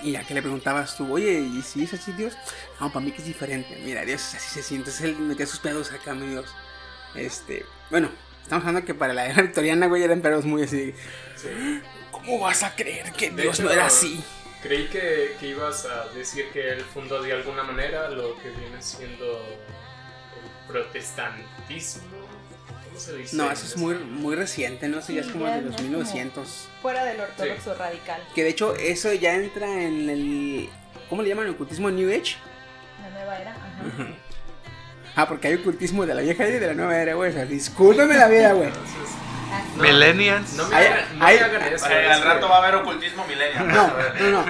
[0.01, 2.38] Y ya que le preguntabas tú, oye, ¿y si es así Dios?
[2.80, 3.80] No, para mí que es diferente.
[3.84, 4.89] Mira, Dios es así se siente.
[4.89, 6.53] Entonces él metía sus pedos acá, mi Dios.
[7.20, 8.09] Este, bueno,
[8.43, 10.93] estamos hablando que para la era victoriana, güey, eran pedos muy así.
[12.11, 14.24] ¿Cómo vas a creer que De Dios hecho, no era así?
[14.61, 18.82] Creí que, que ibas a decir que él fundó de alguna manera lo que viene
[18.82, 22.03] siendo el protestantismo.
[22.88, 23.36] ¿Cómo se dice?
[23.38, 24.99] No, eso es muy, muy reciente, ¿no?
[24.99, 26.70] Eso ya es Sí, como ya de los es como- 1900.
[26.82, 28.22] Fuera del ortodoxo radical.
[28.34, 30.70] Que de hecho eso ya entra en el...
[31.09, 31.45] ¿Cómo le llaman?
[31.45, 32.36] ¿El ocultismo New Age?
[33.01, 33.51] La nueva era.
[33.51, 34.07] Ajá.
[35.18, 37.32] Ah, porque hay ocultismo de la vieja era y de la nueva era, güey.
[37.32, 38.70] O sea, discúlpeme la vida, güey.
[39.78, 40.53] Millennials.
[40.53, 41.86] No me, Hay- no hay- me hagan eso.
[41.88, 43.68] Es al rato que- va a haber ocultismo millennial.
[43.68, 44.45] No, no, no.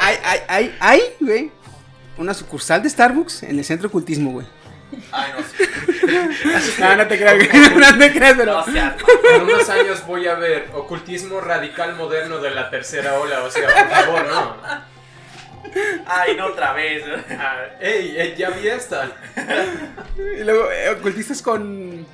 [0.00, 1.50] Hay, hay, hay, hay, güey,
[2.18, 4.46] una sucursal de Starbucks en el centro ocultismo, güey.
[5.12, 5.66] Ay, no sé.
[6.80, 7.70] No, no te creas, güey.
[7.76, 8.54] No te creas, pero...
[8.54, 8.94] No seas
[9.34, 13.42] En unos años voy a ver ocultismo radical moderno de la tercera ola.
[13.42, 14.56] O sea, por favor, no.
[16.06, 17.02] Ay, no otra vez.
[17.30, 19.10] Ah, ey, ey, ya vi esta.
[20.38, 22.06] Y luego, eh, ocultistas con...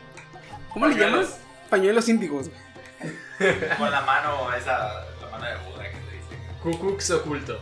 [0.73, 1.27] ¿Cómo le Pañuelos.
[1.29, 1.41] llamas?
[1.71, 2.51] Pañuelos índigos.
[3.79, 6.61] Con la mano, esa, la mano de Buda que te dice.
[6.63, 7.61] Cucux oculto.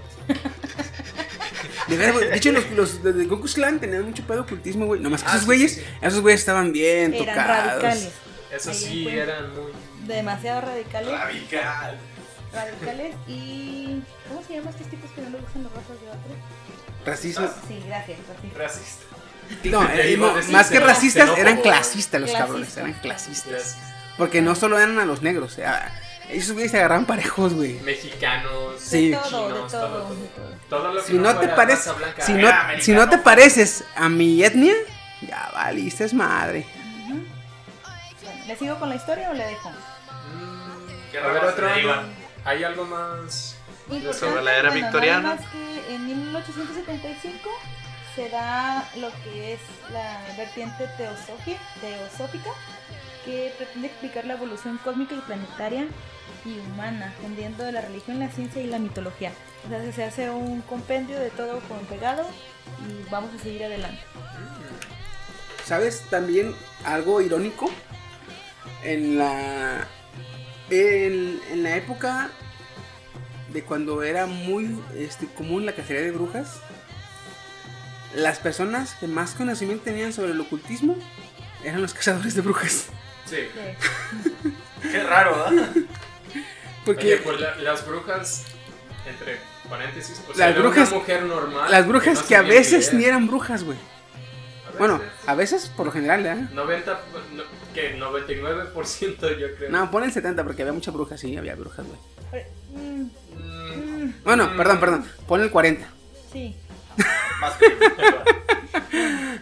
[1.88, 2.28] De verdad, güey.
[2.28, 5.01] De hecho, los, los de, de Ku Klux Klan tenían mucho pedo ocultismo, güey.
[5.01, 5.86] Nomás que Ah, esos sí, güeyes, sí, sí.
[6.03, 7.66] esos güeyes estaban bien Eran tocados.
[7.82, 8.12] radicales.
[8.53, 9.72] Eso Ahí sí, eran muy.
[10.07, 11.11] Demasiado radicales.
[11.11, 11.99] Radical.
[12.53, 14.03] Radicales y.
[14.28, 16.36] ¿Cómo se llaman estos tipos que no les gustan las razas de otros?
[17.05, 17.48] Racismo.
[17.68, 18.59] Sí, gracias, racista.
[18.59, 19.05] Racista.
[19.64, 21.40] No, eh, a no, más que racistas, xenófobo.
[21.40, 22.76] eran clasistas los cabrones.
[22.76, 23.48] Eran clasistas.
[23.53, 24.14] Clasista.
[24.16, 25.53] Porque no solo eran a los negros.
[25.53, 25.92] o sea,
[26.28, 27.80] esos güeyes se agarraban parejos, güey.
[27.80, 29.11] Mexicanos, Sí.
[29.11, 30.14] De todo, de chinos, todo, todo.
[30.14, 30.55] todo.
[30.68, 32.82] Todo lo que Si no te pareces, si no, americano.
[32.82, 34.74] si no te pareces a mi etnia,
[35.22, 36.64] ya valiste es madre.
[37.09, 37.24] Bueno,
[38.46, 39.72] ¿Le sigo con la historia o le dejo?
[41.11, 41.68] ¿Qué A ver, otro?
[42.45, 43.57] ¿Hay algo más?
[44.12, 45.20] Sobre la era bueno, victoriana.
[45.20, 47.51] Nada más que en 1875
[48.14, 49.61] se da lo que es
[49.93, 52.51] la vertiente teosófica
[53.24, 55.86] que pretende explicar la evolución cósmica y planetaria
[56.45, 59.32] y humana, fundiendo de la religión, la ciencia y la mitología.
[59.66, 62.26] O sea, se hace un compendio de todo con pegado
[62.88, 64.01] y vamos a seguir adelante.
[65.64, 67.70] ¿Sabes también algo irónico?
[68.82, 69.86] En la
[70.71, 72.31] el- en la época
[73.53, 76.61] de cuando era muy este, común la cacería de brujas,
[78.14, 80.97] las personas que más conocimiento tenían sobre el ocultismo
[81.64, 82.87] eran los cazadores de brujas.
[83.27, 83.37] Sí.
[84.91, 85.71] Qué raro, ¿verdad?
[86.85, 88.45] Porque Oye, pues la- las brujas,
[89.07, 91.71] entre paréntesis, pues las brujas, una mujer normal.
[91.71, 93.12] las brujas no que a veces ni ni era.
[93.16, 93.79] eran brujas, güey.
[94.79, 96.49] Bueno, a veces por lo general, ¿eh?
[96.55, 97.01] 90,
[97.71, 97.97] no, ¿qué?
[97.99, 99.71] 99% yo creo.
[99.71, 102.45] No, pon el 70 porque había muchas brujas, sí, había brujas, güey.
[102.75, 105.87] Mm, mm, Bueno, perdón, perdón, pon el 40.
[106.33, 106.57] sí.
[107.41, 107.66] Más que.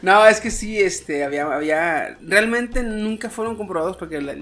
[0.03, 4.37] No, es que sí, este, había, había, realmente nunca fueron comprobados porque la-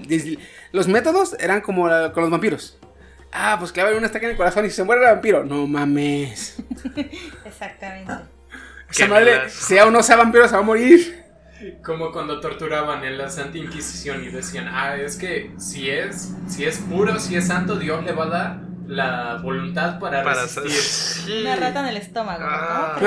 [0.71, 2.77] los métodos eran como la- con los vampiros.
[3.31, 5.43] Ah, pues clavan una estaca en el corazón y se muere el vampiro.
[5.43, 6.57] No mames.
[7.45, 8.11] Exactamente.
[8.13, 8.23] Esa
[8.95, 9.53] Qué madre, malas.
[9.53, 11.23] sea o no sea vampiro, se va a morir.
[11.83, 16.65] Como cuando torturaban en la Santa Inquisición y decían, ah, es que si es, si
[16.65, 21.41] es puro, si es santo, Dios le va a dar la voluntad para, Para resistir.
[21.41, 22.43] Una rata en el estómago.
[22.47, 22.97] Ah.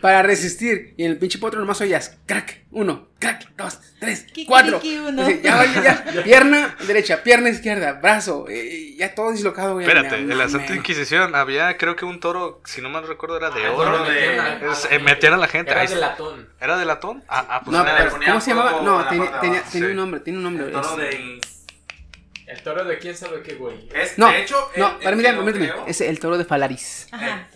[0.00, 0.94] Para resistir.
[0.96, 4.80] Y en el pinche potro nomás oías, crack, uno, crack, dos, tres, Kiki, cuatro.
[4.80, 5.22] kiki, uno.
[5.22, 6.04] Así, ya, vale, ya.
[6.24, 9.86] Pierna derecha, pierna izquierda, brazo, eh, ya todo dislocado, güey.
[9.86, 10.74] Espérate, en la Santa.
[10.74, 14.04] Inquisición había, creo que un toro, si no mal recuerdo, era de Ah, oro.
[14.04, 15.70] de- Metían a- Es- a la eh, metían a la gente.
[15.72, 16.48] Era ahí de latón.
[16.60, 17.24] ¿Era de latón?
[17.28, 18.70] Ah, ah, pues No, pero, ¿cómo se llamaba?
[18.70, 19.90] fuego No, tenía, tenía, abajo, tenía sí.
[19.92, 20.66] un nombre, tiene un nombre.
[20.66, 21.40] El toro de.
[22.48, 23.88] El toro de quién sabe qué, güey.
[23.94, 25.04] Es, No, de hecho, no, el
[25.86, 27.08] Es el toro de Falaris.
[27.12, 27.46] Ajá.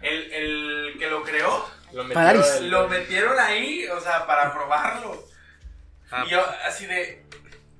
[0.00, 5.22] El, el que lo creó, Lo el- lo metieron ahí, o sea, para probarlo.
[6.10, 6.24] Ah.
[6.26, 7.22] Y yo, así de.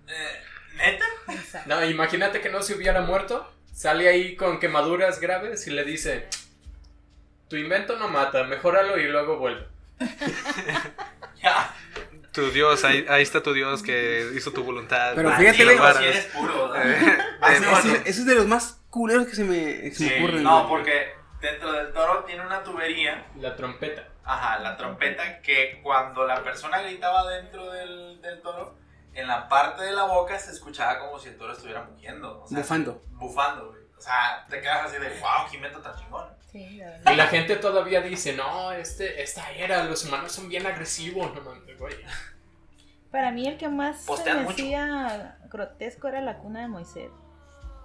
[0.09, 0.43] eh,
[0.77, 1.07] ¿Neta?
[1.67, 3.51] No, imagínate que no se hubiera muerto.
[3.73, 6.27] Sale ahí con quemaduras graves y le dice:
[7.49, 9.67] Tu invento no mata, mejóralo y luego vuelve.
[11.43, 11.73] Ya.
[12.33, 15.13] Tu Dios, ahí, ahí está tu Dios que hizo tu voluntad.
[15.15, 15.67] Pero Ah, fíjate, güey.
[15.67, 16.03] lo si guardas.
[16.03, 16.69] eres puro.
[16.71, 16.93] ¿verdad?
[16.93, 17.25] Eh,
[17.95, 20.43] eh, es de los más culeros que se me, Sí, ocurren.
[20.43, 24.09] no, porque dentro del toro tiene una tubería, La trompeta.
[24.25, 28.77] ajá, la trompeta, que cuando la persona gritaba dentro del, del toro,
[29.15, 32.43] en la parte de la boca se escuchaba como si el toro estuviera mugiendo.
[32.43, 33.03] o sea, Bufando.
[33.13, 33.83] Bufando, güey.
[33.97, 36.29] O sea, te quedas así de, wow, qué invento tan chingón.
[36.53, 37.13] Sí, la verdad.
[37.13, 41.35] Y la gente todavía dice: No, este, esta era, los humanos son bien agresivos.
[41.35, 41.95] No mames, güey.
[43.11, 44.55] Para mí el que más se Postean me mucho.
[44.55, 47.11] hacía grotesco era la cuna de Moisés.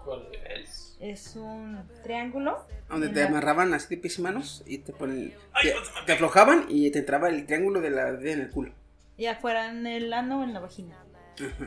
[0.03, 0.27] ¿Cuál
[0.59, 0.97] es?
[0.99, 2.65] Es un triángulo.
[2.89, 5.33] Donde te la- amarraban así de pies y manos y te ponen.
[5.53, 8.49] Ay, Te, se me te aflojaban y te entraba el triángulo de la en el
[8.49, 8.73] culo.
[9.17, 10.97] Ya fuera en el ano o en la vagina.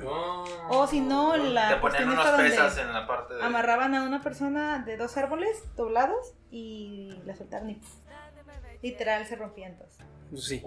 [0.05, 0.45] Oh.
[0.69, 3.43] O si no, la Te ponían cuestión unas esta donde pesas en la parte de...
[3.43, 7.81] amarraban a una persona de dos árboles doblados y la soltaban y
[8.83, 9.89] literal se rompían dos.
[10.31, 10.63] Pues sí.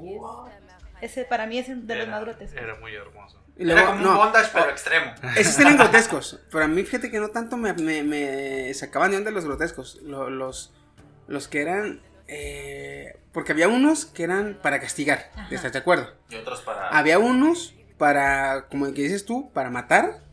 [1.02, 2.62] Ese para mí es de los era, más grotescos.
[2.62, 3.42] era muy hermoso.
[3.58, 5.14] Y Era luego, como no, un bondage, pero extremo.
[5.38, 6.40] Esos eran grotescos.
[6.52, 9.96] Pero a mí, fíjate que no tanto me, me, me sacaban de onda los grotescos.
[10.04, 10.74] Lo- los,
[11.28, 12.02] los que eran.
[12.28, 15.30] eh, porque había unos que eran para castigar.
[15.52, 16.14] ¿Estás de acuerdo?
[16.30, 16.90] Y otros para...
[16.90, 20.24] Había unos para, como el que dices tú, para matar.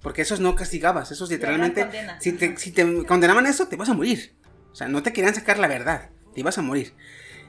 [0.00, 1.10] Porque esos no castigabas.
[1.10, 1.88] Esos literalmente.
[2.20, 4.36] Si te, si te condenaban eso, te ibas a morir.
[4.70, 6.10] O sea, no te querían sacar la verdad.
[6.34, 6.94] Te ibas a morir.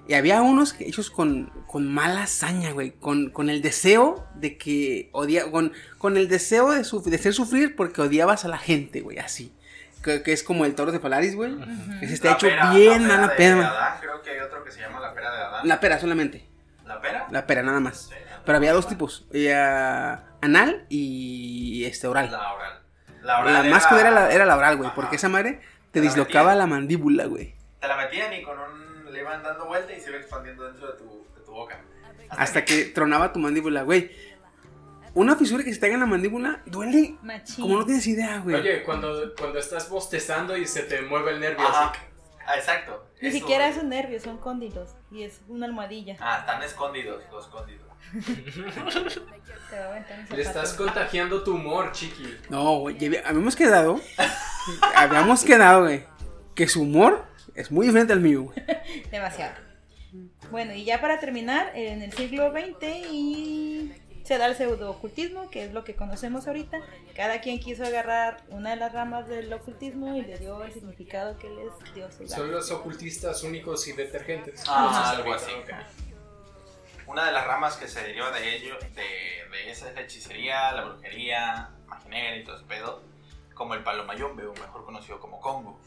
[0.08, 2.92] Y había unos que hechos con, con mala hazaña, güey.
[2.92, 7.34] Con, con el deseo de que odia, con, con el deseo de, suf- de hacer
[7.34, 9.20] sufrir porque odiabas a la gente, güey.
[9.20, 9.52] Así.
[10.04, 11.56] Que, que es como el toro de Polaris, güey.
[12.00, 13.68] Que se está La hecho pera, bien la mala de pera.
[13.70, 15.68] Adán, creo que hay otro que se llama la pera de Adán.
[15.68, 16.46] La pera solamente.
[16.86, 17.28] ¿La pera?
[17.32, 18.04] La pera, nada más.
[18.10, 18.14] Sí,
[18.46, 19.26] Pero había dos tipos.
[19.30, 22.32] Había anal y este oral.
[22.32, 22.82] La oral.
[23.24, 24.88] La, oral más que era la, era la oral, güey.
[24.88, 24.96] Ajá.
[24.96, 25.54] Porque esa madre
[25.92, 26.58] te Te la dislocaba metían.
[26.60, 27.56] la mandíbula, güey.
[27.80, 29.12] Te la metían y con un...
[29.12, 31.80] Le iban dando vuelta y se iba expandiendo dentro de tu, de tu boca.
[32.30, 34.12] Hasta que tronaba tu mandíbula, güey.
[35.14, 37.64] Una fisura que se te haga en la mandíbula duele Machín.
[37.64, 38.56] como no tienes idea, güey.
[38.58, 41.92] Oye, cuando, cuando estás bostezando y se te mueve el nervio Ajá.
[41.92, 42.00] así.
[42.46, 43.08] Ah, exacto.
[43.22, 44.90] Ni Eso- siquiera es un nervio, son cóndilos.
[45.12, 46.18] Y es una almohadilla.
[46.20, 47.85] Ah, están escondidos, los escondidos.
[50.30, 52.38] Le estás contagiando tu humor, chiqui.
[52.50, 52.98] No, güey.
[53.26, 54.00] Habíamos quedado.
[54.96, 56.04] habíamos quedado, güey.
[56.54, 57.26] Que su humor
[57.56, 58.58] es muy diferente al mío, güey.
[59.12, 59.56] Demasiado.
[60.52, 63.92] Bueno, y ya para terminar, en el siglo XX y
[64.24, 66.80] se da el pseudo-ocultismo, que es lo que conocemos ahorita.
[67.16, 71.38] Cada quien quiso agarrar una de las ramas del ocultismo y le dio el significado
[71.38, 74.64] que les dio su Son los ocultistas únicos y detergentes.
[74.68, 75.52] Ah, algo así.
[77.08, 80.72] Una de las ramas que se deriva de ello, de, de esa es la hechicería,
[80.72, 83.04] la brujería, maginería y todo ese pedo,
[83.54, 85.80] como el palo mayombe, o mejor conocido como Congo.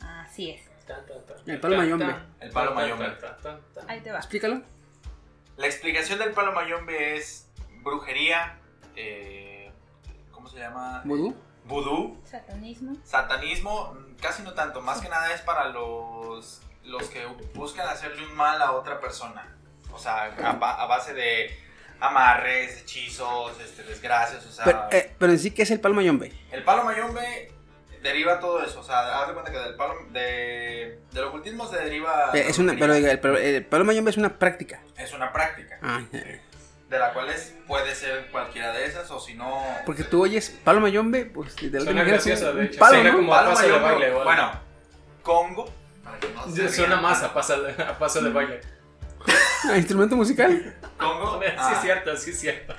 [0.00, 0.70] Así es.
[1.46, 2.14] El palo mayombe.
[2.40, 3.16] El palo mayombe.
[3.86, 4.18] Ahí te va.
[4.18, 4.62] Explícalo.
[5.56, 7.48] La explicación del palo mayombe es
[7.82, 8.58] brujería,
[8.96, 9.70] eh,
[10.32, 11.02] ¿cómo se llama?
[11.04, 11.36] ¿Vudú?
[11.66, 12.96] vudú, Satanismo.
[13.04, 18.26] satanismo, mm, casi no tanto, más que nada es para los, los que buscan hacerle
[18.26, 19.56] un mal a otra persona.
[19.92, 21.50] O sea, a, ba- a base de
[22.00, 24.64] amarres, hechizos, este, desgracias, o sea...
[24.64, 26.32] Pero, eh, pero en sí, ¿qué es el palo mayombe?
[26.50, 27.52] El palo mayombe
[28.02, 31.76] deriva todo eso, o sea, haz de cuenta que del palo, de, del ocultismo se
[31.76, 32.30] deriva...
[32.32, 34.80] Eh, Es una, pero el, pero el palo mayombe es una práctica.
[34.96, 36.00] Es una práctica, Ah,
[36.88, 39.62] de la cual es, puede ser cualquiera de esas, o si no...
[39.84, 42.78] porque tú oyes palo mayombe, pues de Suena gracioso, de hecho.
[42.80, 43.16] Palo, Suena ¿no?
[43.18, 44.24] como a paso de mayombe, baile.
[44.24, 44.52] Bueno,
[45.22, 45.72] Congo,
[46.02, 48.60] para que no se Suena más a paso de, a paso de baile.
[49.68, 50.74] Ah, ¿Instrumento musical?
[50.96, 52.74] Congo, Sí, ah, es cierto, sí, es cierto.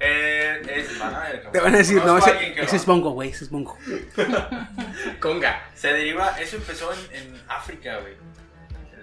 [0.00, 3.30] eh, es, van a ver, Te van a decir, no, ese, ese es bongo, güey,
[3.30, 3.76] ese es bongo.
[5.20, 5.68] Conga.
[5.74, 8.14] Se deriva, eso empezó en, en África, güey.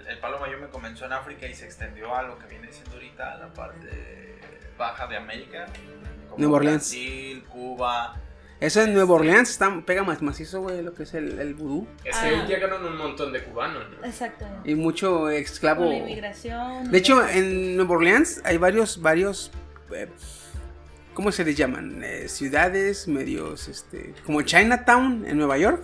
[0.00, 2.92] El, el palo mayombe comenzó en África y se extendió a lo que viene siendo
[2.94, 4.38] ahorita la parte
[4.78, 5.66] baja de América.
[6.28, 6.82] como Nueva Orleans.
[6.90, 8.16] Brasil, Cuba.
[8.60, 11.86] Eso en Nueva Orleans está, pega más macizo, güey, lo que es el, el vudú.
[12.04, 12.20] Es Ah.
[12.22, 14.06] que ahí llegaron un montón de cubanos, ¿no?
[14.06, 14.44] Exacto.
[14.64, 15.80] Y mucho esclavo.
[15.84, 16.90] Con la inmigración.
[16.90, 19.50] De hecho, en Nueva Orleans hay varios, varios,
[19.94, 20.08] eh,
[21.14, 22.02] ¿cómo se les llaman?
[22.04, 25.82] Eh, ciudades medios, este, como Chinatown en Nueva York.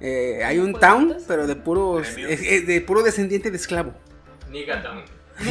[0.00, 3.92] Eh, hay un town, pero de puros, de puro descendiente de esclavo.
[4.50, 5.02] Nigga Town.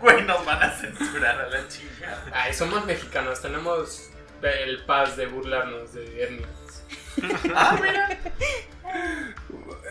[0.00, 2.24] Güey, nos van a censurar a la chingada.
[2.32, 4.08] Ay, somos mexicanos, tenemos
[4.46, 6.84] el paz de burlarnos de etnias.
[7.54, 8.18] Ah, mira.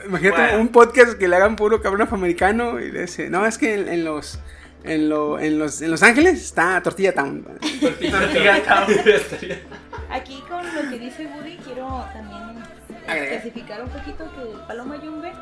[0.06, 0.60] Imagínate Bueno.
[0.60, 3.88] un podcast que le hagan puro cabrón afroamericano y le dice, no, es que en,
[3.88, 4.40] en los,
[4.84, 7.44] en, lo- en los, en Los Ángeles está Tortilla Town.
[7.82, 8.88] Tortilla Town.
[10.12, 12.64] Aquí con lo que dice Woody quiero también
[13.08, 13.34] Agregar.
[13.34, 15.34] especificar un poquito que el palo mayombe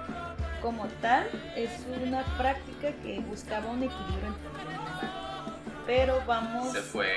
[0.61, 1.27] como tal
[1.57, 1.69] es
[2.01, 4.73] una práctica que buscaba un equilibrio entre
[5.85, 7.07] Pero vamos Se fue.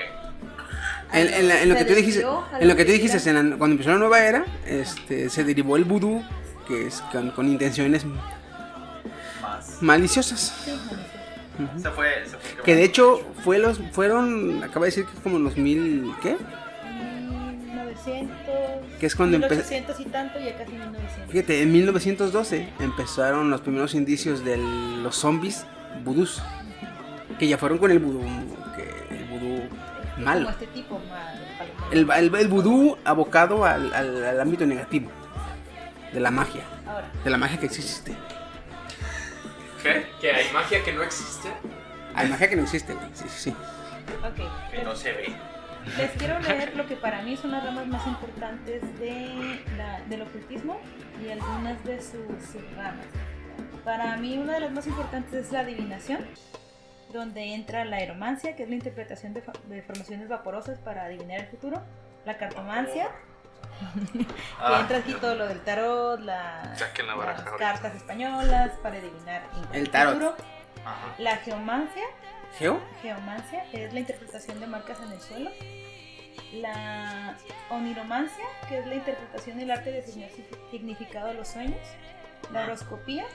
[1.13, 3.39] En, en la- en lo que tú dijiste, en lo lo que tú dijiste, era.
[3.39, 6.21] en la- cuando empezó la nueva era, este, se derivó el vudú,
[6.67, 8.03] que es con, con intenciones
[9.41, 9.81] Más.
[9.81, 10.53] maliciosas.
[10.65, 10.95] sí, malicioso.
[11.59, 11.81] Ujú.
[11.81, 12.63] Se fue, se fue.
[12.63, 16.35] Que de hecho fue los, fueron, acaba de decir que es como los mil, ¿qué?
[16.83, 18.37] 1900
[18.99, 23.61] Que es cuando empe- 1800 y tanto ya casi 1900 Fíjate, en 1912 empezaron los
[23.61, 25.65] primeros indicios de los zombies
[26.03, 26.41] vudús,
[27.39, 28.21] que ya fueron con el vudú,
[28.75, 29.69] que el vudú
[30.17, 30.39] malo.
[30.45, 31.35] como este tipo mal,
[31.91, 31.99] el.
[31.99, 35.09] El, el, el vudú abocado al, al- al ámbito negativo,
[36.13, 38.15] de la magia, ahora de la magia que existe.
[39.83, 40.07] ¿Qué?
[40.19, 41.49] Que hay magia que no existe.
[42.15, 42.93] Hay magia que no existe.
[43.13, 43.49] Sí, sí, sí.
[43.51, 45.35] ok Que no se ve.
[45.97, 50.23] Les quiero leer lo que para mí son las ramas más importantes de la- del
[50.23, 50.79] ocultismo
[51.23, 53.05] y algunas de sus subramas.
[53.85, 56.19] Para mí una de las más importantes es la adivinación,
[57.11, 61.47] donde entra la aeromancia, que es la interpretación de, de formaciones vaporosas para adivinar el
[61.47, 61.81] futuro,
[62.25, 63.09] la cartomancia,
[64.13, 64.25] que
[64.59, 68.97] Ah, entra aquí todo lo del tarot, la- Saquen la las baraja cartas españolas para
[68.97, 69.43] adivinar
[69.73, 70.13] El tarot.
[70.13, 70.35] futuro,
[70.85, 71.15] Ajá.
[71.17, 72.03] la geomancia,
[72.57, 72.79] ¿Geo?
[73.01, 75.51] Geomancia es la interpretación de marcas en el suelo.
[76.53, 77.35] La
[77.69, 80.01] oniromancia, que es la interpretación del arte de
[80.71, 81.79] significado a los sueños.
[82.53, 83.25] La horoscopía,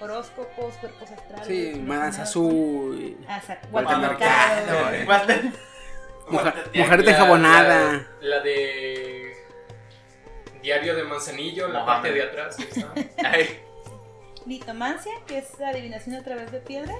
[0.00, 1.46] horóscopos, cuerpos astrales.
[1.46, 1.84] Sí,
[2.18, 3.16] Azul.
[3.72, 4.90] Mercado.
[4.92, 5.52] eh.
[6.30, 7.08] Mujer, Tiago.
[7.08, 8.06] enjabonada.
[8.20, 9.32] La, la de.
[10.62, 12.56] Diario de Manzanillo, la parte de atrás.
[14.46, 16.96] Litomancia, que es la adivinación a través de piedras.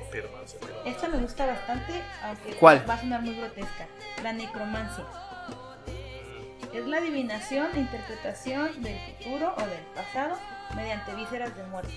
[0.84, 1.92] Esta me gusta bastante,
[2.22, 2.84] aunque ¿Cuál?
[2.88, 3.86] va a sonar muy grotesca.
[4.22, 5.04] La necromancia.
[6.74, 10.36] Es la adivinación e interpretación del futuro o del pasado
[10.74, 11.92] mediante vísceras de muerte.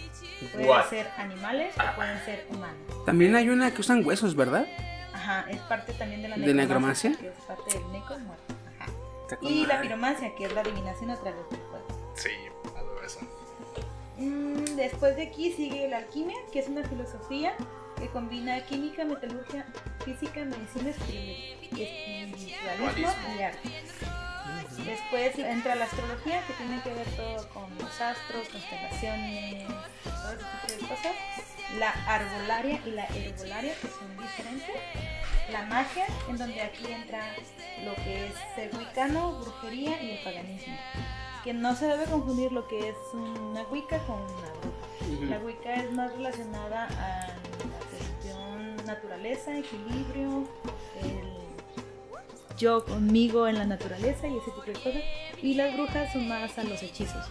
[0.52, 0.90] Pueden What?
[0.90, 3.06] ser animales o pueden ser humanos.
[3.06, 4.66] También hay una que usan huesos, ¿verdad?
[5.14, 7.12] Ajá, es parte también de la ¿De necromancia?
[7.20, 8.54] Que es parte del necro muerte.
[8.80, 8.92] Ajá.
[9.42, 12.14] Y la piromancia, que es la adivinación a través del fuego.
[12.16, 12.30] Sí,
[12.78, 13.20] algo de eso.
[14.18, 17.54] Mm, después de aquí sigue la alquimia, que es una filosofía
[17.98, 19.66] que combina química, metalurgia,
[20.06, 23.70] física, medicina, espiri- espiritualismo y arte.
[24.78, 29.68] Después entra la astrología, que tiene que ver todo con los astros, constelaciones,
[30.04, 31.16] todo ese tipo de cosas.
[31.78, 34.76] La arbolaria y la herbolaria, que son diferentes.
[35.52, 37.22] La magia, en donde aquí entra
[37.84, 40.78] lo que es ser wicano, brujería y el paganismo.
[41.44, 44.82] Que no se debe confundir lo que es una wicca con una bruja.
[45.20, 50.48] La Wicca es más relacionada a la cuestión naturaleza, equilibrio,
[51.02, 51.31] el
[52.62, 55.02] yo conmigo en la naturaleza y ese tipo de cosas.
[55.42, 57.26] Y las brujas son más a los hechizos.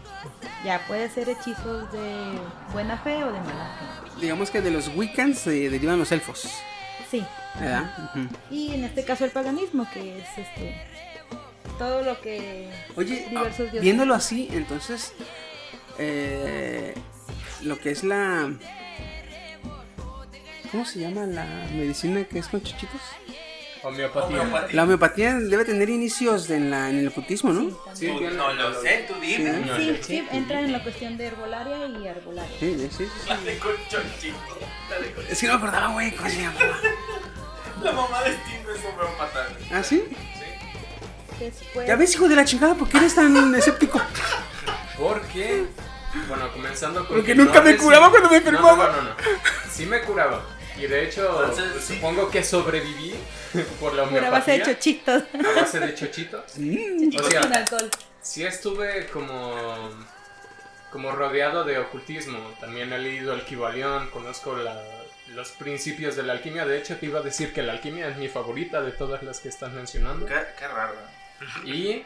[0.65, 2.33] Ya puede ser hechizos de
[2.73, 4.21] buena fe o de mala fe.
[4.21, 6.49] Digamos que de los Wiccans se derivan los elfos.
[7.11, 7.25] Sí.
[7.59, 7.95] ¿Verdad?
[8.51, 10.75] Y en este caso el paganismo, que es este
[11.79, 13.81] todo lo que Oye, diversos ah, dioses.
[13.81, 15.15] viéndolo así, entonces,
[15.99, 16.95] eh,
[17.63, 18.53] lo que es la...
[20.71, 23.01] ¿Cómo se llama la medicina que es con chichitos?
[23.83, 24.69] Homeopatía.
[24.73, 27.71] La homeopatía debe tener inicios en, la, en el ocultismo, ¿no?
[27.95, 29.65] Sí, Tú bien, no lo sé, tú dime.
[29.77, 29.85] Sí.
[29.97, 32.59] Sí, sí, entra en la cuestión de herbolaria y arbolaria.
[32.59, 33.09] Sí, sí, sí.
[33.29, 34.37] Dale con chonchito.
[34.91, 36.59] Dale con Es que no me acordaba, güey, ¿cómo se llama?
[37.83, 39.49] La mamá de Steam es homeopata.
[39.73, 40.05] ¿Ah, sí?
[41.39, 43.99] Después, Ya ves, hijo de la chingada, ¿por qué eres tan escéptico?
[44.99, 45.65] ¿Por qué?
[46.29, 47.17] Bueno, comenzando con.
[47.17, 48.89] Porque que nunca no me curaba cuando me No, enfermaba.
[48.89, 49.15] No, no, no.
[49.73, 50.45] Sí me curaba.
[50.81, 51.95] Y de hecho, Entonces, sí.
[51.97, 53.15] supongo que sobreviví
[53.81, 54.65] por la Pura base de homeopatía.
[54.75, 55.23] chochitos.
[55.35, 56.45] A base de chochitos.
[56.55, 57.91] Chochitos O sea, con alcohol.
[58.23, 59.91] Sí estuve como
[60.93, 62.39] como rodeado de ocultismo.
[62.61, 64.83] También he leído el Kybalión, conozco la-
[65.29, 66.65] los principios de la alquimia.
[66.67, 69.39] De hecho, te iba a decir que la alquimia es mi favorita de todas las
[69.39, 70.27] que estás mencionando.
[70.27, 70.95] Qué, qué raro.
[71.65, 72.05] Y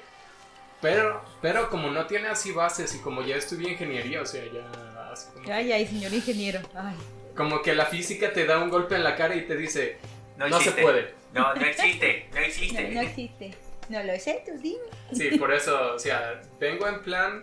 [0.83, 5.11] pero pero como no tiene así bases y como ya estudié ingeniería, o sea, ya
[5.13, 6.61] así como, Ay, ay, señor ingeniero.
[6.75, 6.95] Ay.
[7.37, 9.97] Como que la física te da un golpe en la cara y te dice,
[10.37, 11.15] No, no, se puede.
[11.33, 12.29] No, no existe.
[12.33, 12.89] No No, existe.
[12.91, 13.55] no existe.
[13.89, 14.79] No lo sé, tú dime.
[15.13, 17.43] Sí, por eso, o sea, vengo en plan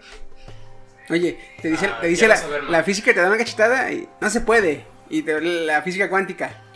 [1.10, 2.40] Oye, te dice, Ah, te dice la,
[2.70, 4.86] la física te da una cachetada y no se puede.
[5.10, 6.62] Y te, la física cuántica.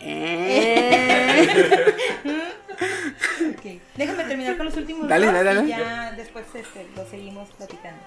[3.56, 5.66] Ok, Déjame terminar con los últimos Dale, dos dale, dale.
[5.66, 8.00] y ya después este, lo seguimos platicando.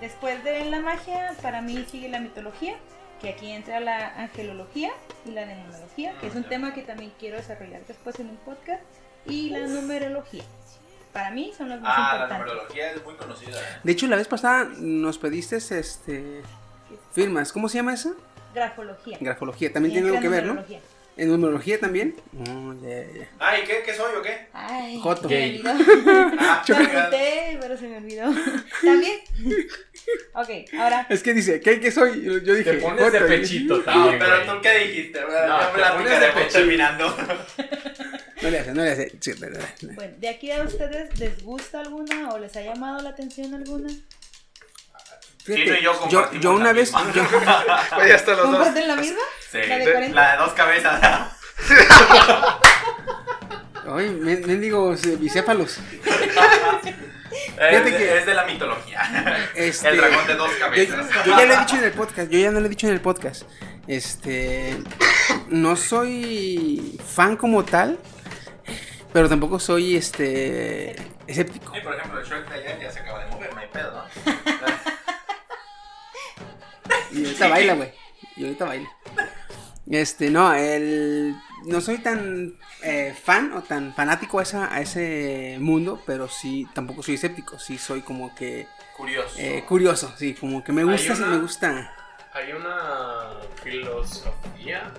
[0.00, 2.76] Después de la magia, para mí sigue la mitología,
[3.20, 4.90] que aquí entra la angelología
[5.24, 8.82] y la demonología, que es un tema que también quiero desarrollar después en un podcast,
[9.26, 10.44] y la numerología.
[11.12, 12.46] Para mí son las más Ah, la importantes.
[12.46, 13.58] numerología es muy conocida.
[13.58, 13.64] ¿eh?
[13.82, 16.42] De hecho, la vez pasada nos pediste este
[17.12, 17.52] firmas.
[17.52, 18.12] ¿Cómo se llama esa?
[18.54, 19.18] Grafología.
[19.20, 19.72] Grafología.
[19.72, 20.62] También Y tiene algo que ver, ¿no?
[21.16, 22.14] ¿En numerología también?
[22.38, 22.88] Oh, ya,
[23.18, 23.28] ya.
[23.38, 24.48] Ay, ¿qué, ¿qué soy o qué?
[24.52, 25.28] Ay, Joto.
[25.28, 25.62] se me Gay.
[25.64, 25.72] olvidó.
[26.38, 26.62] Ah,
[27.60, 28.24] pero se me olvidó.
[28.84, 29.20] ¿También?
[30.34, 30.48] Ok,
[30.78, 32.22] ahora Es que dice, ¿qué, qué soy?
[32.22, 34.18] Yo, dije, te pones de Joto, y- pechito No, también.
[34.20, 34.46] pero güey.
[34.46, 36.52] tú qué dijiste, No, ya te pones de pechito.
[36.52, 37.16] terminando.
[38.42, 39.12] No le hace, no le hace.
[39.18, 39.94] Sí, dale, dale.
[39.94, 43.88] Bueno, ¿de aquí a ustedes les gusta alguna o les ha llamado la atención alguna?
[45.46, 46.92] Fíjate, Chino y yo yo, compartimos yo una la vez.
[46.92, 47.12] misma.
[47.14, 47.22] yo-
[48.08, 48.56] ya hasta los dos.
[48.56, 49.20] ¿Comparten la misma?
[49.50, 50.14] Sí, ¿La de 40?
[50.20, 51.00] la de dos cabezas.
[53.88, 55.78] Ay, men- mendigos eh, bicéfalos.
[55.78, 59.48] Es, Fíjate de- que- es de la mitología.
[59.54, 61.06] Este, El dragón de dos Yo, cabezas.
[61.24, 62.92] yo ya lo he dicho en el podcast, yo ya no lo he dicho en
[62.94, 63.42] el podcast.
[63.86, 64.76] Este,
[65.48, 67.98] no soy fan como tal,
[69.12, 70.96] pero tampoco soy este
[71.28, 71.72] escéptico.
[71.72, 73.92] Sí, por ejemplo, el Shrek de ayer ya se acaba de mover, no hay pedo,
[73.92, 74.04] ¿no?
[77.12, 77.92] Y ahorita baila, güey.
[78.36, 78.88] Y ahorita baila.
[79.90, 85.56] Este, no, el no soy tan eh, fan o tan fanático a, esa, a ese
[85.60, 88.66] mundo, pero sí, tampoco soy escéptico, sí soy como que
[88.96, 89.34] Curioso.
[89.38, 91.94] eh, curioso, sí, como que me gusta, sí me gusta.
[92.32, 93.30] Hay una
[93.62, 94.92] filosofía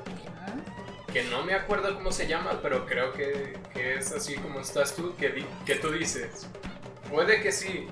[1.11, 4.95] que no me acuerdo cómo se llama, pero creo que, que es así como estás
[4.95, 6.47] tú, que, di- que tú dices,
[7.09, 7.87] puede que sí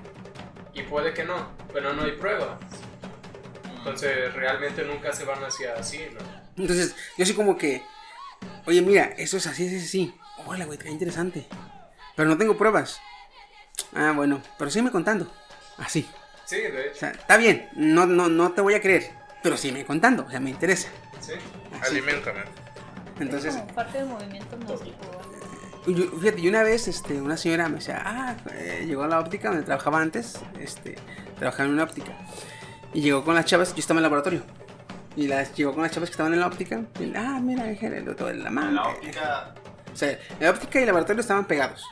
[0.74, 2.58] y puede que no, pero no hay pruebas.
[3.86, 6.18] Entonces realmente nunca se van hacia así, ¿no?
[6.60, 7.82] Entonces, yo soy como que,
[8.66, 10.12] oye, mira, eso es así, es así.
[10.44, 11.46] Hola, güey, qué interesante.
[12.16, 12.98] Pero no tengo pruebas.
[13.94, 15.32] Ah, bueno, pero sígueme contando.
[15.78, 16.08] Así.
[16.46, 16.96] Sí, de O hecho.
[16.98, 19.10] sea, está bien, no, no, no te voy a creer,
[19.42, 20.88] pero sígueme contando, o sea, me interesa.
[21.20, 21.34] Sí.
[21.80, 21.92] Así.
[21.92, 22.40] Aliméntame.
[23.20, 25.22] Entonces, Como parte del movimiento gnóstico.
[25.86, 29.20] yo- fíjate, y una vez, este, una señora me decía, ah, eh, llegó a la
[29.20, 30.96] óptica donde trabajaba antes, este,
[31.38, 32.16] trabajaba en una óptica.
[32.96, 34.42] Y llegó con las chavas, yo estaba en el laboratorio.
[35.16, 36.82] Y las llegó con las chavas que estaban en la óptica.
[36.98, 38.68] Y, ah, mira, déjale todo en la mano.
[38.70, 39.54] En la óptica.
[39.92, 41.84] O sea, la óptica y el laboratorio estaban pegados,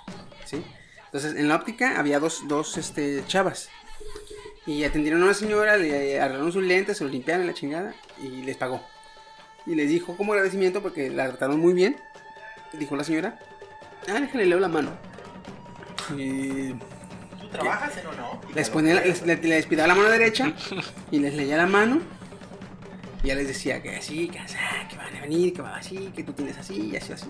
[0.46, 0.64] ¿sí?
[1.04, 3.68] Entonces, en la óptica había dos, dos este, chavas.
[4.64, 7.94] Y atendieron a una señora, le arreglaron sus lentes, se los limpiaron en la chingada
[8.22, 8.82] y les pagó.
[9.66, 11.98] Y les dijo como agradecimiento porque la trataron muy bien.
[12.72, 13.38] Dijo la señora,
[14.08, 14.92] ah, déjale leo la mano.
[16.16, 16.93] Y ¿Tú
[17.54, 18.54] trabajas en una óptica?
[18.54, 20.52] les ponía, les, le, le despidaba la mano derecha
[21.10, 22.00] y les leía la mano.
[23.22, 24.56] Y ya les decía que así, que así,
[24.90, 27.26] que van a venir, que va así, que tú tienes así, y así, así.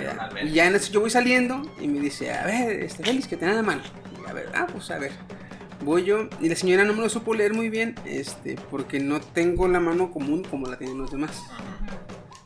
[0.00, 3.26] Ya, Y ya en eso yo voy saliendo y me dice, a ver, este Félix,
[3.26, 3.82] que te la mano.
[4.24, 5.12] Y a ver, ah, pues a ver.
[5.82, 9.20] Voy yo, y la señora no me lo supo leer muy bien, este, porque no
[9.20, 11.42] tengo la mano común como la tienen los demás.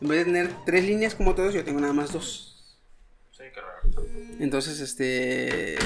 [0.00, 2.78] En vez de tener tres líneas como todos, yo tengo nada más dos.
[3.32, 4.06] Sí, qué raro.
[4.38, 5.76] Entonces, este.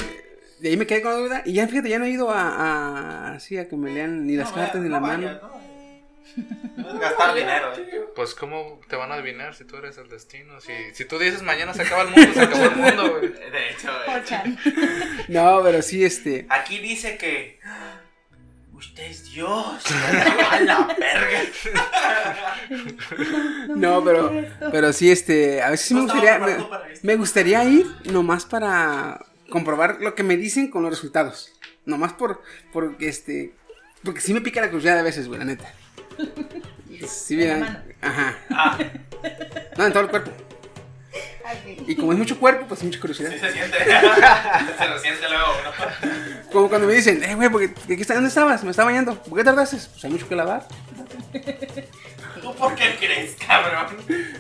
[0.60, 1.42] De ahí me quedé con la duda.
[1.44, 2.48] Y ya fíjate, ya no he ido a.
[2.48, 5.40] a así a que me lean ni las No, cartas vaya- ni no la mano.
[6.76, 6.98] ¿no?
[6.98, 8.04] Gastar dinero, eh.
[8.16, 10.60] Pues, ¿cómo te van a adivinar si tú eres el destino?
[10.60, 13.28] Si, si tú dices mañana se acaba el mundo, se acabó el mundo, güey.
[13.52, 14.56] De hecho, güey.
[15.28, 16.46] No, pero sí, este.
[16.48, 17.60] Aquí dice que.
[18.72, 19.82] Usted es Dios.
[20.50, 21.40] A la verga.
[23.76, 24.32] No, pero,
[24.72, 26.56] pero sí, este, a veces sí me gustaría, me,
[27.02, 31.52] me gustaría ir nomás para comprobar lo que me dicen con los resultados.
[31.84, 32.42] Nomás por,
[32.72, 33.54] por este,
[34.02, 35.72] porque sí me pica la curiosidad a veces, güey, la neta.
[37.06, 38.36] Sí, mira, ajá.
[38.50, 38.78] Ah,
[39.76, 40.30] No, en todo el cuerpo.
[41.86, 43.30] Y como es mucho cuerpo, pues mucha curiosidad.
[43.30, 43.76] sí se siente.
[44.78, 46.50] se lo siente luego, ¿no?
[46.50, 48.64] Como cuando me dicen, eh, güey, porque, ¿qué está- ¿dónde estabas?
[48.64, 49.22] Me estaba bañando.
[49.22, 49.76] ¿Por qué tardaste?
[49.76, 50.66] Pues hay mucho que lavar.
[52.42, 53.96] ¿Tú por qué crees, cabrón?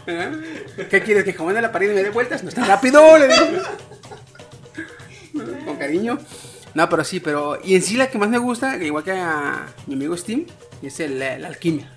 [0.06, 0.86] ¿Eh?
[0.90, 1.24] ¿Qué quieres?
[1.24, 2.42] ¿Que el jamón de la pared y me dé vueltas?
[2.42, 3.46] No está rápido, le digo.
[5.64, 6.18] Con cariño.
[6.74, 7.58] No, pero sí, pero.
[7.62, 10.46] Y en sí la que más me gusta, que igual que a mi amigo Steam,
[10.82, 11.90] es el, la alquimia.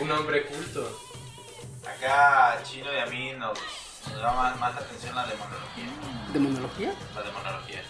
[0.00, 1.00] Un hombre culto.
[1.84, 3.58] Acá, Chino y a mí nos,
[4.12, 5.84] nos da más, más atención la demonología.
[6.32, 6.92] ¿Demonología?
[7.14, 7.82] La demonología.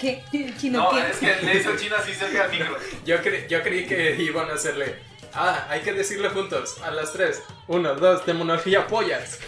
[0.00, 0.22] ¿Qué?
[0.58, 1.10] ¿Chino No, qué?
[1.10, 2.76] es que le hizo Chino así cerca al micro.
[3.04, 4.96] Yo, cre- yo creí que iban a hacerle.
[5.34, 6.76] Ah, hay que decirle juntos.
[6.82, 7.42] A las tres.
[7.66, 9.38] Uno, dos, demonología pollas.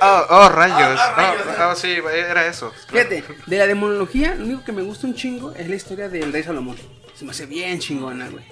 [0.00, 0.98] Oh, oh, rayos.
[1.00, 2.72] Ah, ah, rayos, Oh, sí, era eso.
[2.88, 6.32] Fíjate, de la demonología, lo único que me gusta un chingo es la historia del
[6.32, 6.76] rey Salomón.
[7.14, 8.44] Se me hace bien chingona, güey.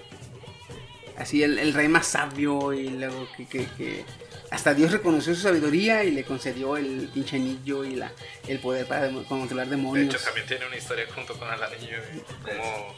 [1.16, 4.05] Así, el, el rey más sabio y luego que, que, que
[4.50, 8.12] hasta Dios reconoció su sabiduría y le concedió el pinche anillo y la,
[8.46, 10.14] el poder para controlar De demonios.
[10.14, 11.98] hecho, también tiene una historia junto con el anillo.
[12.42, 12.56] güey.
[12.56, 12.94] Como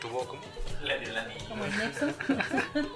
[0.00, 0.55] tuvo como.
[0.86, 1.44] Le dio el anillo.
[1.48, 2.06] Como el nexo.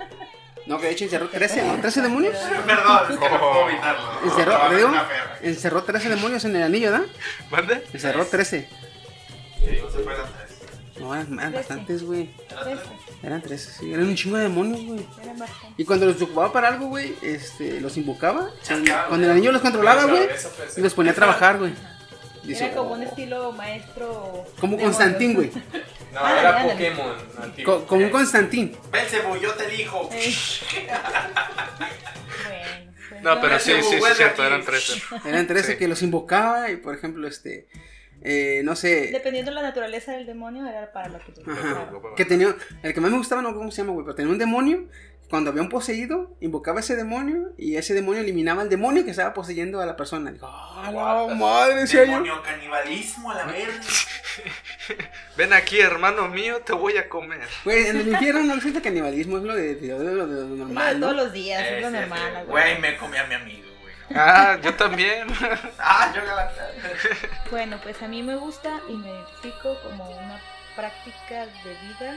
[0.67, 1.81] No, que de hecho encerró 13, ¿no?
[1.81, 2.37] 13 demonios.
[2.67, 4.11] Perdón, es que no puedo evitarlo.
[4.25, 5.39] Encerró, No, digo, una perra.
[5.43, 7.07] encerró 13 demonios en el anillo, ¿verdad?
[7.51, 7.85] ¿Mande?
[7.93, 8.69] Encerró 13.
[9.83, 11.01] No se fueron tres.
[11.01, 12.31] No, eran, bastantes, güey.
[12.51, 12.83] ¿Eran Trece.
[12.85, 13.17] tres?
[13.23, 13.93] Eran 13, sí.
[13.93, 15.07] Eran un chingo de demonios, güey.
[15.23, 15.75] Eran bastantes.
[15.79, 18.51] Y cuando los ocupaba para algo, güey, este, los invocaba.
[18.63, 21.73] Chasqueaba, Cuando el anillo los controlaba, güey, eso y los ponía a trabajar, güey.
[22.45, 23.05] Dice, Era como un "Oh".
[23.05, 24.45] estilo maestro.
[24.61, 24.85] Como demonio.
[24.85, 25.51] Constantín, güey.
[26.13, 26.73] No, Ándale, era ándale.
[26.91, 27.17] Pokémon.
[27.43, 27.81] antiguo.
[27.81, 28.77] Co- como un Constantín.
[28.91, 30.09] Belcebú, yo te elijo.
[30.13, 30.35] Eh.
[33.11, 35.03] Bueno, pues, No, pero sí, sí, sí, es cierto, eran 13.
[35.27, 35.79] Eran 13 Sí.
[35.79, 37.67] que los invocaba y, por ejemplo, este,
[38.23, 41.91] eh, no sé, Dependiendo de la naturaleza del demonio, era para lo que tú Ajá.
[42.17, 44.33] que tenía, el que más me gustaba, no sé cómo se llama, güey, pero tenía
[44.33, 44.89] un demonio.
[45.31, 49.13] Cuando había un poseído, invocaba a ese demonio y ese demonio eliminaba al demonio que
[49.13, 50.33] estaba poseyendo a la persona.
[50.33, 50.91] Digo, ¡ah,
[51.29, 51.87] la madre!
[51.87, 52.01] yo.
[52.01, 53.81] Demonio canibalismo a la verga.
[55.37, 57.47] Ven aquí, hermano mío, te voy a comer.
[57.65, 60.43] Güey, en el infierno no existe canibalismo, es lo de, de- de lo, de lo
[60.43, 61.23] Es lo de normal, todos ¿no?
[61.23, 62.45] los días, es lo Ese, normal.
[62.47, 62.47] güey.
[62.47, 63.95] Güey, me comí a mi amigo, güey.
[64.15, 65.29] Ah, yo también.
[65.79, 66.23] Ah, yo.
[67.53, 70.41] Bueno, pues a mí me gusta y me identifico como una
[70.77, 72.17] práctica de vida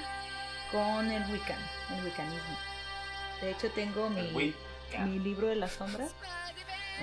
[0.71, 1.59] con el Wiccan,
[1.97, 2.57] el Wiccanismo.
[3.43, 4.53] De hecho, tengo mi,
[4.99, 6.11] mi libro de las sombras.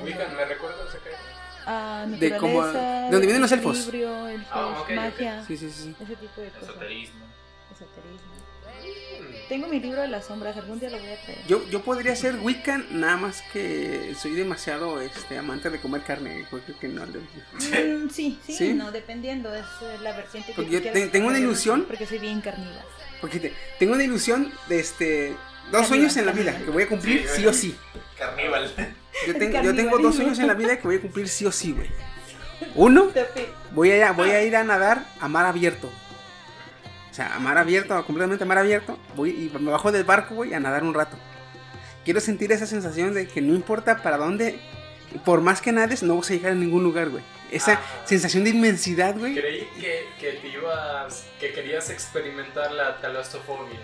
[0.03, 1.11] Wiccan, ¿me recuerdas que
[1.67, 3.87] Ah, De como- ¿de dónde vienen los elfos?
[3.93, 4.91] elfos, Ah, ok, ok.
[4.97, 5.95] magia, Sí, sí, sí.
[6.03, 6.71] ese tipo de cosas.
[6.71, 7.27] Esoterismo.
[7.81, 8.31] Esoterismo.
[9.49, 11.39] Tengo mi libro de las sombras, algún día lo voy a traer.
[11.49, 16.47] Yo, yo podría ser Wiccan, nada más que soy demasiado este, amante de comer carne.
[16.49, 17.05] creo que no.
[17.05, 18.73] Mm, sí, sí, ¿Sí?
[18.75, 21.85] no, dependiendo, es eh, la vertiente que yo te- tengo una ilusión.
[21.89, 22.85] Porque soy bien carnívora.
[23.21, 25.37] Porque te- tengo una ilusión de este.
[25.73, 27.77] Dos sueños en la vida que voy a cumplir Sí, o sí.
[28.19, 28.73] Carníbal.
[29.27, 31.51] Yo, tengo- yo tengo dos sueños en la vida que voy a cumplir sí o
[31.53, 31.89] sí, güey.
[32.77, 33.11] Uno,
[33.73, 35.91] voy a, voy a ir a nadar a mar abierto.
[37.21, 38.99] O sea, a mar abierto, completamente a mar abierto.
[39.15, 41.19] Voy y me bajo del barco, güey, a nadar un rato.
[42.03, 44.59] Quiero sentir esa sensación de que no importa para dónde,
[45.27, 47.23] por más que nades, no vas a llegar a ningún lugar, güey.
[47.51, 47.81] Esa Ah.
[48.07, 49.35] sensación de inmensidad, güey.
[49.35, 51.27] Creí que, que te ibas.
[51.39, 53.81] que querías experimentar la talastofobia.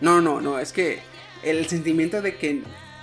[0.00, 1.00] No, no, no, es que
[1.44, 2.62] el sentimiento de que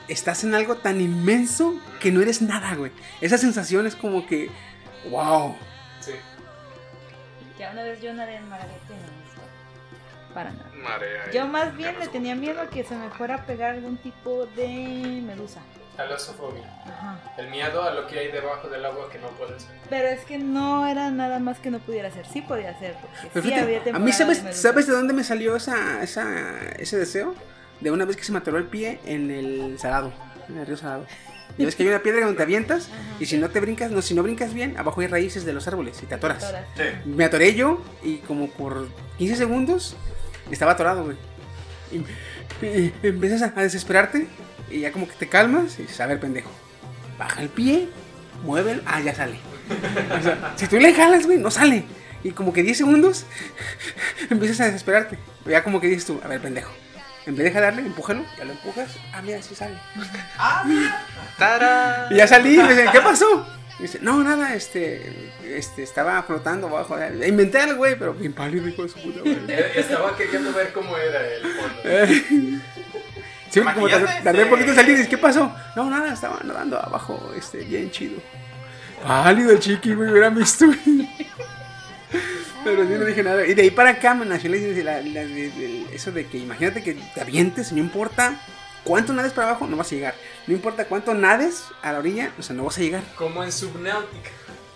[0.10, 2.92] estás en algo tan inmenso que no eres nada, güey.
[3.22, 4.50] Esa sensación es como que,
[5.10, 5.56] wow.
[7.60, 9.41] Ya una vez yo nadé en y no me gustó.
[10.34, 10.72] Para nada.
[10.73, 11.30] Marea.
[11.31, 14.45] Yo más bien le tenía miedo a que se me fuera a pegar algún tipo
[14.56, 15.60] de medusa.
[15.98, 16.64] Talastofobia.
[16.86, 17.19] Ajá.
[17.38, 19.77] El miedo a lo que hay debajo del agua que no puedes ver.
[19.90, 22.26] Pero es que no era nada más que no pudiera hacer.
[22.26, 22.95] Sí podía hacer.
[23.02, 24.53] Porque Pero sí fíjate, había a mí, ¿sabes, de.
[24.53, 27.36] ¿sabes de dónde me salió esa, esa, ese deseo?
[27.81, 30.14] De una vez que se me atoró el pie en el Salado,
[30.48, 31.06] en el río Salado.
[31.58, 33.18] Y ves que hay una piedra donde te avientas Ajá.
[33.20, 35.68] y si no te brincas, no, si no brincas bien, abajo hay raíces de los
[35.68, 36.54] árboles y te atoras.
[36.78, 36.84] Sí.
[37.06, 39.96] Me atoré yo y como por 15 segundos
[40.52, 41.18] estaba atorado, güey.
[41.92, 44.28] Y, y empiezas a, a desesperarte
[44.72, 46.52] y ya como que te calmas y dices, a ver, pendejo.
[47.18, 47.90] Baja el pie,
[48.44, 48.82] mueve el...
[48.86, 49.40] Ah, ya sale.
[50.18, 51.84] O sea, si tú le jalas, güey, no sale.
[52.24, 53.26] Y como que 10 segundos
[54.30, 55.18] empiezas a desesperarte.
[55.46, 56.72] Ya como que dices tú, a ver, pendejo.
[57.30, 58.89] En vez de jalarle, empújalo, ya lo empujas.
[59.14, 59.76] Ah, mira, sí sale.
[61.38, 62.07] ¡Tara!
[62.10, 63.47] Y ya salí, me dicen, ¿qué pasó?
[63.77, 66.97] Y dice, no, nada, este, este, estaba flotando abajo.
[67.23, 69.43] Inventé algo, güey, pero bien pálido, hijo de su puta madre.
[69.47, 71.81] Eh, Estaba queriendo ver cómo era el fondo.
[71.84, 72.60] Eh.
[73.51, 75.56] Sí, como tardé, tardé un poquito en salir, y dices, ¿qué pasó?
[75.76, 78.19] No, nada, estaba nadando abajo, este, bien chido.
[79.03, 80.65] Pálido el chiqui, güey, hubiera visto.
[82.64, 83.45] Pero yo no dije nada.
[83.45, 86.38] Y de ahí para acá me nació la, la- la- de- de- eso de que
[86.38, 88.40] imagínate que te avientes, no importa
[88.84, 90.15] cuánto nades para abajo, no vas a llegar.
[90.48, 93.03] No importa cuánto nades a la orilla, o sea, no vas a llegar.
[93.15, 94.30] Como en Subnautica.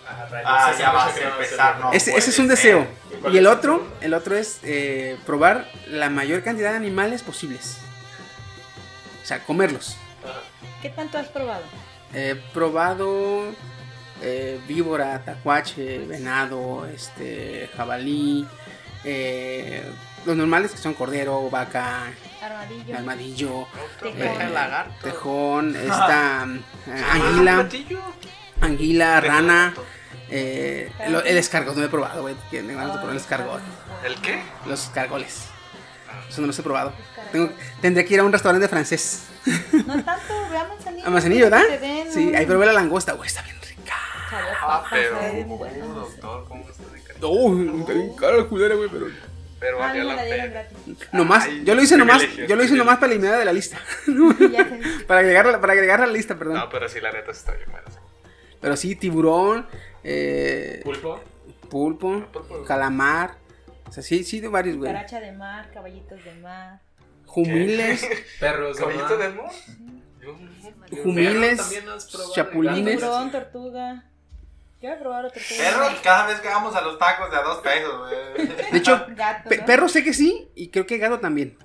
[0.06, 1.92] Ah, Ah, ya vas a empezar, no.
[1.92, 2.86] ese, es un deseo.
[3.32, 7.78] Y el otro, el otro es eh, probar la mayor cantidad de animales posibles.
[9.22, 9.96] O sea, comerlos.
[10.82, 11.62] ¿Qué tanto has probado?
[12.12, 13.44] He probado
[14.24, 18.46] eh, víbora, tacuache, venado, este, jabalí,
[19.04, 19.82] eh,
[20.24, 22.04] los normales que son cordero, vaca,
[22.42, 22.96] Armadillo.
[22.96, 23.66] armadillo,
[24.00, 24.20] Tejón.
[24.22, 24.94] eh, lagarto.
[25.02, 26.46] tejón, esta
[26.86, 27.68] eh, anguila,
[28.60, 29.74] anguila, rana,
[30.30, 30.90] eh,
[31.26, 33.60] el escargot, no he probado, güey, que me van a probar el escargot,
[34.04, 34.40] ¿El qué?
[34.66, 35.46] los escargoles.
[36.28, 36.92] Eso no los he probado.
[37.32, 39.24] Tengo, tendré que ir a un restaurante francés.
[39.72, 41.06] No tanto, ve a Manzanillo.
[41.06, 41.62] A Manzanillo, ¿verdad?
[42.12, 43.53] Sí, ahí probé la langosta, güey, está bien
[44.62, 45.14] Ah, pero.
[45.14, 45.20] no
[45.70, 45.78] sé.
[45.78, 47.18] doctor, ¿cómo está de caro?
[47.20, 49.06] No, está bien cara la culera, güey, pero...
[49.60, 50.66] Pero Ah, la pena.
[51.12, 53.78] Nomás, Ay, yo lo hice nomás, yo lo hice nomás para eliminar de la lista.
[55.06, 56.56] Para agregarla, para agregarla a la lista, perdón.
[56.56, 57.86] No, pero sí, la neta está bien buena.
[58.60, 59.66] Pero sí, tiburón,
[60.02, 61.18] eh, Pulpo.
[61.70, 62.26] pulpo,
[62.66, 63.36] calamar.
[63.88, 64.92] O sea, sí, sí, de varios, güey.
[64.92, 66.80] Caracha de mar, caballitos de mar.
[67.26, 68.06] Jumiles,
[68.40, 68.76] Perros.
[68.76, 69.18] de ¿Caballito mar.
[69.18, 69.50] de amor?
[71.02, 71.82] jumiles,
[72.34, 72.98] chapulines.
[72.98, 74.04] Tiburón, tortuga.
[74.84, 75.44] Quiero probar tortuga.
[75.56, 78.46] Perro, cada vez que vamos a los tacos de a dos pesos, güey.
[78.70, 79.64] De hecho, Gato, pe- ¿no?
[79.64, 81.56] perro sé que sí y creo que gato también.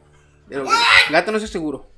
[0.47, 0.65] Pero
[1.11, 1.91] gato no estoy seguro.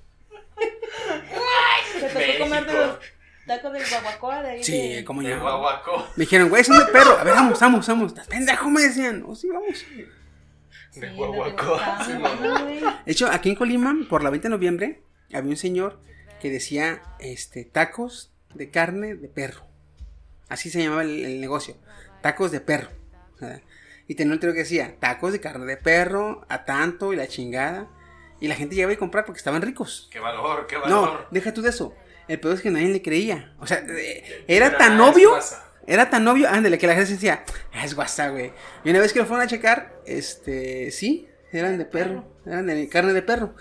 [0.58, 2.98] ¿Te tocó comer de los
[3.46, 4.64] tacos del guaguacoa de ahí?
[4.64, 5.40] Sí, de- como De yo.
[5.42, 6.08] guaguacó.
[6.16, 7.16] Me dijeron, güey, son de perro.
[7.20, 8.08] A ver, vamos, vamos, vamos.
[8.14, 9.24] Estás pendejo, me decían.
[9.28, 9.78] Oh, sí, vamos.
[9.78, 12.04] Sí, De guaguacoa.
[12.18, 13.02] Guaguacoa.
[13.06, 16.00] De hecho, aquí en Colima, por la 20 de noviembre, había un señor
[16.42, 19.70] que decía este, tacos de carne de perro.
[20.52, 21.76] Así se llamaba el, el negocio.
[22.22, 22.90] Tacos de perro.
[24.08, 27.28] Y tenía un letrero que decía tacos de carne de perro a tanto y la
[27.28, 27.88] chingada.
[28.40, 30.10] Y la gente llegaba a comprar porque estaban ricos.
[30.12, 31.28] Qué valor, qué No, valor.
[31.32, 31.96] deja tú de eso.
[32.28, 33.56] El peor es que nadie le creía.
[33.60, 35.40] O sea, eh, era Pero, tan obvio.
[35.88, 38.52] Era tan obvio, ándale, que la gente decía, ah, es guasa, güey.
[38.84, 42.88] Y una vez que lo fueron a checar, este, sí, eran de perro, eran de
[42.88, 43.56] carne de perro.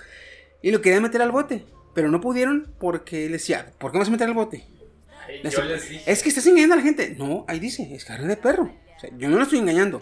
[0.62, 1.64] Y lo querían meter al bote,
[1.94, 4.66] pero no pudieron porque le decía, ¿por qué vas a meter al bote?
[5.44, 6.10] Yo les dije.
[6.10, 7.14] Es que estás engañando a la gente.
[7.18, 8.74] No, ahí dice, es carne de perro.
[8.96, 9.98] O sea, yo no lo estoy engañando.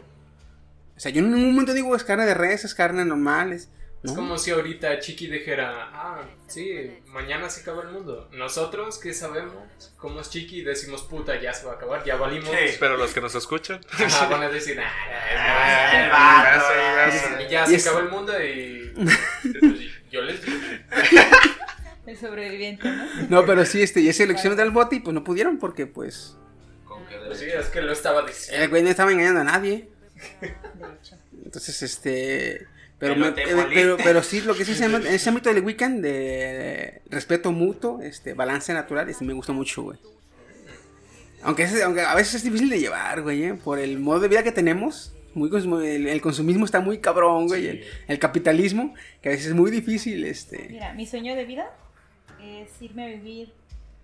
[0.96, 3.68] O sea, yo en ningún momento digo es carne de res, es carne normal, es...
[4.04, 4.14] Es ¿no?
[4.14, 6.72] como si ahorita Chiqui dijera, ah, sí,
[7.06, 8.28] mañana se acaba el mundo.
[8.32, 12.48] Nosotros que sabemos cómo es Chiqui decimos, puta, ya se va a acabar, ya valimos.
[12.48, 12.76] Sí.
[12.78, 13.80] Pero los que nos escuchan.
[13.92, 14.88] Ajá, van a decir, ah,
[15.36, 17.32] Ah, es el más".
[17.32, 17.42] vato.
[17.48, 18.92] Y ya se acaba el mundo y.
[22.08, 23.04] El sobreviviente, ¿no?
[23.28, 25.86] No, pero sí, este, se lo quisieron dar al bote y pues no pudieron porque
[25.86, 26.36] pues
[26.84, 28.64] Con que Pues sí, es que lo estaba diciendo.
[28.64, 29.88] el güey no estaba engañando a nadie.
[30.40, 30.48] De
[31.00, 31.16] hecho.
[31.44, 32.66] Entonces, este.
[32.98, 35.52] Pero, Pero me- eh, pero, pero sí, lo que sí se llama, en ese ámbito
[35.54, 39.98] del weekend de respeto mutuo, este, balance natural, este, me gustó mucho, güey.
[41.42, 43.54] Aunque, es- aunque a veces es difícil de llevar, güey, ¿eh?
[43.54, 45.12] por el modo de vida que tenemos.
[45.34, 45.50] Muy
[45.86, 47.68] el, el consumismo está muy cabrón, güey.
[47.68, 50.66] El, el capitalismo, que a veces es muy difícil, este.
[50.70, 51.70] Mira, mi sueño de vida
[52.48, 53.52] es irme a vivir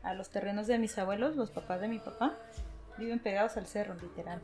[0.03, 2.35] a los terrenos de mis abuelos, los papás de mi papá.
[2.99, 4.41] Viven pegados al cerro, literal.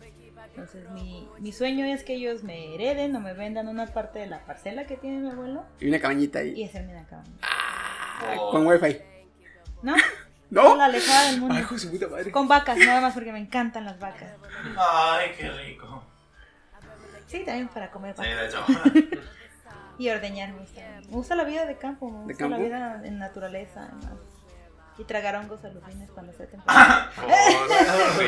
[0.49, 4.27] Entonces, mi, mi sueño es que ellos me hereden o me vendan una parte de
[4.27, 6.65] la parcela que tiene mi abuelo Y una cabañita y ahí.
[6.65, 7.23] hacerme una cama.
[8.51, 8.99] Con wifi.
[9.83, 9.95] ¿No?
[10.51, 10.75] ¿No?
[10.77, 11.55] La alejada del mundo.
[11.55, 12.33] Ay, hijo de su puta madre.
[12.33, 14.31] Con vacas, nada más porque me encantan las vacas.
[14.77, 16.03] Ay, qué rico.
[17.29, 18.37] Sí, también para comer Sí, vacas.
[18.93, 19.21] de hecho.
[20.01, 20.81] Y ordeñar me gusta.
[21.03, 22.65] Me gusta la vida de campo, me ¿De gusta la campo?
[22.65, 23.83] vida en naturaleza.
[23.85, 24.19] además.
[24.97, 27.11] Y tragar hongos alucines cuando sea temporada.
[27.23, 28.19] Oh.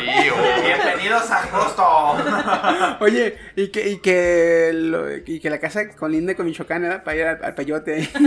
[0.63, 2.99] Bienvenidos a agosto.
[3.05, 7.03] Oye, y que, y que, lo- y que la casa colinde con Michoacán, ¿verdad?
[7.05, 8.07] Para ir al, al peyote.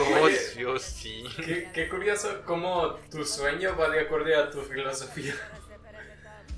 [0.00, 1.24] Oh, Dios, sí.
[1.44, 5.34] Qué, qué curioso cómo tu sueño va de acuerdo a tu filosofía.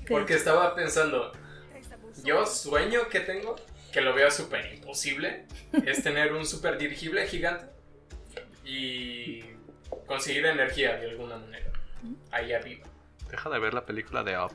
[0.07, 1.31] Porque estaba pensando,
[2.23, 3.55] yo sueño que tengo,
[3.91, 5.45] que lo veo súper imposible,
[5.85, 7.65] es tener un super dirigible gigante
[8.63, 9.43] y
[10.05, 11.71] conseguir energía de alguna manera.
[12.31, 12.87] Ahí arriba.
[13.29, 14.51] Deja de ver la película de Up.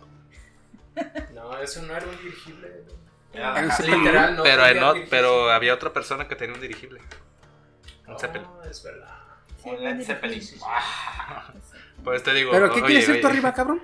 [1.35, 2.85] No, eso no era un dirigible.
[3.35, 5.11] Literal, no pero, no, dirigir.
[5.11, 7.01] pero había otra persona que tenía un dirigible.
[8.07, 8.47] Un Oh, Zeppelin.
[8.71, 9.15] es verdad.
[9.63, 10.43] Sí, Un Zeppelin.
[12.05, 12.53] Pues te digo.
[12.53, 13.83] ¿Pero qué oye, quieres ser tú oye, arriba, cabrón?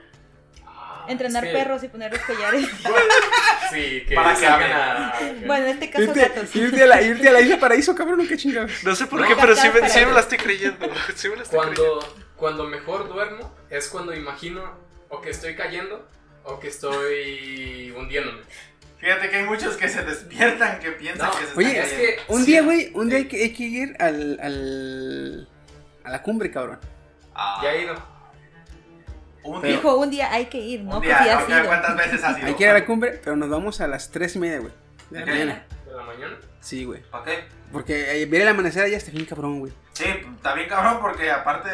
[1.09, 2.67] Entrenar Es que- perros y ponerlos collares.
[3.73, 5.45] Sí, que Para que salgan hablen.
[5.45, 5.47] a...
[5.47, 6.55] bueno, en este caso Irte, gatos.
[6.57, 8.71] irte a la, irte a la isla paraíso, cabrón, ¿o qué chingados?
[8.85, 10.87] No sé por No, qué, pero sí me, sí la estoy creyendo.
[11.15, 12.01] Sí me la estoy creyendo.
[12.01, 14.77] Cuando, cuando mejor duermo es cuando imagino
[15.09, 16.07] o que estoy cayendo
[16.45, 18.43] o que estoy hundiéndome.
[18.99, 21.93] Fíjate que hay muchos que se despiertan que piensan No, que se Oye, están es
[21.93, 22.51] que- Un Sí.
[22.53, 25.49] día, güey, un día hay que, hay que ir al, al,
[26.05, 26.79] a la cumbre, cabrón.
[27.35, 28.12] Ah, Ya he ido.
[29.45, 29.77] Un Pero- día.
[29.77, 30.97] Dijo, un día hay que ir, ¿no?
[30.97, 31.65] un día, sí ha ok, sido.
[31.67, 32.47] ¿Cuántas veces has ido?
[32.47, 34.73] Hay que ir a la cumbre, pero nos vamos a las tres y media, güey.
[35.11, 35.67] De la mañana.
[35.87, 36.37] ¿De la mañana?
[36.61, 37.03] Sí, güey.
[37.11, 37.45] ¿Para qué?
[37.73, 39.73] Porque eh, ver el amanecer allá está bien cabrón, güey.
[39.95, 41.69] Sí, está bien cabrón porque aparte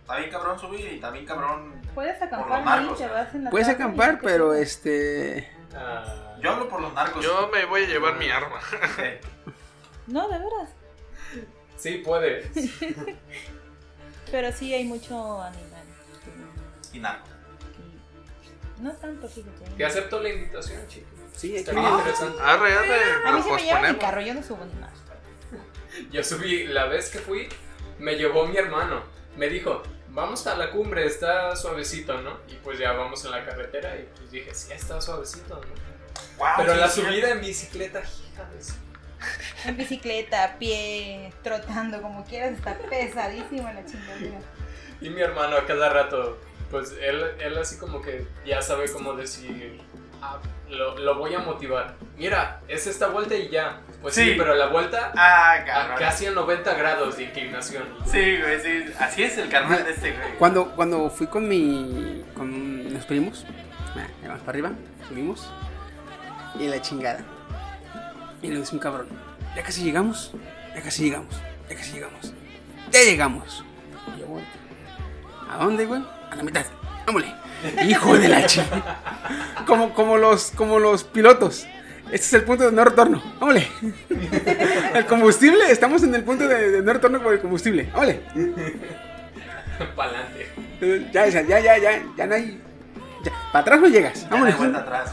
[0.00, 1.72] está bien cabrón subir y está bien cabrón.
[1.94, 5.50] Puedes acampar ahí, vas en la Puedes acampar, pero este...
[5.74, 7.22] Ah, Yo hablo por los narcos.
[7.24, 8.60] Yo me voy a llevar mi arma.
[10.06, 10.70] No, de veras.
[11.76, 12.46] sí, puedes.
[14.30, 15.67] Pero sí hay mucho animal.
[16.92, 17.28] Y narcos.
[18.78, 19.70] Y No tanto, fíjate.
[19.76, 21.08] Te acepto la invitación, chicos.
[21.34, 22.42] Sí, Está bien interesante.
[22.42, 23.00] Arre, arre.
[23.26, 24.00] A mí lo se me lleva mi posponemos.
[24.00, 24.92] carro, yo no subo ni más.
[26.12, 27.48] Yo subí, la vez que fui,
[27.98, 29.02] me llevó mi hermano.
[29.36, 32.38] Me dijo, vamos a la cumbre, está suavecito, ¿no?
[32.48, 35.88] Y pues ya vamos en la carretera y pues dije, sí, está suavecito, ¿no?
[36.38, 37.00] Wow, Pero sí, la sí.
[37.00, 38.48] subida en bicicleta, hija
[39.64, 44.38] En bicicleta, a pie, trotando, como quieras, está pesadísimo la chingadera.
[45.00, 46.38] Y mi hermano a cada rato,
[46.70, 49.80] pues él, él así como que ya sabe cómo decir,
[50.22, 50.38] "Ah,
[50.68, 51.94] lo, lo voy a motivar.
[52.18, 53.80] Mira, es esta vuelta y ya.
[54.02, 54.34] Pues sí, Sí.
[54.36, 57.84] pero la vuelta Ah, a casi a 90 grados de inclinación.
[58.04, 58.92] Sí, güey, sí.
[58.98, 60.36] Así es el carnal de este, güey.
[60.38, 62.22] Cuando, cuando fui con mi...
[62.34, 63.46] con los primos,
[63.96, 64.72] ah, vamos para arriba,
[65.08, 65.50] subimos,
[66.60, 67.20] y la chingada.
[68.42, 69.08] Y le dice un cabrón,
[69.56, 70.32] ya casi llegamos,
[70.74, 71.34] ya casi llegamos,
[71.68, 72.32] ya casi llegamos,
[72.92, 73.64] ya llegamos.
[74.16, 74.26] Y yo
[75.50, 76.04] ¿a dónde, güey?
[76.30, 76.64] A la mitad,
[77.06, 77.28] vámonos.
[77.86, 79.00] Hijo de la chingada.
[79.66, 81.66] Como, como, los, como los pilotos.
[82.06, 83.22] Este es el punto de no retorno.
[83.40, 83.64] Vámonos.
[84.94, 87.90] El combustible, estamos en el punto de, de no retorno por el combustible.
[87.92, 88.16] Vámonos.
[89.96, 90.48] Pa'lante.
[90.80, 92.60] Eh, Ya, ya, ya, ya, ya, ya no hay.
[93.24, 94.22] Ya, para atrás no llegas.
[94.22, 94.58] Ya no hay Vámonos.
[94.58, 95.12] vuelta atrás.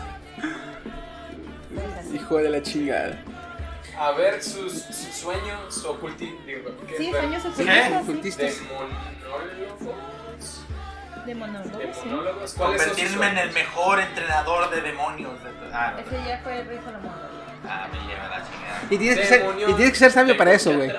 [2.13, 3.17] Hijo de la chingada.
[3.97, 6.37] A ver sus, sus sueños ocultistas.
[6.97, 7.97] Sí, sueños ¿Qué?
[7.97, 8.63] ocultistas, sí.
[8.69, 9.79] Ocultistas.
[9.79, 10.14] De.
[11.25, 12.07] De De monólogos, sí.
[12.09, 12.53] monólogos.
[12.53, 15.43] ¿Cuáles son sus Convertirme en el mejor entrenador de demonios.
[15.43, 15.97] De ah.
[15.99, 17.11] Ese ya fue el rey Salomón.
[17.67, 18.81] Ah, me lleva la chingada.
[18.89, 20.89] Y tienes, que ser, Demonio, y tienes que ser sabio para eso, güey.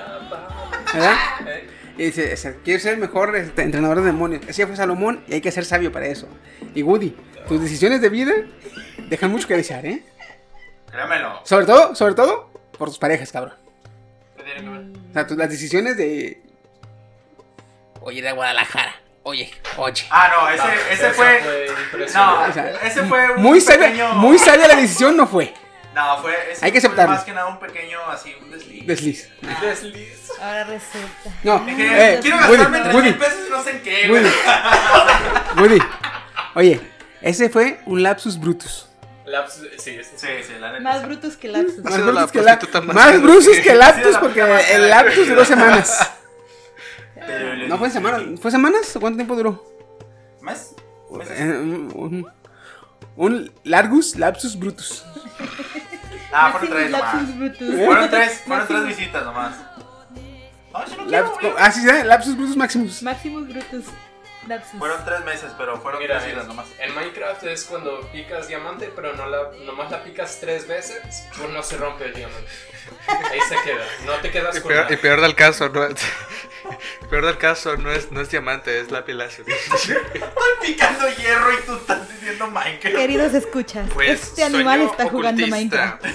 [0.93, 1.15] ¿Verdad?
[1.47, 1.69] ¿Eh?
[1.97, 4.43] Y dice, o sea, quiero ser el mejor este, entrenador de demonios.
[4.47, 6.27] Así fue Salomón y hay que ser sabio para eso.
[6.75, 7.15] Y Woody,
[7.47, 8.33] tus decisiones de vida
[9.09, 10.03] dejan mucho que desear, ¿eh?
[10.91, 11.39] Créamelo.
[11.43, 13.55] Sobre todo, sobre todo, por tus parejas, cabrón.
[14.35, 14.81] ¿Qué tiene que ver?
[15.09, 16.41] O sea, tus- las decisiones de...
[18.01, 18.95] Oye, ir a Guadalajara.
[19.27, 20.05] Oye, oye.
[20.09, 20.63] Ah, no, ese,
[20.93, 21.41] ese fue.
[21.41, 22.49] fue No, impresionante.
[22.49, 24.13] O sea, ese fue un Muy sabia, pequeño.
[24.13, 25.53] muy sabia la decisión no fue.
[25.93, 26.33] No, fue.
[26.49, 27.15] ese Hay que fue aceptarlo.
[27.15, 28.87] Más que nada un pequeño, así, un desliz.
[28.87, 29.29] Desliz.
[29.61, 30.31] Desliz.
[30.41, 31.29] Ahora resulta.
[31.43, 34.21] No, eh, quiero Woody, gastarme 3 Woody, mil pesos y no sé en qué, Woody.
[34.21, 34.33] güey.
[35.57, 35.79] Woody.
[36.55, 36.81] Oye,
[37.21, 38.87] ese fue un lapsus brutus.
[39.25, 40.11] Lapsus, sí, sí.
[40.15, 40.83] Sí, sí, la neta.
[40.83, 41.83] Más brutos que lapsus.
[41.83, 42.59] Más la brutus que, la,
[42.93, 44.39] más brutus que- lapsus porque
[44.71, 45.29] el lapsus güey.
[45.31, 46.11] duró semanas.
[47.27, 49.63] Pero le No fue semanas, ¿fue semanas o cuánto tiempo duró?
[50.41, 50.75] ¿Meses?
[51.29, 51.47] Eh,
[53.15, 55.03] un, largus lapsus brutus.
[56.29, 57.13] Ah, fueron tres nomás.
[57.15, 57.75] lapsus brutus.
[57.85, 59.55] Fueron tres, fueron tres visitas nomás.
[60.73, 61.53] No, yo no quiero, Laps- güey.
[61.57, 63.01] ah, sí, sí, lapsus brutus maximus.
[63.01, 63.85] Máximos brutus.
[64.45, 64.77] Lapsus.
[64.77, 66.67] Fueron tres meses, pero fueron Mira, tres visitas en, nomás.
[66.79, 71.01] en Minecraft es cuando picas diamante, pero no la, nomás la picas tres veces,
[71.37, 72.47] pues no se rompe el diamante.
[73.31, 74.93] Ahí se queda, no te quedas Y con peor, nada.
[74.93, 75.87] y peor del caso, no
[77.09, 79.45] peor del caso no es, no es diamante, es lápiz láser.
[79.49, 80.21] Estoy
[80.61, 82.95] picando hierro y tú estás diciendo Minecraft.
[82.95, 85.45] Queridos escuchas, Pues, este animal está jugando.
[85.47, 86.05] Minecraft.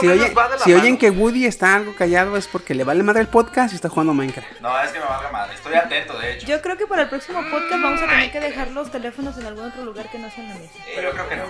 [0.00, 0.32] Si, oye-
[0.74, 3.88] oyen que Woody está algo callado es porque le vale madre el podcast y está
[3.88, 4.60] jugando Minecraft.
[4.60, 5.54] No, es que me valga madre.
[5.54, 6.46] Estoy atento, de hecho.
[6.46, 9.46] Yo creo que para el próximo podcast vamos a tener que dejar los teléfonos en
[9.46, 10.72] algún otro lugar que no sea en la mesa.
[10.88, 11.44] Eh, yo creo que no.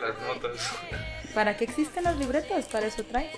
[0.00, 0.70] Las notas.
[1.34, 2.64] ¿Para qué existen las libretas?
[2.66, 3.30] Para eso traes.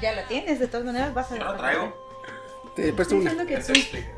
[0.00, 1.56] Ya la tienes, de todas maneras vas a Yo dejar.
[1.58, 2.04] traigo.
[2.76, 3.30] Te presto Estoy una.
[3.30, 4.08] diciendo que explica.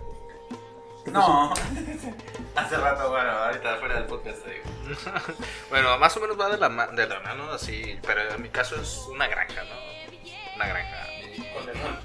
[1.06, 1.54] No.
[2.56, 4.64] Hace rato, bueno, ahorita fuera del podcast te digo.
[5.70, 8.48] Bueno, más o menos va de la, ma- de la mano así, pero en mi
[8.48, 10.56] caso es una granja, ¿no?
[10.56, 11.06] Una granja.
[11.54, 12.02] Con demonios.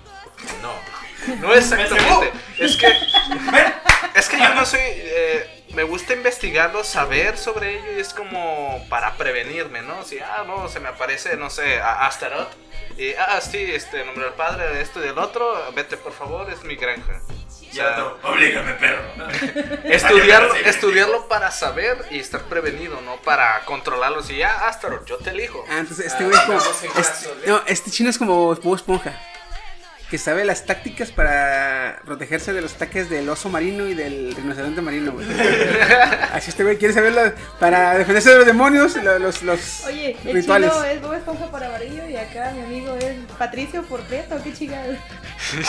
[0.62, 0.74] No,
[1.48, 2.32] no exactamente.
[2.60, 2.88] Es que,
[4.16, 4.80] es que yo no soy.
[4.84, 10.04] eh, me gusta investigarlo, saber sobre ello y es como para prevenirme, ¿no?
[10.04, 12.50] Si, ah, no, se me aparece, no sé, a Astaroth.
[13.02, 16.48] Y, ah, sí, este, nombre del padre de esto y del otro, vete por favor,
[16.52, 17.20] es mi granja.
[17.20, 19.02] O Y el otro, oblígame, perro.
[19.86, 24.22] Estudiar, Vaya, estudiarlo para saber y estar prevenido, no para controlarlo.
[24.22, 25.66] Si ya, Astaroth, yo te elijo.
[25.68, 26.58] Ah, entonces este güey es como.
[26.60, 29.20] estamos en este- no, este chino es como Bob Esponja.
[30.12, 34.82] Que sabe las tácticas para protegerse de los ataques del oso marino y del rinoceronte
[34.82, 35.26] marino, güey.
[36.34, 37.32] Así este güey quiere saberlo
[37.62, 40.70] para defenderse de los demonios, lo- los, los Oye, el rituales.
[40.70, 44.52] chino es Bob Esponja para Varillo y acá mi amigo es Patricio por Prieto, qué
[44.54, 44.92] chingado.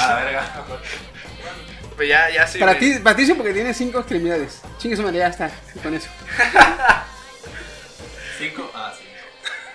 [0.01, 0.64] A la verga.
[1.94, 2.59] Pues ya, ya sí.
[2.59, 4.60] Para me- ti, Patricio porque tiene cinco extremidades.
[4.78, 5.52] Chingue su madre, ya está,
[5.85, 6.09] con eso.
[8.39, 8.69] Cinco.
[8.74, 9.02] Ah, sí.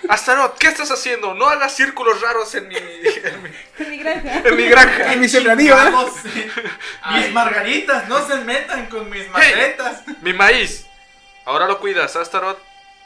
[0.10, 1.34] Astaroth, ¿qué estás haciendo?
[1.34, 4.42] No hagas círculos raros en mi, en mi, En mi granja.
[4.48, 5.14] en mi granja.
[5.14, 5.92] En mi sembradío, ¿eh?
[7.14, 10.04] Mis margaritas, no se metan con mis macretas.
[10.22, 10.86] Mi maíz.
[11.46, 12.60] Ahora lo cuidas, Astaroth.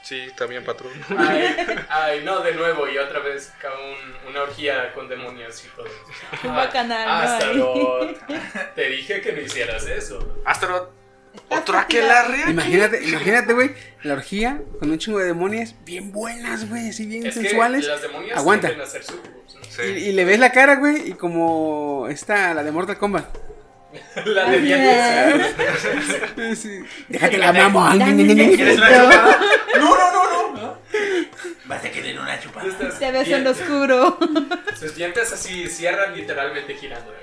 [0.04, 0.92] Sí, también, patrón.
[1.16, 1.56] Ay,
[1.90, 5.86] ay, no, de nuevo, y otra vez un- una orgía con demonios y todo.
[6.44, 7.14] Un Ah, bacanal, ¿no?
[7.14, 10.42] Astaroth, te dije que no hicieras eso.
[10.44, 10.90] Astaroth,
[11.50, 12.42] otro aquelarre.
[12.44, 12.52] aquí.
[12.52, 13.72] Imagínate, imagínate, güey,
[14.04, 17.86] la orgía con un chingo de demonias bien buenas, güey, así bien Es que sensuales.
[17.86, 18.72] las demonias Aguanta.
[19.80, 23.26] Y, y le ves la cara, güey, y como esta, la de Mortal Kombat.
[24.26, 25.56] La de dientes.
[26.62, 26.80] Sí.
[27.10, 27.90] Déjate la mamo.
[27.92, 29.40] ¿Quieres una chupada?
[29.78, 30.78] No, no, no, no.
[31.66, 32.70] Vas a querer una chupada.
[33.00, 34.18] Te ves en lo oscuro.
[34.80, 37.14] Sus dientes así cierran literalmente girando.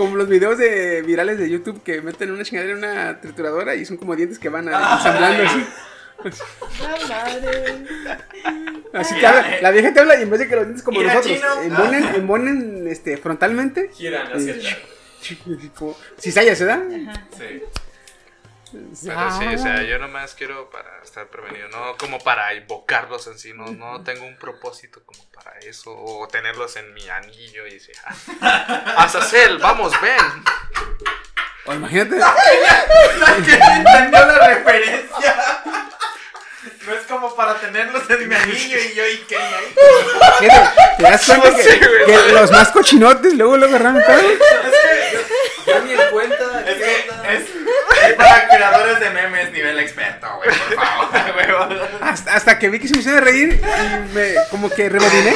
[0.00, 3.84] Como los videos de virales de YouTube que meten una chingadera en una trituradora y
[3.84, 5.66] son como dientes que van a- ensamblando así.
[6.80, 7.84] La madre.
[8.94, 11.00] Así te habla- la vieja te habla y en vez de que los dientes como
[11.00, 11.62] Mira, nosotros chino.
[11.64, 13.90] embonen, embonen este, frontalmente.
[13.92, 14.78] Giran hacia atrás.
[15.78, 16.80] Como cizallas, ¿verdad?
[17.36, 17.62] Sí.
[18.72, 23.38] Pero sí, o sea, yo nomás quiero para estar prevenido, no como para invocarlos en
[23.38, 27.74] sí, no, no tengo un propósito como para eso, o tenerlos en mi anillo y
[27.74, 27.96] decir,
[28.40, 30.44] "Ah, Azazel, vamos, ven.
[31.66, 32.16] O imagínate.
[32.18, 35.62] La que entendió la referencia.
[36.86, 40.48] No es como para tenerlos en mi anillo y yo y Kenny ahí.
[40.96, 44.16] Te das cuenta que, que los más cochinotes luego luego agarran todo.
[45.66, 46.64] Ya ni en cuenta.
[46.66, 46.96] Es que
[47.34, 51.88] es, es para creadores de memes nivel experto, güey, por favor.
[52.00, 55.34] Hasta, hasta que vi que se me hizo de reír y me como que rebobiné.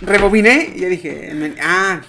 [0.00, 2.00] Rebobiné y ya dije, ah,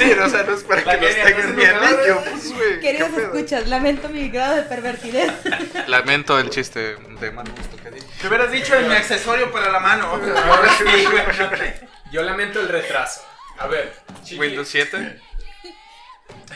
[0.00, 1.90] Es decir, o sea, no es para La que los Kenny, tenga en mi entonces,
[1.90, 2.80] no, anillo, pues, güey.
[2.80, 5.32] Queridos escuchas, lamento mi grado de pervertidez.
[5.88, 8.06] Lamento el chiste de mal gusto que dije.
[8.20, 10.06] Te hubieras dicho en mi accesorio para la mano.
[10.46, 13.24] Ahora sí, no Yo lamento el retraso.
[13.58, 13.92] A ver,
[14.24, 15.20] Chiqui, Windows 7.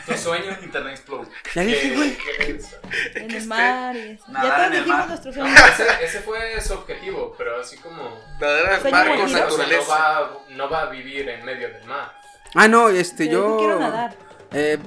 [0.07, 0.57] tu sueño.
[0.63, 1.27] Internet explode.
[1.53, 2.17] ya dije, ¿Qué- güey.
[2.17, 2.75] qué es?
[3.15, 4.23] En el mar y eso.
[4.27, 5.07] Nadar Ya todos en el dijimos mar.
[5.09, 5.55] nuestro No, sueño.
[5.73, 8.19] ese, ese fue su objetivo, pero así como.
[8.39, 9.87] Nadar Sueño mar con sea, no naturaleza.
[9.91, 12.13] va, no va a vivir en medio del mar.
[12.55, 13.57] Ah, no, este, yo.
[13.57, 14.15] quiero nadar.
[14.53, 14.77] Eh,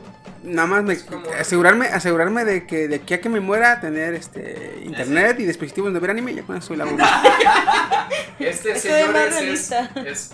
[0.42, 0.96] nada más me,
[1.38, 5.92] asegurarme, asegurarme de que de aquí a que me muera tener este internet y dispositivos
[5.92, 7.22] de ver anime, ya con eso soy la boba.
[8.38, 9.72] Este señor más es,
[10.06, 10.30] es,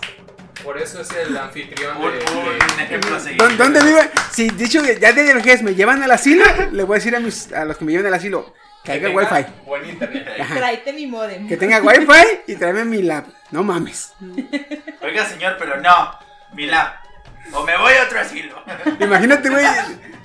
[0.63, 2.07] Por eso es el anfitrión de.
[2.11, 3.37] de- ejemplo a seguir.
[3.39, 4.09] ¿Dó- ¿Dónde vive?
[4.31, 7.19] Si dicho que ya de vejez me llevan al asilo, le voy a decir a
[7.19, 8.53] mis a los que me lleven al asilo
[8.83, 9.51] que haya tenga wifi.
[9.65, 10.27] Buen internet.
[10.55, 11.47] Tráete mi modem.
[11.47, 13.25] Que tenga wifi y tráeme mi lab.
[13.51, 14.13] No mames.
[15.01, 16.11] Oiga, señor, pero no.
[16.53, 16.93] Mi lab.
[17.53, 18.61] O me voy a otro asilo.
[18.99, 19.65] Imagínate, güey.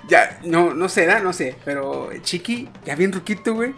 [0.08, 1.20] Ya, no, no sé, ¿da?
[1.20, 1.56] no sé.
[1.64, 3.74] Pero Chiqui, ya bien ruquito, güey.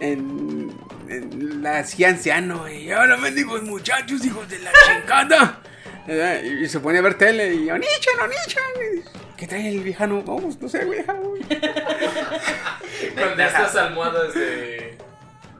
[0.00, 0.72] En,
[1.08, 2.90] en la así anciano, güey.
[2.92, 5.60] Ahora mendigos muchachos, hijos de la chingada.
[6.06, 6.42] ¿Verdad?
[6.42, 8.62] Y, y se pone a ver tele y Onichan, Onichan.
[9.36, 10.22] ¿Qué trae el viejano?
[10.22, 11.04] Vamos, no sé, güey.
[11.04, 11.18] Con
[13.36, 14.96] de estas almohadas de.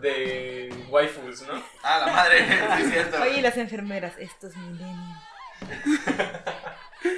[0.00, 1.60] de waifus, ¿no?
[1.82, 2.46] Ah, la madre,
[2.76, 3.20] sí es cierto.
[3.20, 5.18] Oye, y las enfermeras, estos milenios.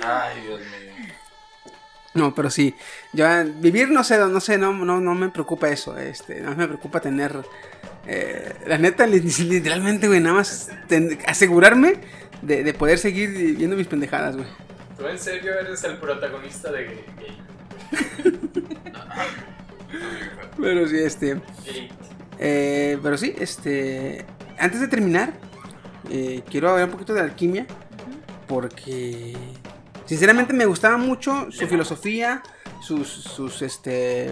[0.03, 0.69] Ay, Dios mío.
[2.15, 2.75] No, pero sí.
[3.13, 5.99] Ya, vivir, no sé, no sé, no, no, no me preocupa eso.
[5.99, 7.35] Este, no me preocupa tener.
[8.07, 11.95] eh, la neta, li- literalmente, güey, nada más ten- asegurarme
[12.43, 14.47] de, de poder seguir viendo mis pendejadas, güey.
[14.97, 17.05] Tú en serio eres el protagonista de Gay.
[20.61, 21.35] Pero sí, este.
[21.65, 21.89] Gay.
[22.39, 24.25] eh, pero sí, este.
[24.59, 25.33] Antes de terminar,
[26.11, 27.67] eh, quiero hablar un poquito de alquimia.
[28.47, 29.37] Porque.
[30.07, 32.43] Sinceramente me gustaba mucho su filosofía,
[32.81, 34.31] sus, sus este,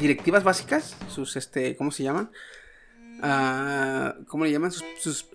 [0.00, 2.30] directivas básicas, sus, este, ¿cómo se llaman?
[3.22, 4.72] Ah, ¿Cómo le llaman?
[4.72, 5.26] Sus, sus,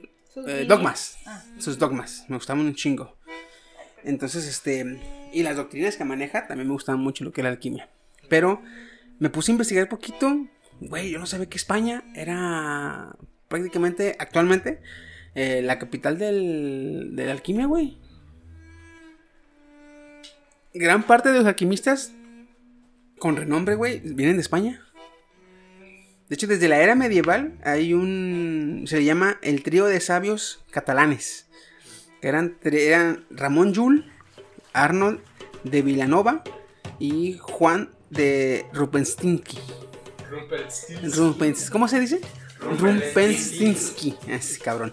[0.48, 1.18] eh, dogmas.
[1.26, 1.44] Ah.
[1.60, 2.26] Sus dogmas.
[2.28, 3.18] Me gustaban un chingo.
[4.04, 5.00] Entonces, este.
[5.32, 7.90] Y las doctrinas que maneja también me gustaban mucho lo que era la alquimia.
[8.30, 8.62] Pero
[9.20, 10.48] me puse a investigar poquito.
[10.80, 13.16] Güey, yo no sabía que España era
[13.48, 14.82] prácticamente, actualmente,
[15.36, 17.98] eh, la capital del, de la alquimia, güey.
[20.78, 22.12] Gran parte de los alquimistas
[23.20, 24.84] con renombre, güey, vienen de España.
[26.30, 28.84] De hecho, desde la era medieval hay un.
[28.88, 31.48] Se le llama el trío de sabios catalanes.
[32.22, 34.12] Que eran, eran Ramón Llull,
[34.74, 35.20] Arnold
[35.64, 36.44] de Villanova
[37.00, 39.58] y Juan de Rupenstinsky.
[40.30, 41.12] Rumpelstiltskin.
[41.12, 42.20] Rumpens- ¿Cómo se dice?
[42.60, 44.16] Rumpelstiltsky.
[44.28, 44.92] Ese cabrón.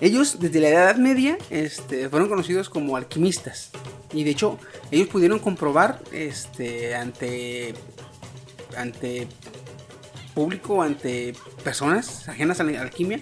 [0.00, 3.70] Ellos, desde la Edad Media, este, fueron conocidos como alquimistas.
[4.12, 4.58] Y de hecho,
[4.90, 7.74] ellos pudieron comprobar este, ante,
[8.76, 9.26] ante
[10.34, 11.34] público, ante
[11.64, 13.20] personas ajenas a la alquimia,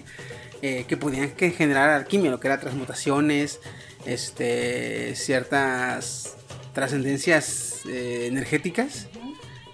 [0.61, 3.59] eh, que podían generar alquimia, lo que era transmutaciones,
[4.05, 6.35] este, ciertas
[6.73, 9.07] trascendencias eh, energéticas.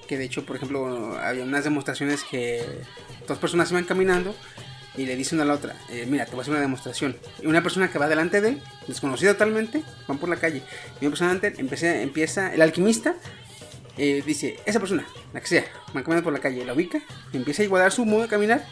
[0.07, 2.63] Que de hecho, por ejemplo, había unas demostraciones que
[3.27, 4.35] dos personas iban caminando
[4.95, 7.17] y le dicen a la otra, eh, mira, te voy a hacer una demostración.
[7.41, 10.61] Y una persona que va delante de él, desconocida totalmente, van por la calle.
[11.01, 13.15] Y una persona delante empieza, empieza el alquimista,
[13.97, 17.01] eh, dice, esa persona, la que sea, va caminando por la calle, la ubica,
[17.31, 18.65] empieza a igualar su modo de caminar.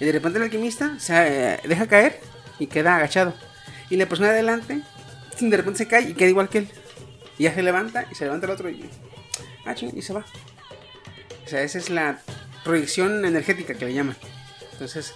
[0.00, 1.14] Y de repente el alquimista se
[1.54, 2.20] eh, deja caer
[2.58, 3.34] y queda agachado.
[3.90, 4.82] Y la persona de adelante,
[5.40, 6.68] de repente se cae y queda igual que él.
[7.38, 8.88] Y ya se levanta y se levanta el otro y,
[9.64, 10.24] ah, ching, y se va.
[11.44, 12.20] O sea, esa es la
[12.64, 14.16] proyección energética que le llaman.
[14.72, 15.14] Entonces,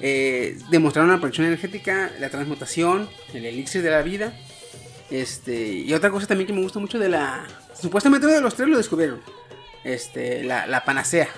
[0.00, 4.32] eh, demostraron la proyección energética, la transmutación, el elixir de la vida.
[5.10, 7.46] Este, y otra cosa también que me gusta mucho de la.
[7.74, 9.20] Supuestamente uno de los tres lo descubrieron.
[9.84, 11.28] Este, la, la panacea.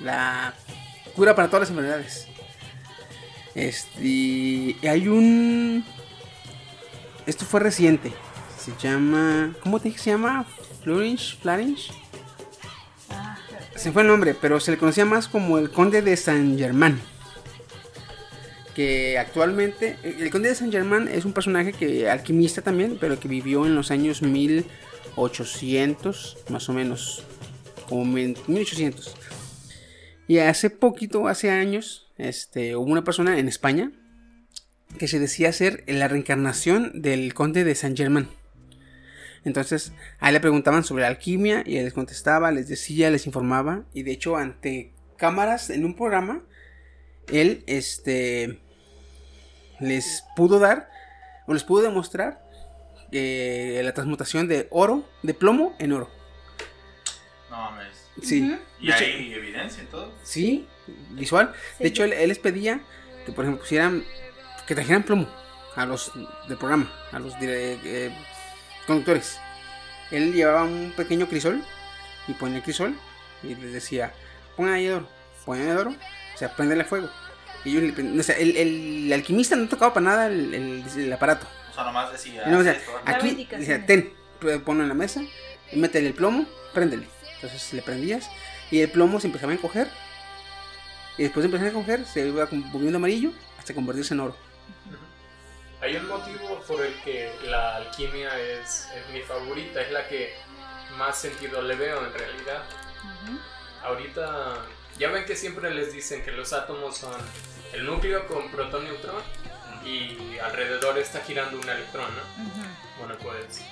[0.00, 0.54] La
[1.14, 2.28] cura para todas las enfermedades.
[3.54, 5.84] Este, y hay un.
[7.26, 8.12] Esto fue reciente.
[8.58, 9.54] Se llama.
[9.62, 10.46] ¿Cómo te dije que se llama?
[10.82, 11.92] Flourish, Flourish.
[13.74, 16.98] Se fue el nombre, pero se le conocía más como el Conde de Saint Germain.
[18.76, 19.96] Que actualmente.
[20.04, 23.74] El Conde de Saint Germain es un personaje que alquimista también, pero que vivió en
[23.74, 27.24] los años 1800, más o menos.
[27.88, 29.14] Como mil- 1800.
[30.28, 33.92] Y hace poquito, hace años, este, hubo una persona en España
[34.98, 38.28] que se decía ser la reencarnación del Conde de Saint Germain.
[39.44, 43.26] Entonces, a él le preguntaban sobre la alquimia y él les contestaba, les decía, les
[43.26, 43.84] informaba.
[43.94, 46.42] Y de hecho, ante cámaras en un programa,
[47.32, 48.58] él este,
[49.80, 50.90] les pudo dar
[51.46, 52.42] o les pudo demostrar
[53.12, 56.10] eh, la transmutación de oro, de plomo en oro.
[57.50, 58.08] No mames.
[58.22, 58.58] Sí.
[58.80, 60.12] ¿Y hecho- hay evidencia y todo?
[60.22, 60.66] Sí,
[61.10, 61.52] visual.
[61.76, 61.82] Sí.
[61.84, 62.80] De hecho, él, él les pedía
[63.24, 64.04] que, por ejemplo, pusieran,
[64.66, 65.28] que trajeran plomo
[65.76, 66.12] a los
[66.48, 68.12] del programa, a los dire- eh,
[68.86, 69.38] conductores.
[70.10, 71.62] Él llevaba un pequeño crisol
[72.28, 72.96] y ponía el crisol
[73.42, 74.12] y les decía,
[74.56, 75.08] pongan ahí el oro,
[75.44, 77.08] pongan el oro, o sea, prendele fuego.
[77.66, 81.12] Y ellos le o sea, el, el alquimista no tocaba para nada el, el- el
[81.12, 81.46] aparato.
[81.70, 82.46] O sea, nomás decía.
[82.46, 83.56] No, o sea, "Haz esto, haz aquí esto".
[83.58, 84.14] decía, ten,
[84.64, 85.20] ponlo en la mesa,
[85.72, 87.06] métele el plomo, préndele.
[87.34, 88.30] Entonces le prendías
[88.70, 89.88] y el plomo se empezaba a encoger.
[91.18, 94.36] Y después de empezar a encoger, se iba volviendo amarillo hasta convertirse en oro.
[95.80, 100.32] Hay un motivo por el que la alquimia es, es mi favorita, es la que
[100.96, 102.62] más sentido le veo en realidad.
[103.82, 104.56] Ahorita,
[104.98, 107.14] ya ven que siempre les dicen que los átomos son
[107.72, 109.22] el núcleo con protón neutrón
[109.84, 112.44] y alrededor está girando un electrón, ¿no?
[112.98, 113.64] Bueno, pues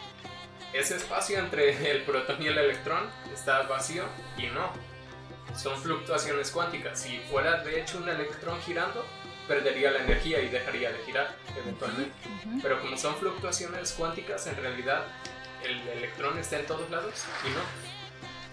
[0.72, 4.04] ese espacio entre el protón y el electrón está vacío
[4.36, 4.72] y no.
[5.56, 7.00] Son fluctuaciones cuánticas.
[7.00, 9.04] Si fuera de hecho un electrón girando,
[9.46, 12.12] perdería la energía y dejaría de girar eventualmente.
[12.62, 15.04] Pero como son fluctuaciones cuánticas, en realidad
[15.62, 17.60] el electrón está en todos lados y no.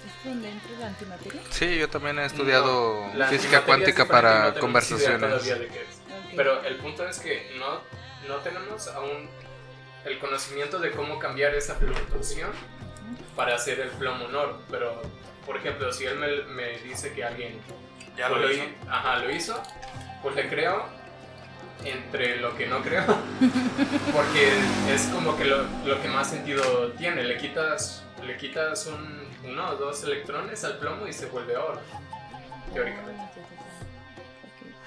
[0.06, 1.42] ¿Es donde entra la antimateria?
[1.50, 5.20] Sí, yo también he estudiado No, física cuántica para conversaciones.
[5.20, 5.98] todavía de qué es.
[6.26, 6.34] Ok.
[6.36, 7.82] Pero el punto es que no,
[8.28, 9.30] no tenemos aún
[10.06, 12.50] el conocimiento de cómo cambiar esa fluctuación
[13.36, 14.60] para hacer el plomo oro.
[14.72, 15.02] Pero,
[15.46, 17.60] por ejemplo, si él me, me dice que alguien
[18.18, 18.92] Ya pues, lo hi- hizo.
[18.92, 19.62] Ajá, lo hizo,
[20.24, 20.86] pues le creo
[21.84, 23.06] entre lo que no creo.
[24.14, 24.52] Porque
[24.94, 27.24] es como que lo, lo que más sentido tiene.
[27.24, 31.80] Le quitas, le quitas un, uno o dos electrones al plomo y se vuelve oro.
[32.74, 33.22] Teóricamente.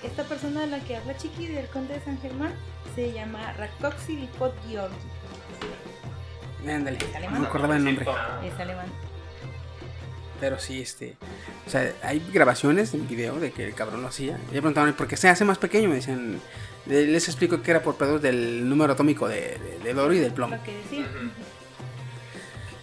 [0.02, 2.52] Esta persona de la que habla Chiqui del Conde de San Germán
[2.94, 4.94] se llama Rakoxi Lipot Georgi.
[6.68, 6.98] Ándale,
[7.30, 8.06] no me acordaba el nombre.
[8.44, 8.86] Es alemán.
[10.40, 11.16] Pero sí, este.
[11.66, 14.38] O sea, hay grabaciones en video de que el cabrón lo hacía.
[14.50, 15.88] Y le preguntaban, ¿por qué se hace más pequeño?
[15.88, 16.40] Me decían.
[16.86, 20.32] Les explico que era por pedos del número atómico de, de- del oro y del
[20.34, 20.56] plomo.
[20.56, 21.06] Lo que decía.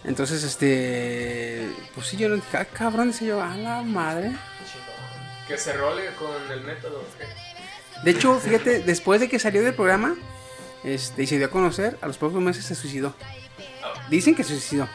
[0.04, 1.68] Entonces, este.
[1.94, 4.32] Pues sí, yo no dije, ah, cabrón, dice yo, a la madre.
[5.46, 7.04] Que se role con el método.
[8.02, 10.16] De hecho, fíjate, después de que salió del programa
[10.82, 13.14] este, y se dio a conocer, a los pocos meses se suicidó.
[14.10, 14.88] Dicen que se suicidó.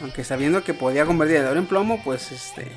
[0.00, 2.70] Aunque sabiendo que podía convertir el oro en plomo, pues este.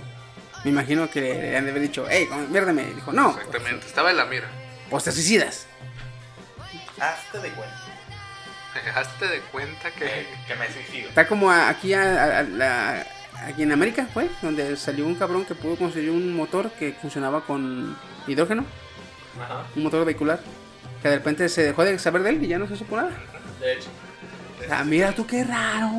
[0.63, 2.83] Me imagino que le han de haber dicho, hey, conviérteme.
[2.95, 4.49] Dijo, no, Exactamente, estaba en la mira.
[4.89, 5.67] pues te suicidas.
[6.99, 7.86] Hazte de cuenta
[8.95, 10.27] Hazte de cuenta que.
[10.47, 11.09] que me suicido.
[11.09, 13.07] Está como aquí, a- a- a la-
[13.45, 17.41] aquí en América, fue, donde salió un cabrón que pudo construir un motor que funcionaba
[17.45, 17.97] con
[18.27, 18.65] hidrógeno,
[19.41, 19.65] Ajá.
[19.75, 20.39] un motor vehicular.
[21.01, 23.11] Que de repente se dejó de saber de él y ya no se supo nada.
[23.59, 23.89] De hecho.
[24.71, 25.91] Ah, mira tú qué raro.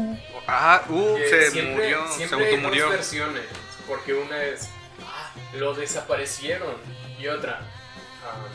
[0.49, 2.85] Ah, uh, se siempre- murió, se siempre hay automurió.
[2.87, 3.43] dos versiones.
[3.87, 4.69] Porque una es,
[5.07, 6.75] ah, lo desaparecieron.
[7.21, 7.61] Y otra,
[8.25, 8.47] ah,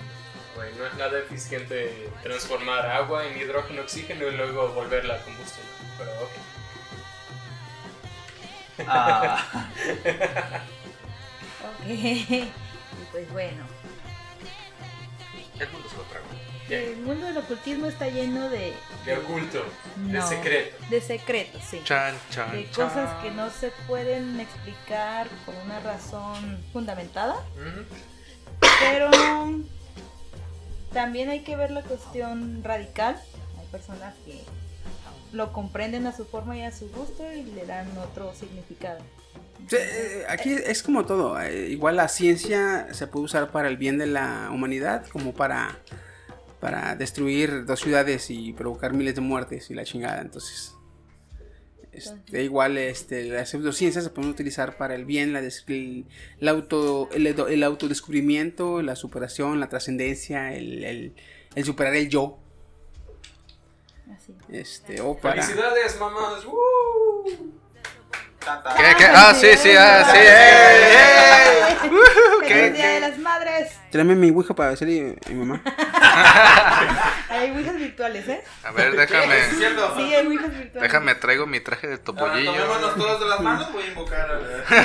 [0.55, 5.65] güey, no es nada eficiente transformar agua en hidrógeno, oxígeno y luego volverla a combustión.
[5.97, 6.31] Pero ok.
[8.88, 9.69] Ah.
[11.63, 11.89] Ok.
[11.89, 12.51] Y
[13.11, 13.63] pues bueno.
[15.59, 16.25] El mundo se lo tragó.
[16.69, 18.73] El mundo del ocultismo está lleno de.
[19.05, 19.63] De oculto,
[19.97, 20.77] de No, secreto.
[20.89, 21.81] De secretos, sí.
[21.84, 22.88] Chan, chan, de chan.
[22.89, 27.35] cosas que no se pueden explicar por una razón fundamentada.
[28.80, 29.09] Pero
[30.94, 33.15] también hay que ver la cuestión radical.
[33.60, 34.41] Hay personas que
[35.32, 38.99] lo comprenden a su forma y a su gusto y le dan otro significado.
[39.72, 41.40] Eh, aquí es como todo.
[41.41, 45.80] eh, igual la ciencia se puede usar para el bien de la humanidad, como para,
[46.60, 50.22] para destruir dos ciudades y provocar miles de muertes y la chingada.
[50.22, 50.72] Entonces,
[51.94, 56.06] este, igual este, las pseudociencias se pueden utilizar para el bien, la, des- el,
[56.40, 57.28] el auto, el,
[57.64, 61.14] autodescubrimiento, la superación, la trascendencia, el, el-
[61.56, 62.38] el superar el yo.
[64.15, 64.34] Así.
[64.49, 65.41] Este, o para...
[65.44, 66.45] Felicidades, mamás.
[66.45, 67.53] ¡Woo!
[68.78, 69.06] ¿Qué, qué?
[69.06, 70.18] Ah, sí, sí, ah, sí.
[70.18, 71.78] ¡eh, eh!
[71.86, 71.98] Ujú,
[72.41, 73.72] ¡Feliz ¿Qué, Día de las Madres!
[73.90, 75.61] Tráeme mi ouija para decirle a mi mamá.
[77.30, 78.44] Hay ouijas virtuales, ¿eh?
[78.64, 79.38] A ver, déjame.
[79.40, 79.94] ¿Es cierto?
[79.95, 80.82] Sí, hay ouijas virtuales.
[80.82, 82.52] Déjame, traigo mi traje de topollillo.
[82.53, 84.40] tomémonos todos de las manos, voy a invocar a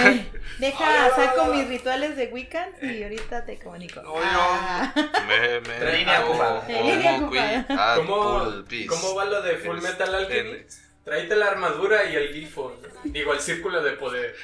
[0.07, 4.01] Eh, Deja, saco mis rituales de Wiccan y ahorita te comunico.
[4.25, 4.93] Ah.
[5.29, 6.65] Me, me, Línea ocupada.
[6.69, 7.95] Eh, línea ocupada.
[7.97, 8.65] ¿Cómo.
[8.89, 10.88] ¿Cómo va lo de Full Metal Alchemist?
[11.09, 12.75] Tráete la armadura y el grifo.
[13.05, 14.35] Digo, el círculo de poder.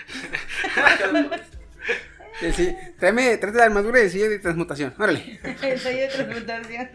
[2.41, 2.77] Sí, sí.
[2.99, 4.95] Tráeme, tráete la armadura y el sello de transmutación.
[4.99, 5.39] Órale.
[5.63, 6.91] El sello de transmutación.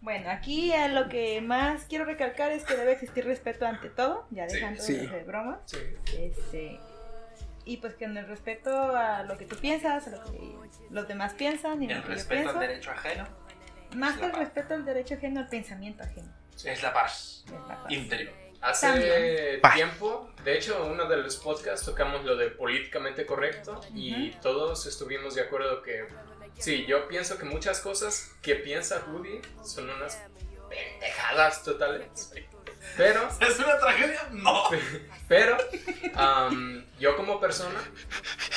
[0.00, 4.26] Bueno, aquí a lo que más quiero recalcar es que debe existir respeto ante todo,
[4.30, 4.94] ya Sí, dejando sí.
[4.98, 5.60] de broma.
[5.64, 5.78] Sí.
[6.18, 6.78] Este,
[7.64, 10.38] y pues que en el respeto a lo que tú piensas, a lo que
[10.90, 12.60] los demás piensan y El lo que yo respeto pienso.
[12.60, 13.28] al derecho ajeno
[13.96, 16.28] Más que el respeto al derecho ajeno, al pensamiento ajeno.
[16.64, 17.90] Es la paz Es la paz.
[17.90, 18.32] interior.
[18.60, 19.60] Hace También.
[19.74, 25.34] Tiempo, de hecho, uno de los podcasts tocamos lo de políticamente correcto y todos estuvimos
[25.34, 26.06] de acuerdo que
[26.58, 30.18] sí, yo pienso que muchas cosas que piensa Rudy son unas
[30.70, 32.32] pendejadas totales.
[32.96, 34.28] Pero, ¿Es una tragedia?
[34.32, 34.64] No.
[35.28, 35.58] pero,
[36.14, 37.80] am, yo como persona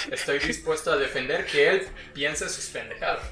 [0.10, 3.26] estoy dispuesto a defender que él piense sus pendejadas.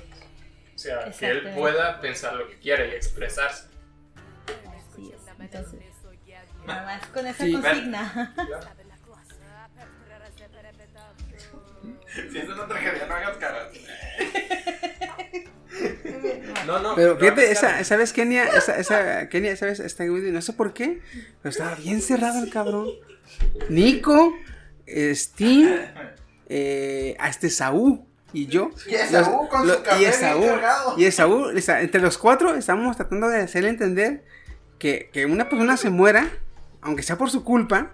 [0.73, 3.74] O sea, que él pueda pensar lo que quiera y expresarse.
[5.45, 5.79] Entonces,
[6.65, 7.53] nada más con esa Sí.
[7.53, 8.33] consigna.
[12.31, 13.67] Si es una tragedia, no hagas caras.
[16.65, 16.95] No, no.
[16.95, 20.53] Pero no fíjate, esa, vez Kenia, esa, esa Kenia, esa vez, esta güey, no sé
[20.53, 21.01] por qué,
[21.41, 22.87] pero estaba bien cerrado el cabrón.
[23.69, 24.33] Nico,
[24.87, 25.69] Steam,
[26.47, 28.71] eh, hasta Esaú y yo.
[28.87, 30.45] Y Esaú con su café y Esaú,
[30.97, 34.23] y Esaú, entre los cuatro estamos tratando de hacerle entender
[34.79, 36.29] que, que una persona se muera,
[36.81, 37.91] aunque sea por su culpa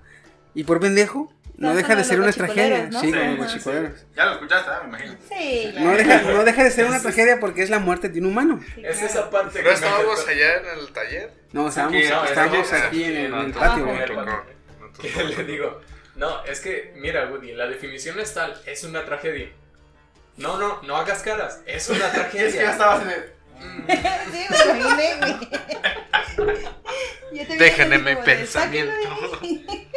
[0.54, 2.90] y por pendejo, no Son deja como de ser una tragedia.
[2.90, 3.00] ¿no?
[3.02, 3.30] Sí, como Ajá.
[3.30, 4.06] los guachicoleros.
[4.16, 4.74] Ya lo escuchaste, ¿eh?
[4.84, 5.16] me imagino.
[5.30, 5.82] Sí, ya.
[5.82, 8.60] No deja, no deja de ser una tragedia porque es la muerte de un humano.
[8.76, 10.30] Sí, Es esa parte ¿No que me estábamos tocó.
[10.32, 11.34] allá en el taller?
[11.52, 13.86] No, estábamos, Sí, no, estábamos aquí en el, no, en el no, patio.
[13.86, 15.82] no, no, no, no, no, que le digo,
[16.16, 19.50] no, es que, mira, Woody, la definición es tal, es una tragedia.
[20.38, 22.72] No, no, no hagas caras, es una Es que ya tragedia.
[22.72, 23.24] estabas en el.
[24.32, 25.36] Sí, me imaginé, güey.
[27.58, 29.40] Déjenme mi pensamiento.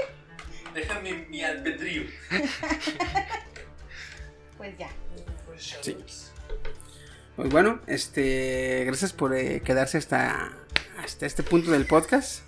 [0.75, 2.03] Déjame mi albedrío.
[4.57, 4.89] Pues ya.
[5.83, 5.97] Sí.
[7.37, 10.53] Pues bueno, este, gracias por eh, quedarse hasta,
[10.97, 12.43] hasta este punto del podcast.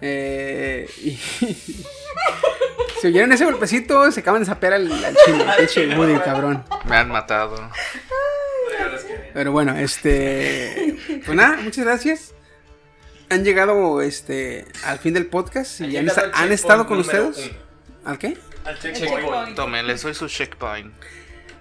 [0.00, 1.10] Eh, y
[3.00, 6.64] si oyeron ese golpecito, se acaban de sapear al, al chino, al pinche Woody, cabrón.
[6.86, 7.70] Me han matado.
[9.32, 12.34] Pero bueno, este, pues nada, muchas gracias.
[13.28, 16.08] han llegado este al fin del podcast y han,
[16.52, 17.50] estado con ustedes.
[18.04, 18.36] ¿Al qué?
[18.64, 19.54] Al checkpoint.
[19.54, 20.92] Tomen, les soy su checkpoint.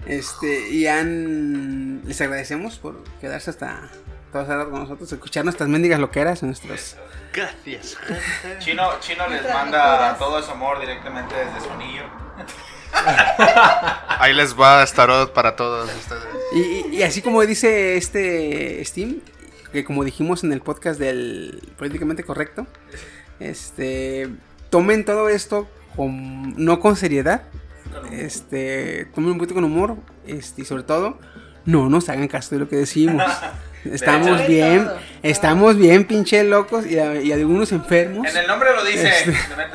[0.05, 2.01] Este, y han.
[2.05, 3.89] Les agradecemos por quedarse hasta
[4.31, 6.95] todas horas con nosotros, escuchar nuestras mendigas loqueras, nuestros.
[7.33, 7.97] Gracias.
[8.59, 12.03] Chino, Chino les manda todo su amor directamente desde su anillo.
[14.19, 16.23] Ahí les va Starot para todos ustedes.
[16.91, 19.17] Y, así como dice este Steam,
[19.71, 22.67] que como dijimos en el podcast del políticamente correcto,
[23.39, 24.27] este
[24.69, 27.43] tomen todo esto con, no con seriedad,
[28.11, 29.95] este tomen un poquito con humor,
[30.27, 31.17] este y sobre todo
[31.65, 33.23] no nos hagan caso de lo que decimos.
[33.85, 34.97] Estamos bien, Todo.
[35.23, 38.27] estamos bien pinche locos y, a- y algunos enfermos.
[38.27, 39.07] En el nombre lo dice.
[39.07, 39.31] Este.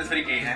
[0.07, 0.31] Friki.
[0.31, 0.55] eh.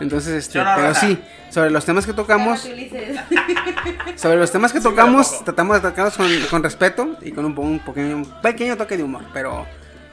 [0.00, 1.16] Entonces, este, no, pero sí,
[1.56, 2.60] sobre los temas que tocamos,
[4.16, 5.44] sobre los temas que Sí, tocamos, cojo.
[5.44, 9.02] tratamos de tocarlos con, con respeto y con un, un pequeño, un pequeño toque de
[9.02, 9.66] humor, pero,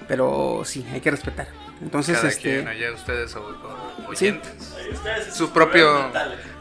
[0.07, 1.48] pero sí, hay que respetar.
[1.82, 4.28] Entonces, Cada este, quien, allá ustedes o- o- Sí.
[4.28, 4.74] oyentes.
[5.34, 6.10] Su propio.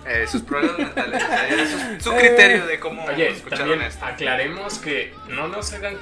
[0.04, 1.22] eh, sus problemas mentales.
[2.00, 4.04] su, su criterio de cómo Oye, escucharon también esto.
[4.04, 5.94] aclaremos que no nos hagan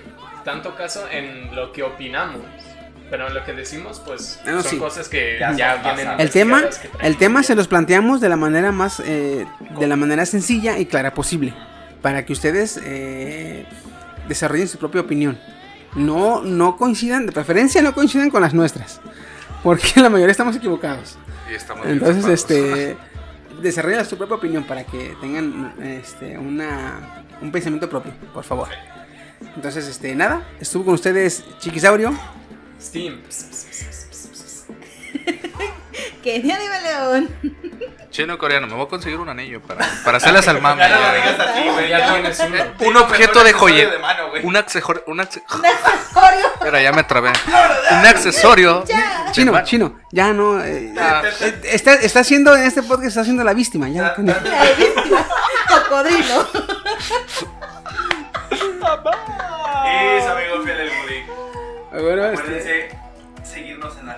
[0.42, 2.40] tanto caso en lo que opinamos.
[3.10, 4.76] Pero lo que decimos, pues no, son sí.
[4.78, 6.20] cosas que Ya ya, vienen.
[6.20, 6.62] el tema,
[7.02, 9.46] el tema se los planteamos de la manera más, eh,
[9.78, 11.52] de la manera sencilla y clara posible,
[12.02, 13.66] para que ustedes eh,
[14.28, 15.38] desarrollen su propia opinión.
[15.96, 19.00] No, no coincidan, de preferencia no coincidan con las nuestras,
[19.64, 21.18] porque la mayoría estamos equivocados.
[21.50, 22.96] Y estamos bien Entonces, este,
[23.60, 28.68] desarrollen su propia opinión para que tengan este, una, un pensamiento propio, por favor.
[29.56, 32.14] Entonces, este, nada, estuvo con ustedes Chiquisaurio.
[32.80, 33.22] Steam.
[36.22, 37.28] Kenia Dime León.
[38.10, 40.82] Chino coreano, me voy a conseguir un anillo para, para hacerles al mame.
[40.88, 41.88] Ya no lo digas así, güey.
[41.88, 42.64] Ya tienes uno.
[42.90, 43.86] Un objeto de joye.
[43.86, 44.44] De mano, güey.
[44.44, 45.02] Un accesorio.
[45.06, 46.46] Un acce- Un accesorio.
[46.54, 47.30] Espera, ya me trabé.
[47.92, 48.84] Un accesorio.
[49.30, 49.64] Chino, mano.
[49.64, 50.62] chino, ya no.
[50.62, 53.88] eh, eh, está, está haciendo en este podcast, está haciendo la víctima.
[53.88, 55.26] Ya, La víctima.
[55.68, 56.48] Cocodrilo.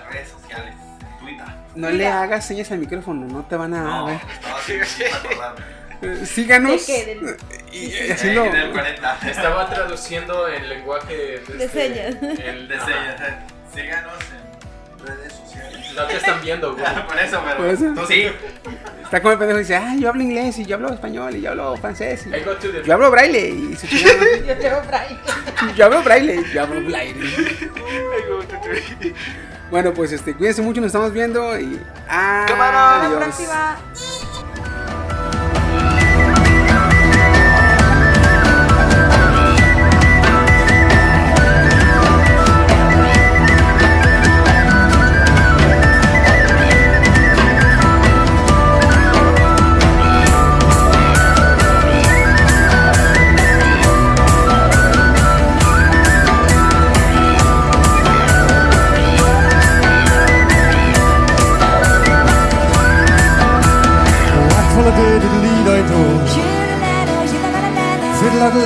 [0.03, 0.75] Las redes sociales.
[1.19, 1.45] Twitter.
[1.75, 4.19] no le hagas señas al micrófono, no te van a No, ver.
[4.57, 5.65] así, para acordarme.
[6.03, 6.85] Eh, Síganos.
[6.85, 7.05] ¿De?
[7.05, 7.37] Del-
[7.71, 8.27] y- sí, sí.
[8.27, 9.19] Eh, del 40.
[9.25, 11.15] Estaba traduciendo el lenguaje
[11.47, 12.15] de, De señas.
[12.21, 13.15] el- De señas.
[13.73, 14.13] Síganos
[14.99, 15.93] en redes sociales.
[15.95, 16.83] No te están viendo, güey.
[17.07, 17.55] Por eso, pero.
[17.57, 17.85] Por eso.
[17.95, 18.25] Tú sí.
[19.01, 21.41] Está como el pendejo y dice, ah, yo hablo inglés y yo hablo español y
[21.41, 22.27] yo hablo francés.
[22.27, 24.25] y the- yo hablo braille y chingada.
[24.45, 25.75] Yo tengo Brian.
[25.77, 27.15] Yo hablo braille yo hablo braille.
[29.73, 33.23] Bueno, pues este, cuídense mucho, nos estamos viendo y Hasta la adiós.
[33.23, 33.77] próxima.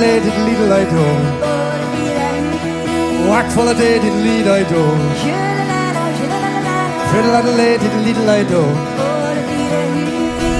[0.00, 1.04] Lay did lead I do?
[3.30, 3.54] Of
[4.04, 4.82] did lead I do?
[7.10, 8.97] Fiddle at lay did lead I do?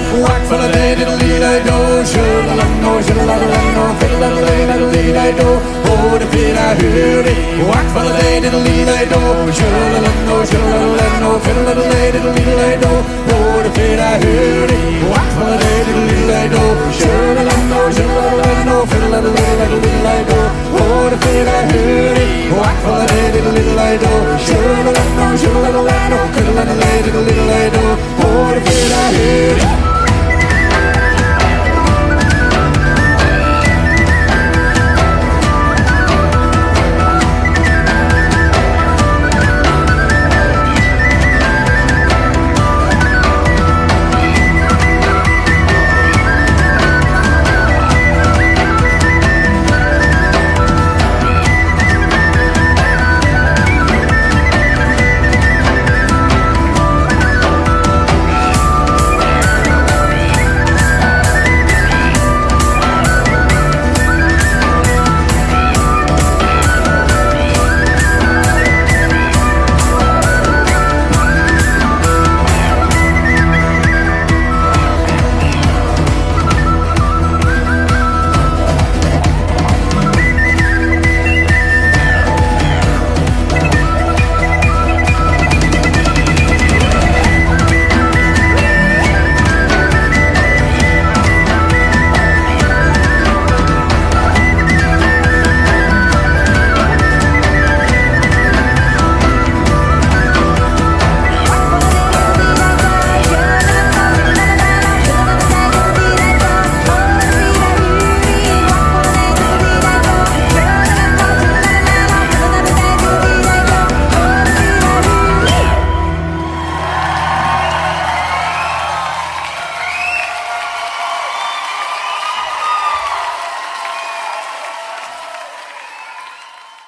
[0.09, 1.77] What full of did lead I do?
[2.09, 5.49] Should I know, should I know, fiddle at lay did lead I do?
[5.85, 7.39] Oh, the feet I heard it.
[7.69, 9.21] What full of did lead I do?
[9.53, 12.93] Should I know, should I know, fiddle at lay did lead I do?
[13.37, 14.89] Oh, the feet I heard it.
[15.13, 16.63] What full of did lead I do?
[16.99, 20.41] Should I know, should I know, fiddle at lay did I do?
[20.73, 22.53] Oh, the feet I heard it.
[22.57, 24.13] What full of did lead I do?
[24.41, 27.17] Should I know, should I know, fiddle at lay did
[27.49, 27.85] I do?
[28.25, 29.98] Oh, the feet I heard it.